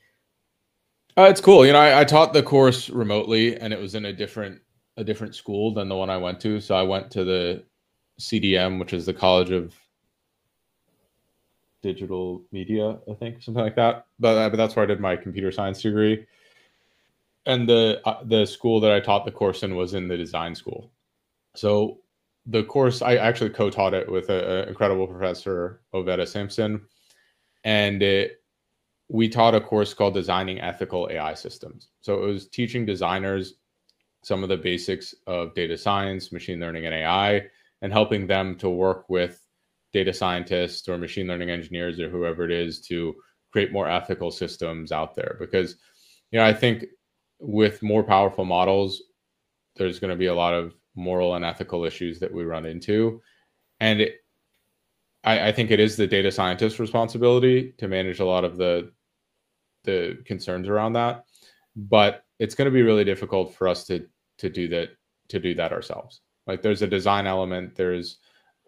Uh, 1.17 1.24
it's 1.24 1.41
cool. 1.41 1.65
You 1.65 1.74
know, 1.74 1.80
I, 1.80 2.02
I 2.02 2.04
taught 2.04 2.34
the 2.34 2.43
course 2.43 2.89
remotely, 2.89 3.58
and 3.58 3.74
it 3.74 3.80
was 3.80 3.96
in 3.96 4.06
a 4.06 4.13
different 4.13 4.62
a 4.98 5.04
different 5.04 5.36
school 5.36 5.74
than 5.74 5.89
the 5.89 5.96
one 5.96 6.10
I 6.10 6.17
went 6.17 6.39
to. 6.41 6.60
So 6.60 6.76
I 6.76 6.84
went 6.84 7.10
to 7.12 7.24
the 7.24 7.63
CDM, 8.19 8.80
which 8.80 8.93
is 8.93 9.06
the 9.06 9.13
College 9.13 9.52
of 9.52 9.74
Digital 11.82 12.43
Media, 12.52 12.98
I 13.10 13.13
think, 13.15 13.41
something 13.41 13.63
like 13.63 13.76
that. 13.76 14.06
But, 14.19 14.50
but 14.50 14.58
that's 14.58 14.76
where 14.76 14.84
I 14.84 14.88
did 14.88 15.00
my 15.00 15.15
computer 15.15 15.52
science 15.52 15.82
degree. 15.82 16.26
And 17.45 17.67
the 17.67 18.01
uh, 18.06 18.23
the 18.23 18.45
school 18.45 18.79
that 18.82 18.91
I 18.91 18.99
taught 18.99 19.25
the 19.25 19.32
course 19.32 19.63
in 19.63 19.75
was 19.75 19.93
in 19.93 20.08
the 20.08 20.17
design 20.17 20.56
school. 20.56 20.91
So 21.56 21.99
the 22.45 22.63
course 22.63 23.01
I 23.01 23.15
actually 23.15 23.51
co-taught 23.51 23.93
it 23.93 24.12
with 24.12 24.29
an 24.29 24.67
incredible 24.67 25.08
professor, 25.08 25.82
Oveta 25.93 26.27
Simpson, 26.27 26.82
and 27.63 28.01
it, 28.01 28.43
we 29.10 29.29
taught 29.29 29.56
a 29.56 29.62
course 29.62 29.93
called 29.93 30.13
Designing 30.13 30.60
Ethical 30.60 31.08
AI 31.12 31.34
Systems. 31.34 31.89
So 32.01 32.21
it 32.23 32.25
was 32.25 32.47
teaching 32.47 32.86
designers 32.86 33.56
some 34.23 34.41
of 34.43 34.49
the 34.49 34.58
basics 34.58 35.13
of 35.27 35.53
data 35.53 35.77
science, 35.77 36.32
machine 36.32 36.60
learning, 36.60 36.86
and 36.86 36.95
AI, 36.95 37.43
and 37.82 37.91
helping 37.91 38.25
them 38.25 38.58
to 38.58 38.69
work 38.69 39.10
with 39.10 39.45
data 39.91 40.13
scientists 40.13 40.88
or 40.88 40.97
machine 40.97 41.27
learning 41.27 41.49
engineers 41.49 41.99
or 41.99 42.10
whoever 42.10 42.45
it 42.45 42.51
is 42.51 42.82
to 42.82 43.13
create 43.51 43.71
more 43.71 43.88
ethical 43.88 44.32
systems 44.32 44.91
out 44.91 45.13
there. 45.15 45.36
Because, 45.39 45.75
you 46.32 46.39
know, 46.39 46.45
I 46.45 46.53
think 46.53 46.86
with 47.43 47.84
more 47.84 48.03
powerful 48.03 48.45
models, 48.45 49.03
there's 49.75 49.99
going 49.99 50.12
to 50.12 50.17
be 50.17 50.27
a 50.27 50.36
lot 50.36 50.53
of 50.53 50.73
moral 50.95 51.36
and 51.36 51.43
ethical 51.43 51.84
issues 51.84 52.19
that 52.19 52.34
we 52.34 52.43
run 52.43 52.65
into. 52.65 53.21
And 53.79 54.01
it, 54.01 54.15
I, 55.23 55.49
I 55.49 55.51
think 55.51 55.71
it 55.71 55.79
is 55.79 55.95
the 55.95 56.08
data 56.08 56.32
scientist's 56.32 56.79
responsibility 56.79 57.73
to 57.77 57.88
manage 57.88 58.19
a 58.19 58.25
lot 58.25 58.43
of 58.43 58.58
the 58.58 58.91
the 59.84 60.17
concerns 60.25 60.69
around 60.69 60.93
that. 60.93 61.25
But 61.75 62.23
it's 62.39 62.56
going 62.56 62.67
to 62.67 62.71
be 62.71 62.84
really 62.84 63.03
difficult 63.03 63.53
for 63.53 63.67
us 63.67 63.86
to 63.88 64.06
to 64.38 64.49
do 64.49 64.67
that 64.69 64.89
to 65.29 65.39
do 65.39 65.53
that 65.56 65.73
ourselves. 65.73 66.21
Like 66.47 66.62
there's 66.62 66.82
a 66.82 66.88
design 66.88 67.27
element, 67.27 67.75
there's 67.75 68.17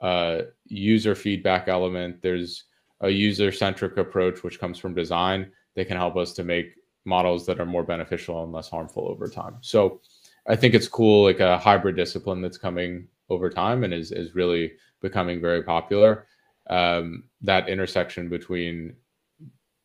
a 0.01 0.43
user 0.65 1.15
feedback 1.15 1.67
element, 1.67 2.21
there's 2.21 2.65
a 3.01 3.09
user 3.09 3.51
centric 3.51 3.97
approach 3.97 4.43
which 4.43 4.59
comes 4.59 4.79
from 4.79 4.95
design 4.95 5.51
that 5.75 5.87
can 5.87 5.97
help 5.97 6.15
us 6.15 6.33
to 6.33 6.43
make 6.43 6.73
models 7.05 7.45
that 7.45 7.59
are 7.59 7.65
more 7.65 7.83
beneficial 7.83 8.43
and 8.43 8.51
less 8.51 8.69
harmful 8.69 9.07
over 9.07 9.27
time. 9.27 9.57
So 9.61 10.01
I 10.47 10.55
think 10.55 10.73
it's 10.73 10.87
cool, 10.87 11.23
like 11.23 11.39
a 11.39 11.57
hybrid 11.57 11.95
discipline 11.95 12.41
that's 12.41 12.57
coming 12.57 13.07
over 13.29 13.49
time 13.49 13.83
and 13.83 13.93
is 13.93 14.11
is 14.11 14.35
really 14.35 14.73
becoming 15.01 15.41
very 15.41 15.63
popular. 15.63 16.27
Um, 16.69 17.25
that 17.41 17.69
intersection 17.69 18.29
between 18.29 18.95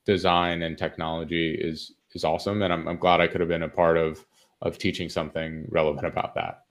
design 0.07 0.63
and 0.63 0.77
technology 0.77 1.55
is 1.55 1.93
is 2.13 2.25
awesome, 2.25 2.63
and 2.63 2.73
I'm, 2.73 2.89
I'm 2.89 2.99
glad 2.99 3.21
I 3.21 3.29
could 3.29 3.41
have 3.41 3.49
been 3.49 3.63
a 3.63 3.69
part 3.69 3.97
of 3.97 4.27
of 4.63 4.79
teaching 4.79 5.09
something 5.09 5.67
relevant 5.71 6.07
about 6.07 6.35
that. 6.35 6.65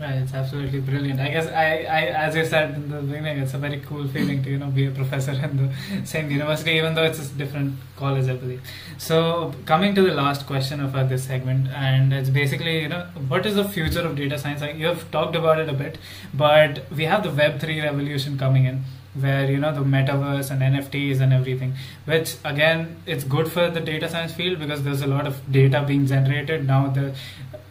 Right, 0.00 0.14
it's 0.14 0.32
absolutely 0.32 0.80
brilliant. 0.80 1.20
I 1.20 1.28
guess 1.28 1.46
I, 1.46 1.84
I, 1.96 2.00
as 2.26 2.34
you 2.34 2.46
said 2.46 2.74
in 2.74 2.88
the 2.88 3.02
beginning, 3.02 3.36
it's 3.38 3.52
a 3.52 3.58
very 3.58 3.80
cool 3.80 4.08
feeling 4.08 4.42
to 4.44 4.50
you 4.50 4.56
know 4.56 4.68
be 4.70 4.86
a 4.86 4.90
professor 4.90 5.32
in 5.32 5.56
the 5.58 6.06
same 6.06 6.30
university, 6.30 6.70
even 6.70 6.94
though 6.94 7.02
it's 7.02 7.20
a 7.20 7.28
different 7.34 7.74
college, 7.96 8.26
I 8.26 8.36
believe. 8.36 8.62
So 8.96 9.52
coming 9.66 9.94
to 9.96 10.02
the 10.02 10.14
last 10.14 10.46
question 10.46 10.80
of 10.80 10.96
uh, 10.96 11.04
this 11.04 11.24
segment, 11.24 11.68
and 11.68 12.14
it's 12.14 12.30
basically 12.30 12.80
you 12.80 12.88
know 12.88 13.08
what 13.28 13.44
is 13.44 13.56
the 13.56 13.64
future 13.64 14.00
of 14.00 14.16
data 14.16 14.38
science? 14.38 14.62
Like, 14.62 14.76
you 14.76 14.86
have 14.86 15.10
talked 15.10 15.36
about 15.36 15.58
it 15.58 15.68
a 15.68 15.74
bit, 15.74 15.98
but 16.32 16.90
we 16.90 17.04
have 17.04 17.22
the 17.22 17.30
Web 17.30 17.60
three 17.60 17.78
revolution 17.82 18.38
coming 18.38 18.64
in 18.64 18.82
where 19.14 19.50
you 19.50 19.58
know 19.58 19.72
the 19.74 19.80
metaverse 19.80 20.50
and 20.50 20.62
NFTs 20.62 21.20
and 21.20 21.32
everything, 21.32 21.74
which 22.04 22.36
again 22.44 22.96
it's 23.06 23.24
good 23.24 23.50
for 23.50 23.68
the 23.70 23.80
data 23.80 24.08
science 24.08 24.32
field 24.32 24.58
because 24.58 24.82
there's 24.84 25.02
a 25.02 25.06
lot 25.06 25.26
of 25.26 25.40
data 25.50 25.84
being 25.86 26.06
generated 26.06 26.66
now. 26.66 26.88
The 26.88 27.14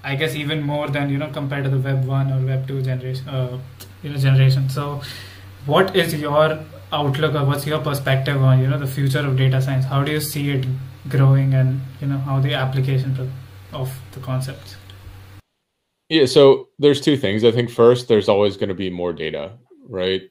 I 0.04 0.16
guess 0.16 0.36
even 0.36 0.62
more 0.62 0.88
than 0.88 1.10
you 1.10 1.18
know 1.18 1.30
compared 1.30 1.64
to 1.66 1.70
the 1.70 1.80
Web 1.80 2.06
one 2.06 2.32
or 2.32 2.46
Web 2.46 2.68
two 2.68 2.82
generation, 2.82 3.28
uh, 3.30 3.58
you 4.04 4.10
know 4.12 4.18
generation. 4.18 4.70
So, 4.70 5.02
what 5.66 5.96
is 5.96 6.14
your 6.14 6.60
outlook 6.92 7.36
or 7.36 7.46
what's 7.46 7.66
your 7.66 7.80
perspective 7.80 8.42
on 8.42 8.60
you 8.60 8.68
know 8.68 8.80
the 8.80 8.88
future 8.88 9.20
of 9.20 9.38
data 9.38 9.62
science? 9.62 9.86
How 9.86 10.04
do 10.04 10.12
you 10.12 10.22
see 10.22 10.50
it 10.52 10.66
growing 11.08 11.54
and 11.54 11.82
you 12.02 12.08
know 12.08 12.18
how 12.18 12.40
the 12.40 12.54
application 12.54 13.30
of 13.72 13.92
the 14.12 14.20
concepts? 14.20 14.76
Yeah, 16.10 16.26
so 16.26 16.70
there's 16.80 17.00
two 17.00 17.18
things. 17.18 17.44
I 17.44 17.52
think 17.52 17.70
first, 17.70 18.08
there's 18.08 18.28
always 18.28 18.58
going 18.58 18.70
to 18.70 18.76
be 18.76 18.90
more 18.90 19.14
data, 19.14 19.52
right? 19.88 20.24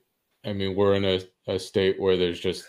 I 0.48 0.52
mean, 0.52 0.74
we're 0.74 0.94
in 0.94 1.04
a, 1.04 1.20
a 1.46 1.58
state 1.58 2.00
where 2.00 2.16
there's 2.16 2.40
just 2.40 2.64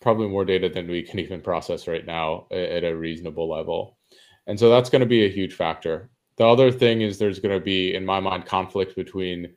probably 0.00 0.28
more 0.28 0.44
data 0.44 0.68
than 0.68 0.88
we 0.88 1.02
can 1.02 1.18
even 1.18 1.40
process 1.40 1.88
right 1.88 2.06
now 2.06 2.46
at 2.50 2.84
a 2.84 2.96
reasonable 2.96 3.50
level. 3.50 3.98
And 4.46 4.58
so 4.58 4.70
that's 4.70 4.90
going 4.90 5.00
to 5.00 5.06
be 5.06 5.26
a 5.26 5.30
huge 5.30 5.54
factor. 5.54 6.10
The 6.36 6.46
other 6.46 6.70
thing 6.70 7.02
is 7.02 7.18
there's 7.18 7.40
going 7.40 7.58
to 7.58 7.64
be, 7.64 7.94
in 7.94 8.04
my 8.06 8.20
mind, 8.20 8.46
conflict 8.46 8.94
between 8.94 9.54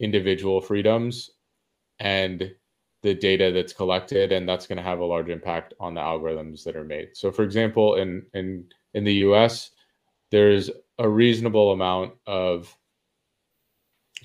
individual 0.00 0.60
freedoms 0.60 1.30
and 1.98 2.50
the 3.02 3.14
data 3.14 3.52
that's 3.52 3.72
collected, 3.72 4.32
and 4.32 4.48
that's 4.48 4.66
going 4.66 4.78
to 4.78 4.82
have 4.82 5.00
a 5.00 5.04
large 5.04 5.28
impact 5.28 5.74
on 5.78 5.94
the 5.94 6.00
algorithms 6.00 6.64
that 6.64 6.76
are 6.76 6.84
made. 6.84 7.08
So, 7.14 7.30
for 7.30 7.42
example, 7.42 7.96
in 7.96 8.24
in 8.32 8.64
in 8.94 9.04
the 9.04 9.14
U.S., 9.26 9.70
there's 10.30 10.70
a 10.98 11.08
reasonable 11.08 11.72
amount 11.72 12.14
of 12.26 12.74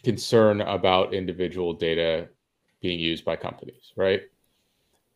concern 0.03 0.61
about 0.61 1.13
individual 1.13 1.73
data 1.73 2.29
being 2.81 2.99
used 2.99 3.25
by 3.25 3.35
companies, 3.35 3.93
right? 3.95 4.21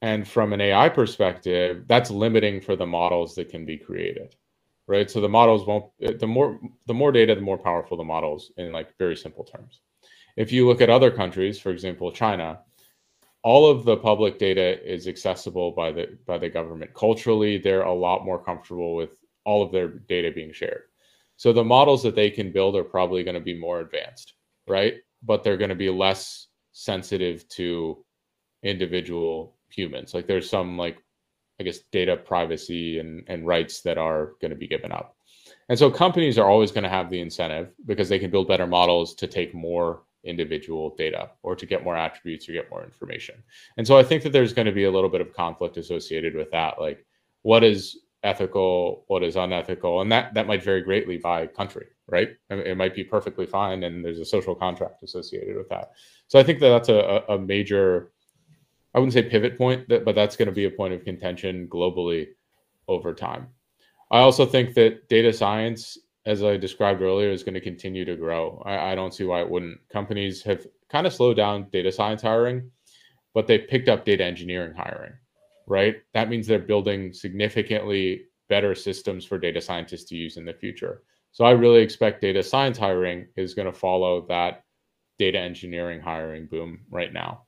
And 0.02 0.28
from 0.28 0.54
an 0.54 0.62
AI 0.62 0.89
perspective, 0.89 1.86
that's 1.88 2.10
limiting 2.10 2.60
for 2.60 2.76
the 2.76 2.86
models 2.86 3.36
that 3.36 3.50
can 3.50 3.65
be 3.65 3.78
created, 3.78 4.36
right? 4.88 5.10
So 5.10 5.21
the 5.21 5.30
models 5.30 5.67
won't 5.67 5.91
the 6.19 6.28
more 6.28 6.60
the 6.88 6.93
more 6.93 7.12
data, 7.12 7.36
the 7.36 7.41
more 7.41 7.58
powerful 7.58 7.97
the 7.97 8.04
models 8.04 8.52
in 8.58 8.71
like 8.71 8.97
very 8.97 9.15
simple 9.15 9.43
terms. 9.43 9.82
If 10.38 10.52
you 10.52 10.67
look 10.67 10.82
at 10.82 10.89
other 10.89 11.12
countries, 11.12 11.60
for 11.60 11.69
example, 11.69 12.12
China, 12.12 12.62
all 13.43 13.69
of 13.69 13.86
the 13.86 13.97
public 13.97 14.39
data 14.39 14.84
is 14.84 15.08
accessible 15.08 15.71
by 15.71 15.91
the 15.91 16.17
by 16.26 16.38
the 16.39 16.50
government. 16.50 16.93
Culturally, 16.95 17.58
they're 17.58 17.84
a 17.84 17.93
lot 17.93 18.26
more 18.26 18.43
comfortable 18.43 18.95
with 18.95 19.17
all 19.45 19.63
of 19.63 19.71
their 19.71 19.88
data 19.88 20.32
being 20.32 20.52
shared. 20.54 20.84
So 21.38 21.52
the 21.52 21.63
models 21.63 22.04
that 22.04 22.15
they 22.15 22.30
can 22.30 22.52
build 22.52 22.76
are 22.76 22.84
probably 22.84 23.24
going 23.24 23.36
to 23.36 23.41
be 23.41 23.60
more 23.60 23.80
advanced, 23.80 24.34
right? 24.67 24.95
But 25.24 25.43
they're 25.43 25.58
going 25.58 25.69
to 25.69 25.76
be 25.76 25.89
less 25.89 26.47
sensitive 26.84 27.48
to 27.50 28.04
individual 28.63 29.56
humans. 29.70 30.13
Like 30.13 30.28
there's 30.28 30.50
some 30.50 30.78
like 30.78 30.98
I 31.60 31.63
guess 31.63 31.80
data 31.91 32.17
privacy 32.17 33.00
and, 33.00 33.24
and 33.28 33.46
rights 33.46 33.82
that 33.82 33.98
are 33.98 34.32
going 34.41 34.50
to 34.50 34.58
be 34.58 34.67
given 34.67 34.91
up. 34.91 35.15
And 35.70 35.78
so 35.78 35.91
companies 35.91 36.39
are 36.39 36.50
always 36.50 36.72
going 36.72 36.84
to 36.84 36.89
have 36.89 37.10
the 37.10 37.22
incentive 37.22 37.70
because 37.86 38.10
they 38.10 38.17
can 38.17 38.32
build 38.32 38.48
better 38.48 38.65
models 38.65 39.13
to 39.15 39.28
take 39.28 39.54
more 39.54 40.02
individual 40.24 40.96
data 40.98 41.30
or 41.44 41.56
to 41.56 41.65
get 41.65 41.84
more 41.84 41.96
attributes 41.96 42.50
or 42.50 42.54
get 42.54 42.70
more 42.72 42.84
information. 42.84 43.36
And 43.77 43.86
so 43.86 43.98
I 43.98 44.04
think 44.04 44.23
that 44.23 44.32
there's 44.32 44.54
going 44.54 44.65
to 44.65 44.71
be 44.71 44.86
a 44.86 44.92
little 44.92 45.10
bit 45.10 45.21
of 45.21 45.34
conflict 45.34 45.77
associated 45.77 46.36
with 46.36 46.50
that. 46.52 46.79
Like 46.79 47.06
what 47.44 47.63
is 47.63 48.00
ethical, 48.23 49.04
what 49.08 49.23
is 49.23 49.36
unethical, 49.36 50.02
and 50.02 50.12
that 50.12 50.34
that 50.34 50.48
might 50.48 50.63
vary 50.63 50.82
greatly 50.82 51.17
by 51.17 51.48
country, 51.48 51.88
right? 52.12 52.30
it 52.50 52.78
might 52.78 52.94
be 52.94 53.04
perfectly 53.04 53.46
fine, 53.46 53.84
and 53.84 54.04
there's 54.04 54.20
a 54.20 54.26
social 54.26 54.54
contract 54.54 55.04
associated 55.04 55.56
with 55.56 55.70
that. 55.70 55.92
So 56.28 56.40
I 56.40 56.44
think 56.44 56.60
that 56.60 56.70
that's 56.70 56.90
a, 56.90 57.24
a 57.30 57.40
major, 57.40 58.12
I 58.94 59.00
wouldn't 59.00 59.14
say 59.14 59.24
pivot 59.24 59.58
point, 59.58 59.88
but 59.88 60.14
that's 60.14 60.36
going 60.36 60.48
to 60.48 60.52
be 60.52 60.66
a 60.66 60.72
point 60.72 60.94
of 60.94 61.04
contention 61.04 61.68
globally 61.68 62.28
over 62.88 63.14
time. 63.14 63.48
I 64.12 64.20
also 64.20 64.46
think 64.46 64.74
that 64.76 65.08
data 65.08 65.32
science, 65.32 65.98
as 66.26 66.44
I 66.44 66.58
described 66.58 67.02
earlier, 67.02 67.32
is 67.32 67.44
going 67.44 67.54
to 67.56 67.62
continue 67.62 68.06
to 68.06 68.18
grow. 68.18 68.62
I, 68.66 68.92
I 68.92 68.96
don't 68.96 69.14
see 69.14 69.24
why 69.24 69.42
it 69.42 69.50
wouldn't. 69.50 69.80
Companies 69.90 70.44
have 70.44 70.68
kind 70.90 71.08
of 71.08 71.14
slowed 71.14 71.38
down 71.38 71.68
data 71.72 71.92
science 71.92 72.22
hiring, 72.22 72.70
but 73.34 73.48
they 73.48 73.58
picked 73.58 73.88
up 73.88 74.06
data 74.06 74.26
engineering 74.26 74.74
hiring 74.76 75.14
right? 75.72 75.96
That 76.14 76.30
means 76.30 76.48
they're 76.48 76.60
building 76.60 77.14
significantly 77.14 78.26
better 78.50 78.76
systems 78.76 79.24
for 79.24 79.38
data 79.38 79.62
scientists 79.62 80.04
to 80.06 80.16
use 80.16 80.36
in 80.36 80.44
the 80.44 80.54
future. 80.54 81.04
So 81.32 81.46
I 81.46 81.52
really 81.52 81.82
expect 81.82 82.21
data 82.21 82.44
science 82.44 82.77
hiring 82.77 83.27
is 83.36 83.54
going 83.54 83.71
to 83.71 83.77
follow 83.77 84.25
that 84.27 84.63
data 85.17 85.40
engineering 85.40 86.02
hiring 86.02 86.48
boom 86.48 86.82
right 86.90 87.13
now. 87.13 87.44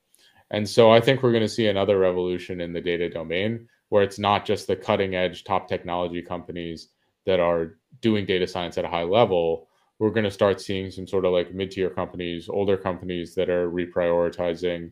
And 0.52 0.68
so 0.70 0.92
I 0.92 1.00
think 1.00 1.24
we're 1.24 1.32
going 1.32 1.42
to 1.42 1.50
see 1.50 1.68
another 1.68 1.98
revolution 1.98 2.62
in 2.62 2.74
the 2.74 2.82
data 2.82 3.10
domain 3.10 3.68
where 3.90 4.04
it's 4.04 4.20
not 4.20 4.46
just 4.46 4.68
the 4.68 4.76
cutting 4.76 5.16
edge 5.16 5.44
top 5.44 5.68
technology 5.68 6.22
companies 6.22 6.90
that 7.26 7.40
are 7.40 7.78
doing 8.02 8.26
data 8.26 8.48
science 8.48 8.78
at 8.78 8.86
a 8.86 8.90
high 8.90 9.04
level, 9.04 9.68
we're 10.00 10.10
going 10.12 10.24
to 10.24 10.32
start 10.32 10.60
seeing 10.60 10.92
some 10.92 11.08
sort 11.08 11.26
of 11.26 11.32
like 11.32 11.54
mid-tier 11.54 11.90
companies, 11.90 12.50
older 12.50 12.78
companies 12.78 13.36
that 13.36 13.50
are 13.50 13.70
reprioritizing, 13.70 14.92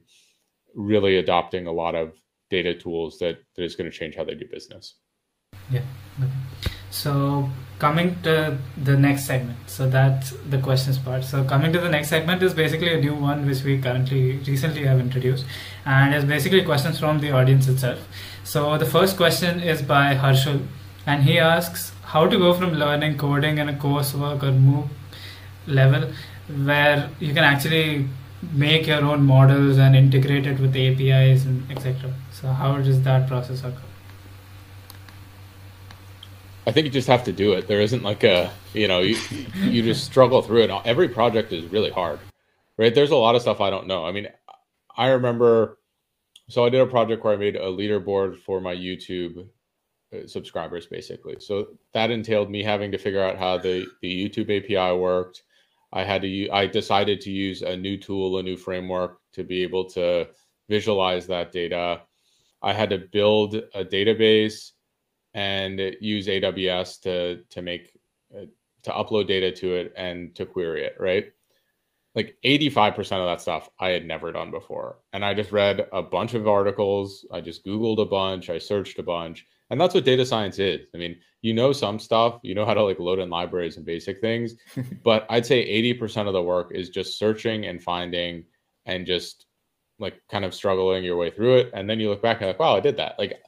really 0.75 1.17
adopting 1.17 1.67
a 1.67 1.71
lot 1.71 1.95
of 1.95 2.13
data 2.49 2.73
tools 2.73 3.17
that 3.19 3.37
that 3.55 3.63
is 3.63 3.75
going 3.75 3.89
to 3.89 3.95
change 3.95 4.15
how 4.15 4.23
they 4.23 4.35
do 4.35 4.45
business. 4.51 4.95
Yeah. 5.69 5.81
So 6.89 7.49
coming 7.81 8.09
to 8.21 8.57
the 8.87 8.95
next 8.95 9.25
segment, 9.25 9.57
so 9.75 9.89
that's 9.89 10.33
the 10.53 10.59
questions 10.59 10.99
part. 10.99 11.23
So 11.23 11.43
coming 11.43 11.73
to 11.73 11.79
the 11.79 11.89
next 11.89 12.09
segment 12.09 12.43
is 12.43 12.53
basically 12.53 12.93
a 12.93 12.99
new 13.01 13.15
one 13.15 13.47
which 13.47 13.63
we 13.63 13.79
currently 13.85 14.37
recently 14.49 14.85
have 14.85 14.99
introduced, 14.99 15.45
and 15.85 16.13
it's 16.13 16.25
basically 16.33 16.63
questions 16.63 16.99
from 16.99 17.19
the 17.25 17.31
audience 17.31 17.67
itself. 17.67 18.07
So 18.43 18.77
the 18.77 18.85
first 18.85 19.17
question 19.17 19.59
is 19.59 19.81
by 19.81 20.13
Harshul, 20.13 20.63
and 21.07 21.23
he 21.23 21.39
asks 21.39 21.91
how 22.13 22.27
to 22.27 22.37
go 22.37 22.53
from 22.53 22.73
learning 22.85 23.17
coding 23.17 23.57
in 23.57 23.69
a 23.69 23.73
coursework 23.73 24.43
or 24.43 24.51
MOOC 24.51 24.87
level 25.65 26.09
where 26.65 27.09
you 27.19 27.33
can 27.33 27.43
actually 27.43 28.07
make 28.53 28.85
your 28.87 29.03
own 29.03 29.25
models 29.25 29.77
and 29.77 29.95
integrate 29.95 30.45
it 30.45 30.59
with 30.59 30.75
APIs 30.75 31.45
and 31.45 31.71
etc. 31.71 32.13
So 32.31 32.49
how 32.49 32.77
does 32.77 33.01
that 33.03 33.27
process 33.27 33.63
occur? 33.63 33.90
I 36.67 36.71
think 36.71 36.85
you 36.85 36.91
just 36.91 37.07
have 37.07 37.23
to 37.23 37.33
do 37.33 37.53
it. 37.53 37.67
There 37.67 37.81
isn't 37.81 38.03
like 38.03 38.23
a, 38.23 38.51
you 38.73 38.87
know, 38.87 38.99
you 38.99 39.17
you 39.55 39.81
just 39.81 40.05
struggle 40.05 40.41
through 40.41 40.63
it. 40.63 40.71
Every 40.85 41.09
project 41.09 41.51
is 41.53 41.65
really 41.71 41.89
hard, 41.89 42.19
right? 42.77 42.93
There's 42.93 43.11
a 43.11 43.15
lot 43.15 43.35
of 43.35 43.41
stuff 43.41 43.61
I 43.61 43.69
don't 43.69 43.87
know. 43.87 44.05
I 44.05 44.11
mean, 44.11 44.27
I 44.95 45.07
remember, 45.07 45.79
so 46.49 46.63
I 46.63 46.69
did 46.69 46.81
a 46.81 46.85
project 46.85 47.23
where 47.23 47.33
I 47.33 47.37
made 47.37 47.55
a 47.55 47.65
leaderboard 47.65 48.39
for 48.39 48.61
my 48.61 48.75
YouTube 48.75 49.47
uh, 50.13 50.27
subscribers, 50.27 50.85
basically. 50.85 51.37
So 51.39 51.69
that 51.93 52.11
entailed 52.11 52.51
me 52.51 52.63
having 52.63 52.91
to 52.91 52.97
figure 52.99 53.23
out 53.23 53.37
how 53.37 53.57
the 53.57 53.87
the 54.01 54.29
YouTube 54.29 54.55
API 54.55 54.95
worked. 54.95 55.43
I 55.93 56.03
had 56.03 56.21
to, 56.21 56.49
I 56.51 56.67
decided 56.67 57.19
to 57.21 57.31
use 57.31 57.63
a 57.63 57.75
new 57.75 57.97
tool, 57.97 58.37
a 58.37 58.43
new 58.43 58.55
framework 58.55 59.19
to 59.33 59.43
be 59.43 59.63
able 59.63 59.89
to 59.91 60.27
visualize 60.69 61.27
that 61.27 61.51
data. 61.51 62.01
I 62.61 62.71
had 62.71 62.91
to 62.91 62.99
build 62.99 63.55
a 63.55 63.83
database 63.83 64.71
and 65.33 65.79
use 65.99 66.27
AWS 66.27 67.01
to 67.01 67.43
to 67.49 67.61
make 67.61 67.97
uh, 68.35 68.45
to 68.83 68.91
upload 68.91 69.27
data 69.27 69.51
to 69.51 69.75
it 69.75 69.93
and 69.95 70.33
to 70.35 70.45
query 70.45 70.83
it, 70.83 70.95
right? 70.99 71.31
Like 72.15 72.35
85% 72.43 72.97
of 72.97 73.27
that 73.27 73.39
stuff 73.39 73.69
I 73.79 73.89
had 73.89 74.05
never 74.05 74.31
done 74.31 74.51
before. 74.51 74.97
And 75.13 75.23
I 75.23 75.33
just 75.33 75.51
read 75.51 75.87
a 75.93 76.01
bunch 76.01 76.33
of 76.33 76.47
articles, 76.47 77.25
I 77.31 77.41
just 77.41 77.65
googled 77.65 78.01
a 78.01 78.05
bunch, 78.05 78.49
I 78.49 78.57
searched 78.57 78.99
a 78.99 79.03
bunch. 79.03 79.45
And 79.69 79.79
that's 79.79 79.93
what 79.93 80.03
data 80.03 80.25
science 80.25 80.59
is. 80.59 80.81
I 80.93 80.97
mean, 80.97 81.15
you 81.41 81.53
know 81.53 81.71
some 81.71 81.99
stuff, 81.99 82.39
you 82.41 82.55
know 82.55 82.65
how 82.65 82.73
to 82.73 82.83
like 82.83 82.99
load 82.99 83.19
in 83.19 83.29
libraries 83.29 83.77
and 83.77 83.85
basic 83.85 84.19
things, 84.19 84.55
but 85.03 85.25
I'd 85.29 85.45
say 85.45 85.65
80% 85.93 86.27
of 86.27 86.33
the 86.33 86.41
work 86.41 86.71
is 86.73 86.89
just 86.89 87.17
searching 87.17 87.65
and 87.67 87.81
finding 87.81 88.45
and 88.85 89.05
just 89.05 89.45
like 90.01 90.21
kind 90.29 90.43
of 90.43 90.53
struggling 90.53 91.03
your 91.03 91.15
way 91.15 91.29
through 91.29 91.57
it 91.57 91.69
and 91.73 91.89
then 91.89 91.99
you 91.99 92.09
look 92.09 92.21
back 92.21 92.41
and 92.41 92.47
like 92.47 92.59
wow 92.59 92.75
i 92.75 92.79
did 92.79 92.97
that 92.97 93.17
like 93.19 93.39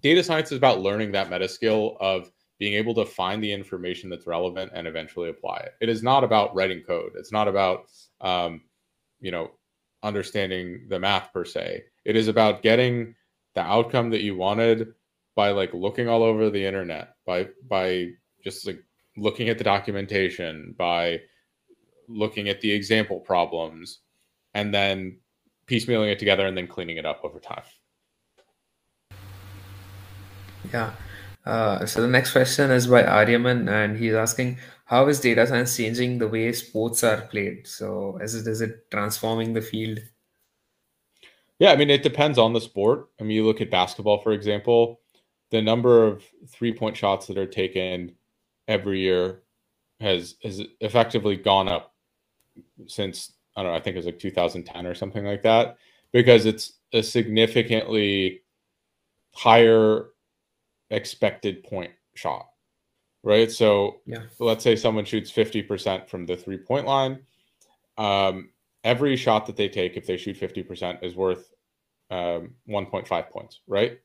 data 0.00 0.22
science 0.22 0.52
is 0.52 0.58
about 0.58 0.80
learning 0.80 1.12
that 1.12 1.30
meta 1.30 1.48
skill 1.48 1.96
of 2.00 2.30
being 2.58 2.74
able 2.74 2.94
to 2.94 3.06
find 3.06 3.42
the 3.42 3.52
information 3.52 4.10
that's 4.10 4.26
relevant 4.26 4.70
and 4.74 4.86
eventually 4.86 5.30
apply 5.30 5.56
it. 5.56 5.72
It 5.80 5.88
is 5.88 6.02
not 6.02 6.24
about 6.24 6.54
writing 6.54 6.82
code. 6.86 7.12
It's 7.16 7.32
not 7.32 7.48
about, 7.48 7.86
um, 8.20 8.60
you 9.18 9.30
know, 9.30 9.50
understanding 10.02 10.86
the 10.88 11.00
math 11.00 11.32
per 11.32 11.44
se. 11.44 11.84
It 12.04 12.16
is 12.16 12.28
about 12.28 12.62
getting 12.62 13.14
the 13.54 13.62
outcome 13.62 14.10
that 14.10 14.22
you 14.22 14.36
wanted 14.36 14.88
by 15.34 15.50
like 15.50 15.72
looking 15.72 16.08
all 16.08 16.22
over 16.22 16.50
the 16.50 16.64
internet, 16.64 17.14
by 17.26 17.48
by 17.68 18.08
just 18.44 18.66
like 18.66 18.82
looking 19.16 19.48
at 19.48 19.58
the 19.58 19.64
documentation, 19.64 20.74
by 20.78 21.20
looking 22.08 22.48
at 22.48 22.60
the 22.60 22.70
example 22.70 23.20
problems, 23.20 24.00
and 24.54 24.72
then 24.74 25.18
piecemealing 25.66 26.10
it 26.10 26.18
together 26.18 26.46
and 26.46 26.56
then 26.56 26.66
cleaning 26.66 26.96
it 26.96 27.06
up 27.06 27.20
over 27.24 27.38
time. 27.38 27.62
Yeah. 30.72 30.92
Uh, 31.44 31.86
so 31.86 32.02
the 32.02 32.08
next 32.08 32.32
question 32.32 32.70
is 32.70 32.86
by 32.86 33.02
Aryaman, 33.02 33.70
and 33.70 33.96
he's 33.96 34.14
asking, 34.14 34.58
how 34.84 35.06
is 35.06 35.20
data 35.20 35.46
science 35.46 35.76
changing 35.76 36.18
the 36.18 36.28
way 36.28 36.52
sports 36.52 37.04
are 37.04 37.22
played? 37.22 37.66
So 37.66 38.18
is 38.20 38.34
it 38.34 38.46
is 38.46 38.60
it 38.60 38.90
transforming 38.90 39.52
the 39.52 39.62
field? 39.62 40.00
Yeah, 41.58 41.72
I 41.72 41.76
mean 41.76 41.90
it 41.90 42.02
depends 42.02 42.38
on 42.38 42.52
the 42.52 42.60
sport. 42.60 43.08
I 43.20 43.22
mean, 43.22 43.36
you 43.36 43.46
look 43.46 43.60
at 43.60 43.70
basketball, 43.70 44.20
for 44.20 44.32
example, 44.32 45.00
the 45.50 45.62
number 45.62 46.06
of 46.06 46.24
three 46.48 46.72
point 46.72 46.96
shots 46.96 47.26
that 47.26 47.38
are 47.38 47.46
taken 47.46 48.16
every 48.66 49.00
year 49.00 49.42
has 50.00 50.34
has 50.42 50.62
effectively 50.80 51.36
gone 51.36 51.68
up 51.68 51.94
since 52.86 53.32
I 53.56 53.62
don't 53.62 53.72
know, 53.72 53.76
I 53.76 53.80
think 53.80 53.94
it 53.94 53.98
was 53.98 54.06
like 54.06 54.18
2010 54.18 54.86
or 54.86 54.94
something 54.94 55.24
like 55.24 55.42
that, 55.42 55.76
because 56.12 56.46
it's 56.46 56.72
a 56.92 57.02
significantly 57.02 58.42
higher 59.34 60.06
expected 60.90 61.64
point 61.64 61.92
shot, 62.14 62.48
right? 63.22 63.50
So 63.50 64.00
Yeah. 64.06 64.24
let's 64.38 64.64
say 64.64 64.76
someone 64.76 65.04
shoots 65.04 65.30
50% 65.30 66.08
from 66.08 66.26
the 66.26 66.36
three 66.36 66.58
point 66.58 66.86
line. 66.86 67.24
Um, 67.96 68.50
every 68.84 69.16
shot 69.16 69.46
that 69.46 69.56
they 69.56 69.68
take, 69.68 69.96
if 69.96 70.06
they 70.06 70.16
shoot 70.16 70.38
50%, 70.38 71.02
is 71.02 71.14
worth 71.14 71.52
um, 72.10 72.56
1.5 72.68 73.30
points, 73.30 73.60
right? 73.66 74.00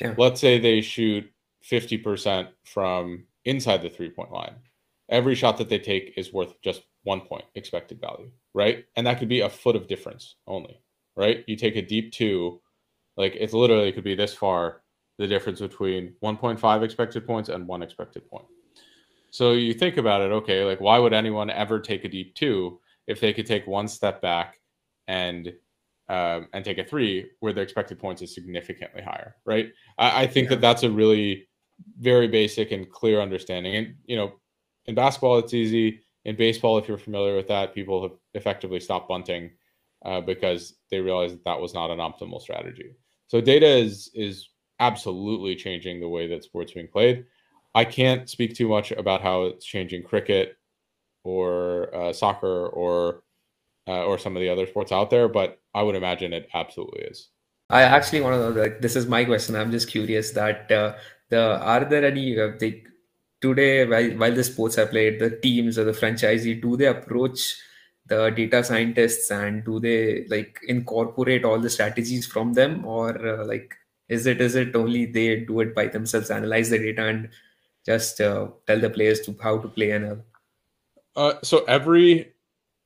Yeah. 0.00 0.14
Let's 0.16 0.40
say 0.40 0.58
they 0.58 0.80
shoot 0.80 1.30
50% 1.64 2.48
from 2.64 3.26
inside 3.44 3.82
the 3.82 3.90
three 3.90 4.10
point 4.10 4.32
line. 4.32 4.56
Every 5.08 5.34
shot 5.34 5.56
that 5.58 5.68
they 5.68 5.78
take 5.78 6.14
is 6.16 6.32
worth 6.32 6.60
just 6.62 6.82
one 7.02 7.22
point 7.22 7.44
expected 7.54 8.00
value, 8.00 8.30
right? 8.54 8.84
And 8.96 9.06
that 9.06 9.18
could 9.18 9.28
be 9.28 9.40
a 9.40 9.48
foot 9.48 9.76
of 9.76 9.88
difference 9.88 10.36
only, 10.46 10.80
right? 11.16 11.44
You 11.46 11.56
take 11.56 11.76
a 11.76 11.82
deep 11.82 12.12
two, 12.12 12.60
like 13.16 13.34
it's 13.34 13.54
literally 13.54 13.88
it 13.88 13.94
could 13.94 14.04
be 14.04 14.14
this 14.14 14.34
far 14.34 14.82
the 15.18 15.26
difference 15.26 15.60
between 15.60 16.14
1.5 16.22 16.82
expected 16.82 17.26
points 17.26 17.48
and 17.48 17.66
one 17.66 17.82
expected 17.82 18.28
point. 18.28 18.46
So 19.30 19.52
you 19.52 19.74
think 19.74 19.96
about 19.98 20.22
it, 20.22 20.32
okay, 20.32 20.64
like 20.64 20.80
why 20.80 20.98
would 20.98 21.12
anyone 21.12 21.50
ever 21.50 21.80
take 21.80 22.04
a 22.04 22.08
deep 22.08 22.34
two 22.34 22.80
if 23.06 23.20
they 23.20 23.32
could 23.32 23.46
take 23.46 23.66
one 23.66 23.88
step 23.88 24.22
back 24.22 24.60
and 25.06 25.52
um, 26.10 26.48
and 26.54 26.64
take 26.64 26.78
a 26.78 26.84
three 26.84 27.30
where 27.40 27.52
the 27.52 27.60
expected 27.60 27.98
points 27.98 28.22
is 28.22 28.34
significantly 28.34 29.02
higher, 29.02 29.36
right? 29.44 29.72
I, 29.98 30.22
I 30.22 30.26
think 30.26 30.46
Yeah. 30.46 30.56
that 30.56 30.62
that's 30.62 30.82
a 30.82 30.90
really 30.90 31.48
very 32.00 32.28
basic 32.28 32.72
and 32.72 32.90
clear 32.90 33.20
understanding. 33.20 33.76
And 33.76 33.94
you 34.06 34.16
know, 34.16 34.32
in 34.86 34.94
basketball, 34.94 35.38
it's 35.38 35.52
easy. 35.52 36.00
In 36.24 36.36
baseball, 36.36 36.78
if 36.78 36.88
you're 36.88 36.96
familiar 36.96 37.36
with 37.36 37.48
that, 37.48 37.74
people 37.74 38.02
have 38.02 38.12
effectively 38.32 38.80
stopped 38.80 39.08
bunting 39.08 39.50
uh, 40.04 40.22
because 40.22 40.76
they 40.90 41.00
realized 41.00 41.34
that 41.34 41.44
that 41.44 41.60
was 41.60 41.74
not 41.74 41.90
an 41.90 41.98
optimal 41.98 42.40
strategy. 42.40 42.94
So 43.26 43.42
data 43.42 43.66
is 43.66 44.10
is 44.14 44.48
absolutely 44.80 45.56
changing 45.56 46.00
the 46.00 46.08
way 46.08 46.26
that 46.28 46.44
sports 46.44 46.72
being 46.72 46.88
played. 46.88 47.24
I 47.74 47.84
can't 47.84 48.28
speak 48.28 48.54
too 48.54 48.68
much 48.68 48.92
about 48.92 49.22
how 49.22 49.44
it's 49.44 49.64
changing 49.64 50.02
cricket 50.02 50.56
or 51.24 51.94
uh, 51.94 52.12
soccer 52.12 52.68
or 52.68 53.22
uh, 53.86 54.04
or 54.04 54.18
some 54.18 54.36
of 54.36 54.40
the 54.40 54.48
other 54.50 54.66
sports 54.66 54.92
out 54.92 55.10
there, 55.10 55.28
but 55.28 55.60
I 55.74 55.82
would 55.82 55.94
imagine 55.94 56.32
it 56.32 56.48
absolutely 56.52 57.02
is. 57.02 57.30
I 57.70 57.82
actually 57.82 58.20
want 58.20 58.34
to 58.34 58.40
know 58.40 58.52
that 58.52 58.82
this 58.82 58.96
is 58.96 59.06
my 59.06 59.24
question. 59.24 59.56
I'm 59.56 59.70
just 59.70 59.88
curious 59.88 60.32
that 60.32 60.70
uh, 60.70 60.94
the 61.28 61.58
are 61.60 61.84
there 61.84 62.04
any 62.04 62.38
uh, 62.38 62.52
today 63.40 63.86
while 63.86 64.10
while 64.18 64.34
the 64.34 64.44
sports 64.44 64.78
are 64.78 64.86
played, 64.86 65.20
the 65.20 65.30
teams 65.30 65.78
or 65.78 65.84
the 65.84 65.92
franchisee 65.92 66.60
do 66.60 66.76
they 66.76 66.86
approach 66.86 67.56
the 68.06 68.30
data 68.30 68.64
scientists 68.64 69.30
and 69.30 69.64
do 69.64 69.78
they 69.78 70.26
like 70.28 70.60
incorporate 70.66 71.44
all 71.44 71.58
the 71.58 71.68
strategies 71.68 72.26
from 72.26 72.54
them 72.54 72.84
or 72.86 73.10
uh, 73.26 73.44
like 73.44 73.74
is 74.08 74.26
it 74.26 74.40
is 74.40 74.54
it 74.54 74.74
only 74.74 75.06
they 75.06 75.40
do 75.40 75.60
it 75.60 75.74
by 75.74 75.86
themselves, 75.86 76.30
analyze 76.30 76.70
the 76.70 76.78
data 76.78 77.06
and 77.06 77.28
just 77.84 78.20
uh, 78.20 78.48
tell 78.66 78.80
the 78.80 78.90
players 78.90 79.20
to 79.20 79.36
how 79.42 79.58
to 79.58 79.68
play 79.68 79.90
and 79.92 80.06
all? 80.06 80.18
Uh, 81.16 81.34
so 81.42 81.64
every 81.64 82.32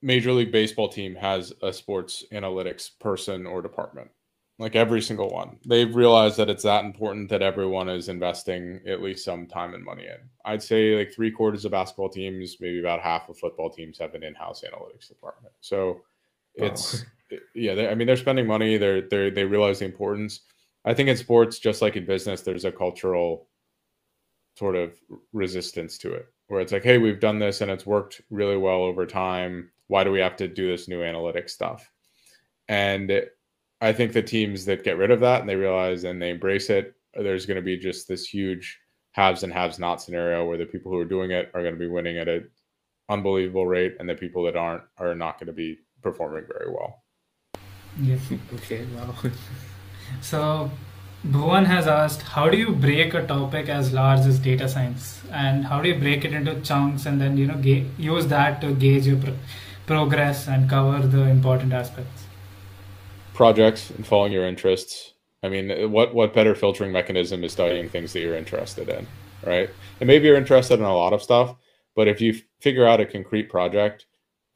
Major 0.01 0.33
League 0.33 0.53
Baseball 0.53 0.89
team 0.89 1.15
has 1.15 1.53
a 1.63 1.73
sports 1.73 2.25
analytics 2.33 2.91
person 2.99 3.47
or 3.47 3.63
department. 3.63 4.11
Like 4.59 4.77
every 4.77 5.01
single 5.01 5.29
one. 5.29 5.59
They've 5.67 5.95
realized 5.95 6.37
that 6.37 6.51
it's 6.51 6.63
that 6.63 6.85
important 6.85 7.29
that 7.31 7.43
everyone 7.43 7.89
is 7.89 8.09
investing 8.09 8.81
at 8.87 9.03
least 9.03 9.25
some 9.25 9.47
time 9.47 9.75
and 9.75 9.83
money 9.85 10.05
in. 10.05 10.19
I'd 10.45 10.63
say 10.63 10.97
like 10.97 11.13
three 11.13 11.31
quarters 11.33 11.65
of 11.65 11.73
basketball 11.73 12.11
teams, 12.11 12.59
maybe 12.61 12.79
about 12.79 13.01
half 13.01 13.29
of 13.29 13.39
football 13.39 13.71
teams 13.71 13.99
have 13.99 14.15
an 14.15 14.23
in-house 14.23 14.63
analytics 14.63 15.09
department. 15.09 15.55
So 15.61 16.03
Wow. 16.57 16.67
it's 16.67 17.05
yeah, 17.55 17.75
they, 17.75 17.89
I 17.89 17.95
mean 17.95 18.07
they're 18.07 18.17
spending 18.17 18.47
money, 18.47 18.77
they're 18.77 19.01
they 19.01 19.31
they 19.31 19.45
realize 19.45 19.79
the 19.79 19.87
importance. 19.87 20.41
I 20.85 20.95
think 20.95 21.09
in 21.09 21.17
sports, 21.17 21.59
just 21.59 21.83
like 21.83 21.97
in 21.97 22.07
business, 22.07 22.43
there's 22.43 22.65
a 22.65 22.73
cultural 22.73 23.49
sort 24.57 24.77
of 24.77 24.95
resistance 25.33 25.99
to 25.99 26.13
it 26.13 26.27
where 26.49 26.61
it's 26.61 26.73
like, 26.73 26.83
hey, 26.83 26.99
we've 26.99 27.21
done 27.21 27.39
this 27.39 27.61
and 27.61 27.71
it's 27.71 27.87
worked 27.87 28.21
really 28.31 28.57
well 28.57 28.83
over 28.83 29.07
time. 29.07 29.71
Why 29.87 30.05
do 30.05 30.11
we 30.11 30.21
have 30.21 30.37
to 30.37 30.49
do 30.49 30.69
this 30.69 30.89
new 30.89 31.01
analytics 31.01 31.51
stuff? 31.51 31.91
And 32.69 33.23
I 33.81 33.93
think 33.93 34.13
the 34.13 34.23
teams 34.23 34.65
that 34.67 34.85
get 34.85 34.99
rid 34.99 35.11
of 35.11 35.21
that 35.21 35.41
and 35.41 35.49
they 35.49 35.57
realize 35.57 36.05
and 36.05 36.21
they 36.21 36.31
embrace 36.31 36.69
it, 36.69 36.95
there's 37.15 37.47
going 37.47 37.57
to 37.57 37.63
be 37.63 37.77
just 37.77 38.09
this 38.09 38.27
huge 38.27 38.79
haves 39.13 39.43
and 39.43 39.53
haves 39.53 39.79
not 39.79 40.03
scenario 40.03 40.45
where 40.45 40.59
the 40.59 40.67
people 40.67 40.91
who 40.91 40.99
are 40.99 41.05
doing 41.05 41.31
it 41.31 41.51
are 41.55 41.63
going 41.63 41.75
to 41.75 41.79
be 41.79 41.89
winning 41.89 42.19
at 42.19 42.29
an 42.29 42.49
unbelievable 43.09 43.67
rate, 43.67 43.97
and 44.01 44.09
the 44.09 44.15
people 44.15 44.43
that 44.45 44.57
aren't 44.57 44.83
are 44.99 45.15
not 45.15 45.39
going 45.39 45.47
to 45.47 45.53
be 45.53 45.79
performing 46.03 46.45
very 46.47 46.71
well. 46.71 47.03
Yes. 48.01 48.21
Okay, 48.55 48.87
wow. 48.95 49.15
So, 50.21 50.71
Bhuvan 51.27 51.67
has 51.67 51.87
asked, 51.87 52.23
how 52.23 52.49
do 52.49 52.57
you 52.59 52.73
break 52.73 53.15
a 53.15 53.25
topic 53.25 53.69
as 53.69 53.93
large 53.93 54.21
as 54.21 54.41
data 54.41 54.69
science, 54.69 55.21
and 55.31 55.65
how 55.65 55.81
do 55.81 55.89
you 55.89 55.99
break 55.99 56.25
it 56.25 56.33
into 56.33 56.61
chunks, 56.63 57.07
and 57.07 57.21
then 57.21 57.37
you 57.37 57.47
know 57.47 57.57
ga- 57.57 57.87
use 57.97 58.27
that 58.27 58.61
to 58.61 58.73
gauge 58.75 59.07
your 59.07 59.19
pro- 59.19 59.37
progress 59.87 60.49
and 60.49 60.69
cover 60.69 61.07
the 61.07 61.23
important 61.23 61.73
aspects? 61.73 62.25
Projects 63.35 63.91
and 63.91 64.05
following 64.05 64.33
your 64.33 64.47
interests. 64.47 65.13
I 65.45 65.49
mean, 65.49 65.93
what 65.93 66.13
what 66.13 66.35
better 66.35 66.57
filtering 66.57 66.91
mechanism 66.91 67.45
is 67.45 67.53
studying 67.53 67.89
things 67.89 68.13
that 68.13 68.21
you're 68.21 68.37
interested 68.37 68.89
in, 68.89 69.07
right? 69.45 69.71
And 70.01 70.09
maybe 70.09 70.27
you're 70.27 70.37
interested 70.37 70.81
in 70.81 70.85
a 70.85 70.95
lot 70.95 71.13
of 71.13 71.23
stuff, 71.23 71.55
but 71.95 72.09
if 72.09 72.21
you 72.21 72.35
figure 72.61 72.87
out 72.87 73.01
a 73.01 73.07
concrete 73.07 73.49
project 73.49 74.07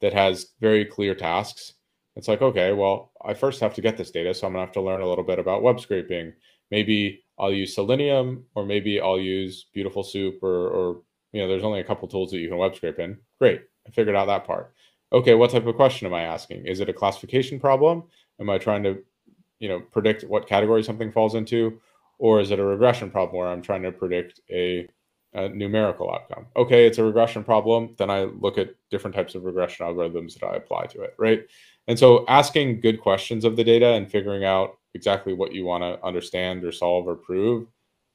that 0.01 0.13
has 0.13 0.47
very 0.59 0.83
clear 0.83 1.15
tasks, 1.15 1.73
it's 2.17 2.27
like, 2.27 2.41
okay, 2.41 2.73
well, 2.73 3.11
I 3.23 3.33
first 3.33 3.59
have 3.61 3.75
to 3.75 3.81
get 3.81 3.95
this 3.95 4.11
data, 4.11 4.33
so 4.33 4.47
I'm 4.47 4.53
gonna 4.53 4.65
have 4.65 4.73
to 4.73 4.81
learn 4.81 5.01
a 5.01 5.07
little 5.07 5.23
bit 5.23 5.39
about 5.39 5.61
web 5.61 5.79
scraping. 5.79 6.33
Maybe 6.71 7.23
I'll 7.37 7.53
use 7.53 7.75
Selenium, 7.75 8.45
or 8.55 8.65
maybe 8.65 8.99
I'll 8.99 9.19
use 9.19 9.67
Beautiful 9.73 10.03
Soup, 10.03 10.41
or, 10.41 10.67
or 10.69 11.01
you 11.31 11.41
know, 11.41 11.47
there's 11.47 11.63
only 11.63 11.79
a 11.79 11.83
couple 11.83 12.07
tools 12.07 12.31
that 12.31 12.39
you 12.39 12.49
can 12.49 12.57
web 12.57 12.75
scrape 12.75 12.99
in. 12.99 13.17
Great, 13.39 13.61
I 13.87 13.91
figured 13.91 14.15
out 14.15 14.25
that 14.25 14.45
part. 14.45 14.73
Okay, 15.13 15.35
what 15.35 15.51
type 15.51 15.67
of 15.67 15.75
question 15.75 16.07
am 16.07 16.13
I 16.13 16.23
asking? 16.23 16.65
Is 16.65 16.79
it 16.79 16.89
a 16.89 16.93
classification 16.93 17.59
problem? 17.59 18.03
Am 18.39 18.49
I 18.49 18.57
trying 18.57 18.83
to, 18.83 18.97
you 19.59 19.69
know, 19.69 19.79
predict 19.79 20.23
what 20.23 20.47
category 20.47 20.83
something 20.83 21.11
falls 21.11 21.35
into, 21.35 21.79
or 22.17 22.41
is 22.41 22.51
it 22.51 22.59
a 22.59 22.63
regression 22.63 23.11
problem 23.11 23.37
where 23.37 23.47
I'm 23.47 23.61
trying 23.61 23.83
to 23.83 23.91
predict 23.91 24.41
a 24.49 24.89
a 25.33 25.49
numerical 25.49 26.11
outcome. 26.11 26.47
Okay, 26.55 26.87
it's 26.87 26.97
a 26.97 27.03
regression 27.03 27.43
problem. 27.43 27.95
Then 27.97 28.09
I 28.09 28.23
look 28.23 28.57
at 28.57 28.75
different 28.89 29.15
types 29.15 29.35
of 29.35 29.43
regression 29.43 29.85
algorithms 29.85 30.33
that 30.33 30.45
I 30.45 30.55
apply 30.55 30.85
to 30.87 31.01
it, 31.01 31.13
right? 31.17 31.45
And 31.87 31.97
so 31.97 32.25
asking 32.27 32.81
good 32.81 32.99
questions 33.01 33.45
of 33.45 33.55
the 33.55 33.63
data 33.63 33.93
and 33.93 34.11
figuring 34.11 34.43
out 34.43 34.77
exactly 34.93 35.33
what 35.33 35.53
you 35.53 35.65
want 35.65 35.83
to 35.83 36.03
understand 36.05 36.63
or 36.63 36.71
solve 36.71 37.07
or 37.07 37.15
prove, 37.15 37.67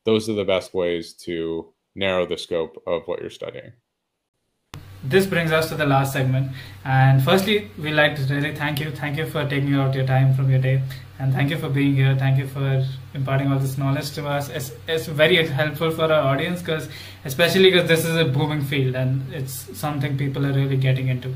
those 0.04 0.28
are 0.28 0.34
the 0.34 0.44
best 0.44 0.74
ways 0.74 1.12
to 1.14 1.72
narrow 1.94 2.26
the 2.26 2.36
scope 2.36 2.82
of 2.86 3.02
what 3.06 3.20
you're 3.20 3.30
studying. 3.30 3.72
This 5.04 5.26
brings 5.26 5.50
us 5.50 5.68
to 5.68 5.74
the 5.74 5.84
last 5.84 6.12
segment. 6.12 6.52
And 6.84 7.22
firstly, 7.24 7.70
we'd 7.76 7.94
like 7.94 8.14
to 8.16 8.22
really 8.32 8.54
thank 8.54 8.78
you. 8.78 8.92
Thank 8.92 9.16
you 9.16 9.26
for 9.26 9.48
taking 9.48 9.74
out 9.74 9.94
your 9.94 10.06
time 10.06 10.32
from 10.34 10.48
your 10.48 10.60
day. 10.60 10.80
And 11.18 11.32
thank 11.32 11.50
you 11.50 11.58
for 11.58 11.68
being 11.68 11.96
here. 11.96 12.16
Thank 12.16 12.38
you 12.38 12.46
for 12.46 12.86
imparting 13.12 13.50
all 13.50 13.58
this 13.58 13.78
knowledge 13.78 14.12
to 14.12 14.26
us. 14.26 14.48
It's, 14.48 14.70
it's 14.86 15.06
very 15.06 15.44
helpful 15.44 15.90
for 15.90 16.04
our 16.04 16.22
audience 16.32 16.60
because, 16.60 16.88
especially 17.24 17.70
because 17.70 17.88
this 17.88 18.04
is 18.04 18.16
a 18.16 18.24
booming 18.24 18.62
field 18.62 18.94
and 18.94 19.32
it's 19.32 19.76
something 19.76 20.16
people 20.16 20.46
are 20.46 20.52
really 20.52 20.76
getting 20.76 21.08
into. 21.08 21.34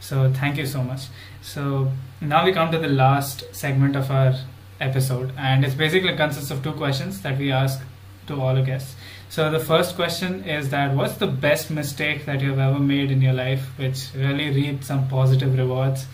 So 0.00 0.32
thank 0.32 0.56
you 0.56 0.66
so 0.66 0.82
much. 0.82 1.06
So 1.42 1.92
now 2.20 2.44
we 2.44 2.52
come 2.52 2.70
to 2.72 2.78
the 2.78 2.88
last 2.88 3.44
segment 3.54 3.96
of 3.96 4.10
our 4.10 4.34
episode, 4.80 5.32
and 5.36 5.64
it's 5.64 5.74
basically 5.74 6.16
consists 6.16 6.50
of 6.50 6.62
two 6.62 6.72
questions 6.72 7.20
that 7.22 7.38
we 7.38 7.50
ask 7.52 7.80
to 8.28 8.40
all 8.40 8.56
our 8.56 8.62
guests. 8.62 8.94
So 9.28 9.50
the 9.50 9.58
first 9.58 9.96
question 9.96 10.44
is 10.44 10.70
that 10.70 10.94
what's 10.94 11.16
the 11.16 11.26
best 11.26 11.70
mistake 11.70 12.24
that 12.26 12.40
you've 12.40 12.58
ever 12.58 12.78
made 12.78 13.10
in 13.10 13.20
your 13.20 13.34
life, 13.34 13.78
which 13.78 14.08
really 14.14 14.50
reaped 14.50 14.84
some 14.84 15.08
positive 15.08 15.56
rewards, 15.58 16.06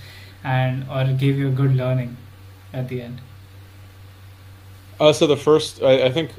and 0.43 0.85
or 0.91 1.05
gave 1.13 1.39
you 1.39 1.49
a 1.49 1.53
good 1.53 1.77
learning 1.77 2.17
at 2.73 2.89
the 2.89 3.03
end? 3.03 3.21
Uh, 4.99 5.13
so 5.13 5.27
the 5.27 5.37
first, 5.37 5.83
I, 5.83 6.07
I 6.07 6.11
think, 6.11 6.33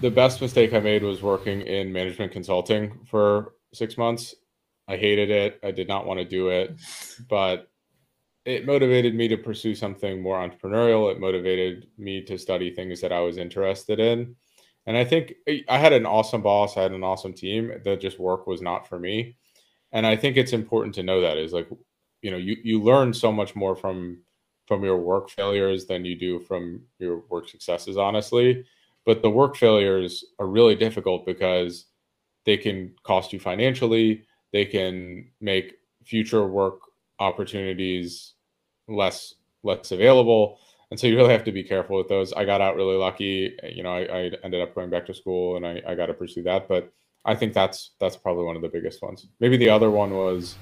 the 0.00 0.10
best 0.10 0.40
mistake 0.40 0.72
I 0.72 0.80
made 0.80 1.02
was 1.02 1.22
working 1.22 1.62
in 1.62 1.92
management 1.92 2.32
consulting 2.32 3.00
for 3.06 3.54
six 3.72 3.96
months. 3.96 4.34
I 4.88 4.96
hated 4.96 5.30
it. 5.30 5.60
I 5.62 5.70
did 5.70 5.88
not 5.88 6.06
want 6.06 6.18
to 6.18 6.24
do 6.24 6.48
it, 6.48 6.78
but 7.28 7.70
it 8.44 8.66
motivated 8.66 9.14
me 9.14 9.28
to 9.28 9.38
pursue 9.38 9.74
something 9.74 10.20
more 10.20 10.36
entrepreneurial. 10.36 11.10
It 11.10 11.20
motivated 11.20 11.88
me 11.96 12.22
to 12.22 12.38
study 12.38 12.70
things 12.70 13.00
that 13.00 13.12
I 13.12 13.20
was 13.20 13.38
interested 13.38 13.98
in. 13.98 14.36
And 14.86 14.96
I 14.96 15.04
think 15.04 15.34
eh, 15.46 15.60
I 15.68 15.78
had 15.78 15.94
an 15.94 16.04
awesome 16.04 16.42
boss, 16.42 16.76
I 16.76 16.82
had 16.82 16.92
an 16.92 17.04
awesome 17.04 17.32
team. 17.32 17.72
That 17.84 18.00
just 18.00 18.18
work 18.18 18.46
was 18.46 18.60
not 18.60 18.86
for 18.86 18.98
me. 18.98 19.36
And 19.92 20.06
I 20.06 20.16
think 20.16 20.36
it's 20.36 20.52
important 20.52 20.94
to 20.96 21.02
know 21.02 21.20
that 21.20 21.38
is 21.38 21.52
like, 21.52 21.68
you 22.20 22.30
know, 22.30 22.36
you, 22.36 22.56
you 22.62 22.82
learn 22.82 23.14
so 23.14 23.32
much 23.32 23.54
more 23.54 23.74
from 23.74 24.22
from 24.66 24.82
your 24.82 24.96
work 24.96 25.28
failures 25.28 25.84
than 25.84 26.06
you 26.06 26.16
do 26.18 26.40
from 26.40 26.82
your 26.98 27.22
work 27.28 27.48
successes, 27.48 27.98
honestly. 27.98 28.64
But 29.04 29.20
the 29.20 29.28
work 29.28 29.56
failures 29.56 30.24
are 30.38 30.46
really 30.46 30.74
difficult 30.74 31.26
because 31.26 31.86
they 32.46 32.56
can 32.56 32.94
cost 33.02 33.32
you 33.32 33.38
financially, 33.38 34.24
they 34.54 34.64
can 34.64 35.26
make 35.40 35.74
future 36.04 36.46
work 36.46 36.78
opportunities 37.18 38.34
less 38.86 39.34
less 39.64 39.90
available. 39.90 40.60
And 40.90 41.00
so 41.00 41.08
you 41.08 41.16
really 41.16 41.32
have 41.32 41.44
to 41.44 41.52
be 41.52 41.64
careful 41.64 41.96
with 41.98 42.08
those. 42.08 42.32
I 42.34 42.44
got 42.44 42.60
out 42.60 42.76
really 42.76 42.96
lucky. 42.96 43.58
You 43.64 43.82
know 43.82 43.92
i, 43.92 44.02
I 44.02 44.30
ended 44.44 44.62
up 44.62 44.74
going 44.74 44.90
back 44.90 45.06
to 45.06 45.14
school 45.14 45.56
and 45.56 45.66
I, 45.66 45.82
I 45.88 45.94
got 45.96 46.06
to 46.06 46.14
pursue 46.14 46.44
that. 46.44 46.68
But 46.68 46.92
i 47.26 47.34
think 47.34 47.52
that's 47.52 47.90
that's 48.00 48.16
probably 48.16 48.44
one 48.44 48.56
of 48.56 48.62
the 48.62 48.68
biggest 48.68 49.02
ones. 49.02 49.26
Maybe 49.40 49.56
the 49.56 49.70
other 49.70 49.90
one 49.90 50.12
was 50.14 50.54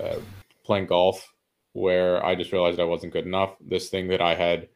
uh, 0.00 0.20
playing 0.64 0.86
golf 0.86 1.32
where 1.72 2.24
i 2.24 2.36
just 2.36 2.52
realized 2.52 2.78
i 2.78 2.84
wasn't 2.84 3.12
good 3.12 3.26
enough. 3.26 3.56
This 3.60 3.88
thing 3.88 4.06
that 4.08 4.20
i 4.20 4.34
had 4.34 4.68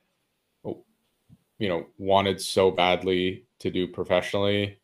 you 1.58 1.68
know 1.68 1.86
wanted 1.98 2.40
so 2.40 2.72
badly 2.72 3.44
to 3.60 3.70
do 3.70 3.86
professionally 3.86 4.80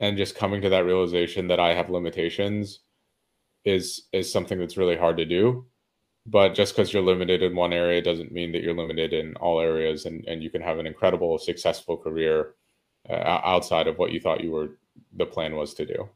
and 0.00 0.16
just 0.16 0.34
coming 0.34 0.60
to 0.62 0.68
that 0.70 0.84
realization 0.84 1.46
that 1.48 1.60
i 1.60 1.74
have 1.74 1.90
limitations 1.90 2.80
is 3.64 4.02
is 4.12 4.32
something 4.32 4.58
that's 4.58 4.76
really 4.76 4.96
hard 4.96 5.16
to 5.18 5.24
do. 5.24 5.66
But 6.24 6.54
just 6.54 6.74
because 6.74 6.92
you're 6.92 7.02
limited 7.02 7.42
in 7.42 7.56
one 7.56 7.72
area 7.72 8.00
doesn't 8.00 8.30
mean 8.30 8.52
that 8.52 8.62
you're 8.62 8.76
limited 8.76 9.12
in 9.12 9.34
all 9.36 9.60
areas 9.60 10.06
and, 10.06 10.24
and 10.26 10.40
you 10.40 10.50
can 10.50 10.62
have 10.62 10.78
an 10.78 10.86
incredible 10.86 11.36
successful 11.38 11.96
career 11.96 12.54
uh, 13.10 13.40
outside 13.44 13.88
of 13.88 13.98
what 13.98 14.12
you 14.12 14.20
thought 14.20 14.40
you 14.40 14.52
were 14.52 14.68
the 15.12 15.26
plan 15.26 15.56
was 15.56 15.74
to 15.74 15.84
do. 15.84 16.08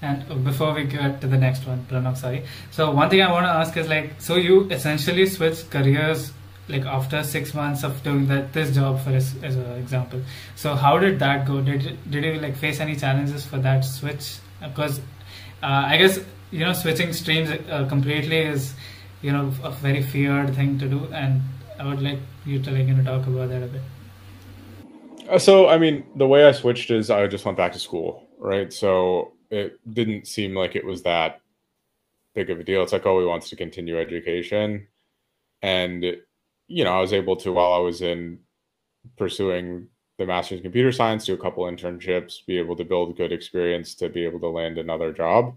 And 0.00 0.44
before 0.44 0.74
we 0.74 0.84
get 0.84 1.20
to 1.20 1.28
the 1.28 1.38
next 1.38 1.64
one 1.66 1.86
Pranav, 1.88 2.16
sorry. 2.16 2.44
So 2.72 2.90
one 2.90 3.08
thing 3.10 3.22
i 3.22 3.30
want 3.30 3.46
to 3.46 3.50
ask 3.50 3.76
is 3.76 3.88
like 3.88 4.20
so 4.20 4.34
you 4.34 4.68
essentially 4.70 5.26
switched 5.26 5.70
careers 5.70 6.32
like 6.68 6.84
after 6.84 7.22
six 7.22 7.54
months 7.54 7.84
of 7.84 8.02
doing 8.02 8.26
that 8.26 8.52
this 8.52 8.74
job 8.74 9.00
for 9.04 9.10
as, 9.10 9.36
as 9.44 9.54
an 9.54 9.70
example. 9.72 10.20
So 10.56 10.74
how 10.74 10.98
did 10.98 11.20
that 11.20 11.46
go? 11.46 11.60
Did 11.60 11.98
did 12.10 12.24
you 12.24 12.40
like 12.40 12.56
face 12.56 12.80
any 12.80 12.96
challenges 12.96 13.46
for 13.46 13.58
that 13.58 13.84
switch? 13.84 14.38
Because 14.60 15.00
uh, 15.62 15.84
i 15.86 15.96
guess 15.96 16.18
you 16.52 16.60
know 16.60 16.72
switching 16.72 17.12
streams 17.12 17.50
uh, 17.50 17.86
completely 17.88 18.38
is 18.38 18.74
you 19.22 19.32
know 19.32 19.52
a 19.64 19.70
very 19.70 20.02
feared 20.02 20.54
thing 20.54 20.78
to 20.78 20.88
do 20.88 21.06
and 21.12 21.40
i 21.80 21.86
would 21.86 22.02
like 22.02 22.18
you 22.46 22.62
to 22.62 22.70
like 22.70 22.86
you 22.86 22.94
know 22.94 23.02
talk 23.02 23.26
about 23.26 23.48
that 23.48 23.62
a 23.62 23.66
bit. 23.66 23.82
Uh, 25.28 25.38
so 25.38 25.68
i 25.68 25.78
mean 25.78 26.04
the 26.16 26.26
way 26.26 26.44
i 26.44 26.52
switched 26.52 26.90
is 26.90 27.10
i 27.10 27.26
just 27.26 27.44
went 27.44 27.56
back 27.56 27.72
to 27.72 27.78
school 27.78 28.28
right? 28.42 28.72
So 28.72 29.32
it 29.50 29.78
didn't 29.94 30.26
seem 30.26 30.54
like 30.54 30.74
it 30.74 30.84
was 30.84 31.02
that 31.04 31.40
big 32.34 32.50
of 32.50 32.58
a 32.58 32.64
deal. 32.64 32.82
It's 32.82 32.92
like 32.92 33.06
oh 33.06 33.20
he 33.20 33.26
wants 33.26 33.48
to 33.50 33.56
continue 33.56 33.98
education. 33.98 34.88
And 35.62 36.04
you 36.68 36.84
know 36.84 36.92
i 36.92 37.00
was 37.00 37.12
able 37.12 37.36
to 37.36 37.52
while 37.52 37.72
i 37.74 37.78
was 37.78 38.02
in 38.02 38.38
pursuing 39.16 39.86
the 40.18 40.24
master's 40.24 40.58
in 40.58 40.62
computer 40.62 40.92
science 40.92 41.26
do 41.26 41.34
a 41.34 41.36
couple 41.36 41.64
internships 41.64 42.46
be 42.46 42.56
able 42.56 42.76
to 42.76 42.84
build 42.84 43.16
good 43.16 43.32
experience 43.32 43.94
to 43.94 44.08
be 44.08 44.24
able 44.24 44.40
to 44.40 44.48
land 44.48 44.78
another 44.78 45.12
job 45.12 45.54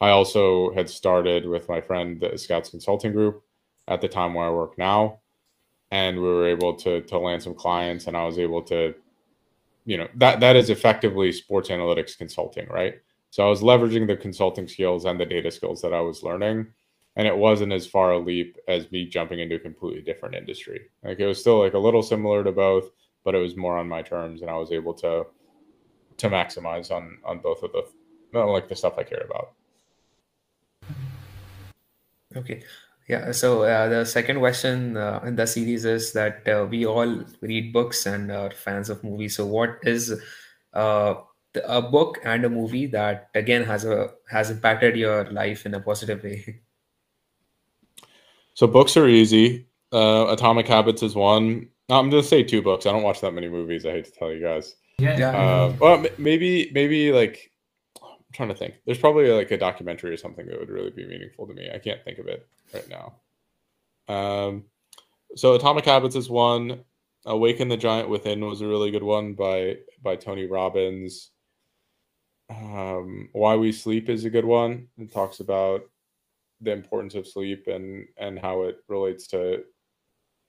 I 0.00 0.10
also 0.10 0.72
had 0.74 0.88
started 0.88 1.46
with 1.46 1.68
my 1.68 1.80
friend 1.80 2.20
the 2.20 2.38
Scouts 2.38 2.70
Consulting 2.70 3.12
Group 3.12 3.42
at 3.88 4.00
the 4.00 4.08
time 4.08 4.34
where 4.34 4.46
I 4.46 4.50
work 4.50 4.78
now, 4.78 5.20
and 5.90 6.16
we 6.16 6.28
were 6.28 6.48
able 6.48 6.74
to 6.76 7.00
to 7.02 7.18
land 7.18 7.42
some 7.42 7.54
clients, 7.54 8.06
and 8.06 8.16
I 8.16 8.24
was 8.24 8.38
able 8.38 8.62
to, 8.64 8.94
you 9.86 9.96
know, 9.98 10.08
that 10.16 10.40
that 10.40 10.56
is 10.56 10.70
effectively 10.70 11.32
sports 11.32 11.68
analytics 11.70 12.16
consulting, 12.16 12.68
right? 12.68 12.94
So 13.30 13.44
I 13.46 13.50
was 13.50 13.62
leveraging 13.62 14.06
the 14.06 14.16
consulting 14.16 14.68
skills 14.68 15.04
and 15.04 15.20
the 15.20 15.26
data 15.26 15.50
skills 15.50 15.82
that 15.82 15.94
I 15.94 16.00
was 16.00 16.22
learning, 16.22 16.66
and 17.16 17.26
it 17.26 17.36
wasn't 17.36 17.72
as 17.72 17.86
far 17.86 18.12
a 18.12 18.18
leap 18.18 18.56
as 18.68 18.90
me 18.92 19.06
jumping 19.06 19.40
into 19.40 19.56
a 19.56 19.60
completely 19.60 20.02
different 20.02 20.34
industry. 20.34 20.80
Like 21.02 21.20
it 21.20 21.26
was 21.26 21.40
still 21.40 21.58
like 21.60 21.74
a 21.74 21.78
little 21.78 22.02
similar 22.02 22.44
to 22.44 22.52
both, 22.52 22.90
but 23.24 23.34
it 23.34 23.38
was 23.38 23.56
more 23.56 23.78
on 23.78 23.88
my 23.88 24.02
terms, 24.02 24.42
and 24.42 24.50
I 24.50 24.56
was 24.56 24.72
able 24.72 24.94
to 24.94 25.26
to 26.18 26.28
maximize 26.30 26.90
on 26.90 27.18
on 27.24 27.38
both 27.40 27.62
of 27.62 27.72
the 27.72 28.38
like 28.38 28.68
the 28.68 28.76
stuff 28.76 28.98
I 28.98 29.04
cared 29.04 29.26
about. 29.28 29.54
Okay. 32.38 32.62
Yeah. 33.08 33.32
So 33.32 33.62
uh, 33.62 33.88
the 33.88 34.04
second 34.04 34.38
question 34.38 34.96
uh, 34.96 35.20
in 35.24 35.36
the 35.36 35.46
series 35.46 35.84
is 35.84 36.12
that 36.12 36.46
uh, 36.46 36.66
we 36.68 36.84
all 36.86 37.24
read 37.40 37.72
books 37.72 38.06
and 38.06 38.30
are 38.30 38.50
fans 38.50 38.90
of 38.90 39.02
movies. 39.02 39.36
So 39.36 39.46
what 39.46 39.78
is 39.82 40.12
uh, 40.74 41.14
a 41.66 41.82
book 41.82 42.18
and 42.24 42.44
a 42.44 42.50
movie 42.50 42.86
that 42.86 43.30
again 43.34 43.64
has 43.64 43.84
a 43.84 44.10
has 44.30 44.50
impacted 44.50 44.96
your 44.96 45.24
life 45.30 45.64
in 45.66 45.74
a 45.74 45.80
positive 45.80 46.22
way? 46.22 46.60
So 48.54 48.66
books 48.66 48.96
are 48.96 49.06
easy. 49.06 49.68
Uh, 49.92 50.26
Atomic 50.30 50.66
Habits 50.66 51.04
is 51.04 51.14
one. 51.14 51.68
I'm 51.88 52.10
gonna 52.10 52.24
say 52.24 52.42
two 52.42 52.60
books. 52.60 52.86
I 52.86 52.90
don't 52.90 53.04
watch 53.04 53.20
that 53.20 53.32
many 53.32 53.48
movies. 53.48 53.86
I 53.86 53.92
hate 53.92 54.06
to 54.06 54.10
tell 54.10 54.32
you 54.32 54.42
guys. 54.42 54.74
yeah, 54.98 55.16
Yeah. 55.16 55.30
Uh, 55.30 55.76
well, 55.78 55.94
m- 55.94 56.06
maybe 56.18 56.68
maybe 56.74 57.12
like 57.12 57.52
I'm 57.54 57.57
trying 58.32 58.48
to 58.48 58.54
think. 58.54 58.74
There's 58.84 58.98
probably 58.98 59.30
like 59.30 59.50
a 59.50 59.58
documentary 59.58 60.12
or 60.12 60.16
something 60.16 60.46
that 60.46 60.58
would 60.58 60.70
really 60.70 60.90
be 60.90 61.06
meaningful 61.06 61.46
to 61.46 61.54
me. 61.54 61.70
I 61.72 61.78
can't 61.78 62.02
think 62.04 62.18
of 62.18 62.26
it 62.26 62.46
right 62.74 62.88
now. 62.88 63.14
Um, 64.08 64.64
so 65.36 65.54
Atomic 65.54 65.84
Habits 65.84 66.16
is 66.16 66.30
one. 66.30 66.84
Awaken 67.26 67.68
the 67.68 67.76
Giant 67.76 68.08
Within 68.08 68.44
was 68.44 68.60
a 68.60 68.66
really 68.66 68.90
good 68.90 69.02
one 69.02 69.34
by 69.34 69.78
by 70.02 70.16
Tony 70.16 70.46
Robbins. 70.46 71.30
Um, 72.50 73.28
Why 73.32 73.56
We 73.56 73.72
Sleep 73.72 74.08
is 74.08 74.24
a 74.24 74.30
good 74.30 74.44
one. 74.44 74.88
It 74.96 75.12
talks 75.12 75.40
about 75.40 75.82
the 76.60 76.72
importance 76.72 77.14
of 77.14 77.26
sleep 77.26 77.66
and 77.66 78.06
and 78.16 78.38
how 78.38 78.62
it 78.62 78.78
relates 78.88 79.26
to 79.28 79.64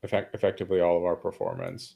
effect, 0.04 0.34
effectively 0.34 0.80
all 0.80 0.98
of 0.98 1.04
our 1.04 1.16
performance. 1.16 1.96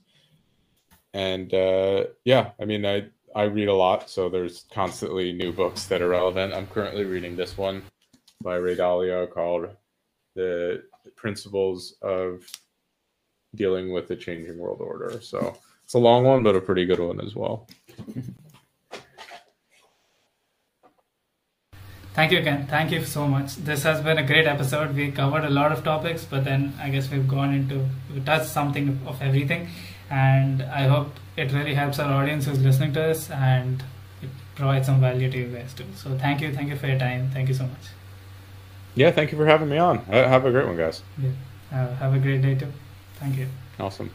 And 1.14 1.54
uh, 1.54 2.06
yeah, 2.26 2.52
I 2.60 2.66
mean, 2.66 2.86
I 2.86 3.08
I 3.36 3.44
read 3.44 3.68
a 3.68 3.74
lot, 3.74 4.10
so 4.10 4.30
there's 4.30 4.66
constantly 4.72 5.34
new 5.34 5.52
books 5.52 5.86
that 5.86 6.02
are 6.02 6.10
relevant. 6.10 6.54
I'm 6.54 6.68
currently 6.68 7.04
reading 7.04 7.36
this 7.36 7.58
one 7.58 7.84
by 8.44 8.56
Ray 8.56 8.76
Dalio 8.76 9.30
called 9.30 9.70
"The 10.36 10.84
Principles 11.16 11.96
of 12.02 12.46
Dealing 13.56 13.92
with 13.92 14.08
the 14.08 14.16
Changing 14.16 14.58
World 14.60 14.82
Order." 14.82 15.20
So 15.22 15.58
it's 15.84 15.96
a 15.96 16.00
long 16.00 16.24
one, 16.26 16.44
but 16.44 16.56
a 16.56 16.62
pretty 16.62 16.86
good 16.86 17.00
one 17.00 17.20
as 17.22 17.36
well. 17.36 17.68
Thank 22.14 22.32
you 22.32 22.38
again. 22.38 22.68
Thank 22.68 22.92
you 22.92 23.04
so 23.04 23.28
much. 23.28 23.56
This 23.56 23.82
has 23.82 24.00
been 24.02 24.20
a 24.20 24.28
great 24.28 24.46
episode. 24.46 24.96
We 24.96 25.12
covered 25.12 25.46
a 25.46 25.50
lot 25.50 25.72
of 25.72 25.84
topics, 25.84 26.24
but 26.24 26.44
then 26.44 26.74
I 26.80 26.90
guess 26.90 27.10
we've 27.10 27.28
gone 27.28 27.52
into 27.56 27.90
we 28.14 28.20
touched 28.20 28.50
something 28.50 29.00
of 29.08 29.20
everything, 29.20 29.70
and 30.12 30.62
I 30.62 30.84
hope 30.84 31.20
it 31.36 31.52
really 31.52 31.74
helps 31.74 32.00
our 32.00 32.14
audience 32.22 32.46
who's 32.46 32.62
listening 32.62 32.94
to 32.94 33.04
us 33.12 33.30
and 33.32 33.84
it 34.22 34.30
provides 34.56 34.86
some 34.86 35.00
value 35.02 35.30
to 35.30 35.38
you 35.38 35.48
guys 35.48 35.74
too. 35.74 35.86
So 35.96 36.18
thank 36.18 36.42
you, 36.42 36.54
thank 36.54 36.70
you 36.70 36.76
for 36.76 36.88
your 36.88 37.00
time. 37.00 37.30
Thank 37.34 37.50
you 37.50 37.56
so 37.56 37.64
much. 37.64 37.88
Yeah, 38.96 39.12
thank 39.12 39.32
you 39.32 39.38
for 39.38 39.46
having 39.46 39.70
me 39.70 39.78
on. 39.78 39.98
Uh, 40.10 40.28
Have 40.28 40.46
a 40.46 40.52
great 40.52 40.68
one, 40.68 40.78
guys. 40.78 41.02
Yeah. 41.18 41.32
Uh, 41.72 41.96
have 41.96 42.14
a 42.14 42.20
great 42.20 42.42
day 42.44 42.54
too. 42.56 42.72
Thank 43.16 43.38
you. 43.38 43.48
Awesome. 43.80 44.12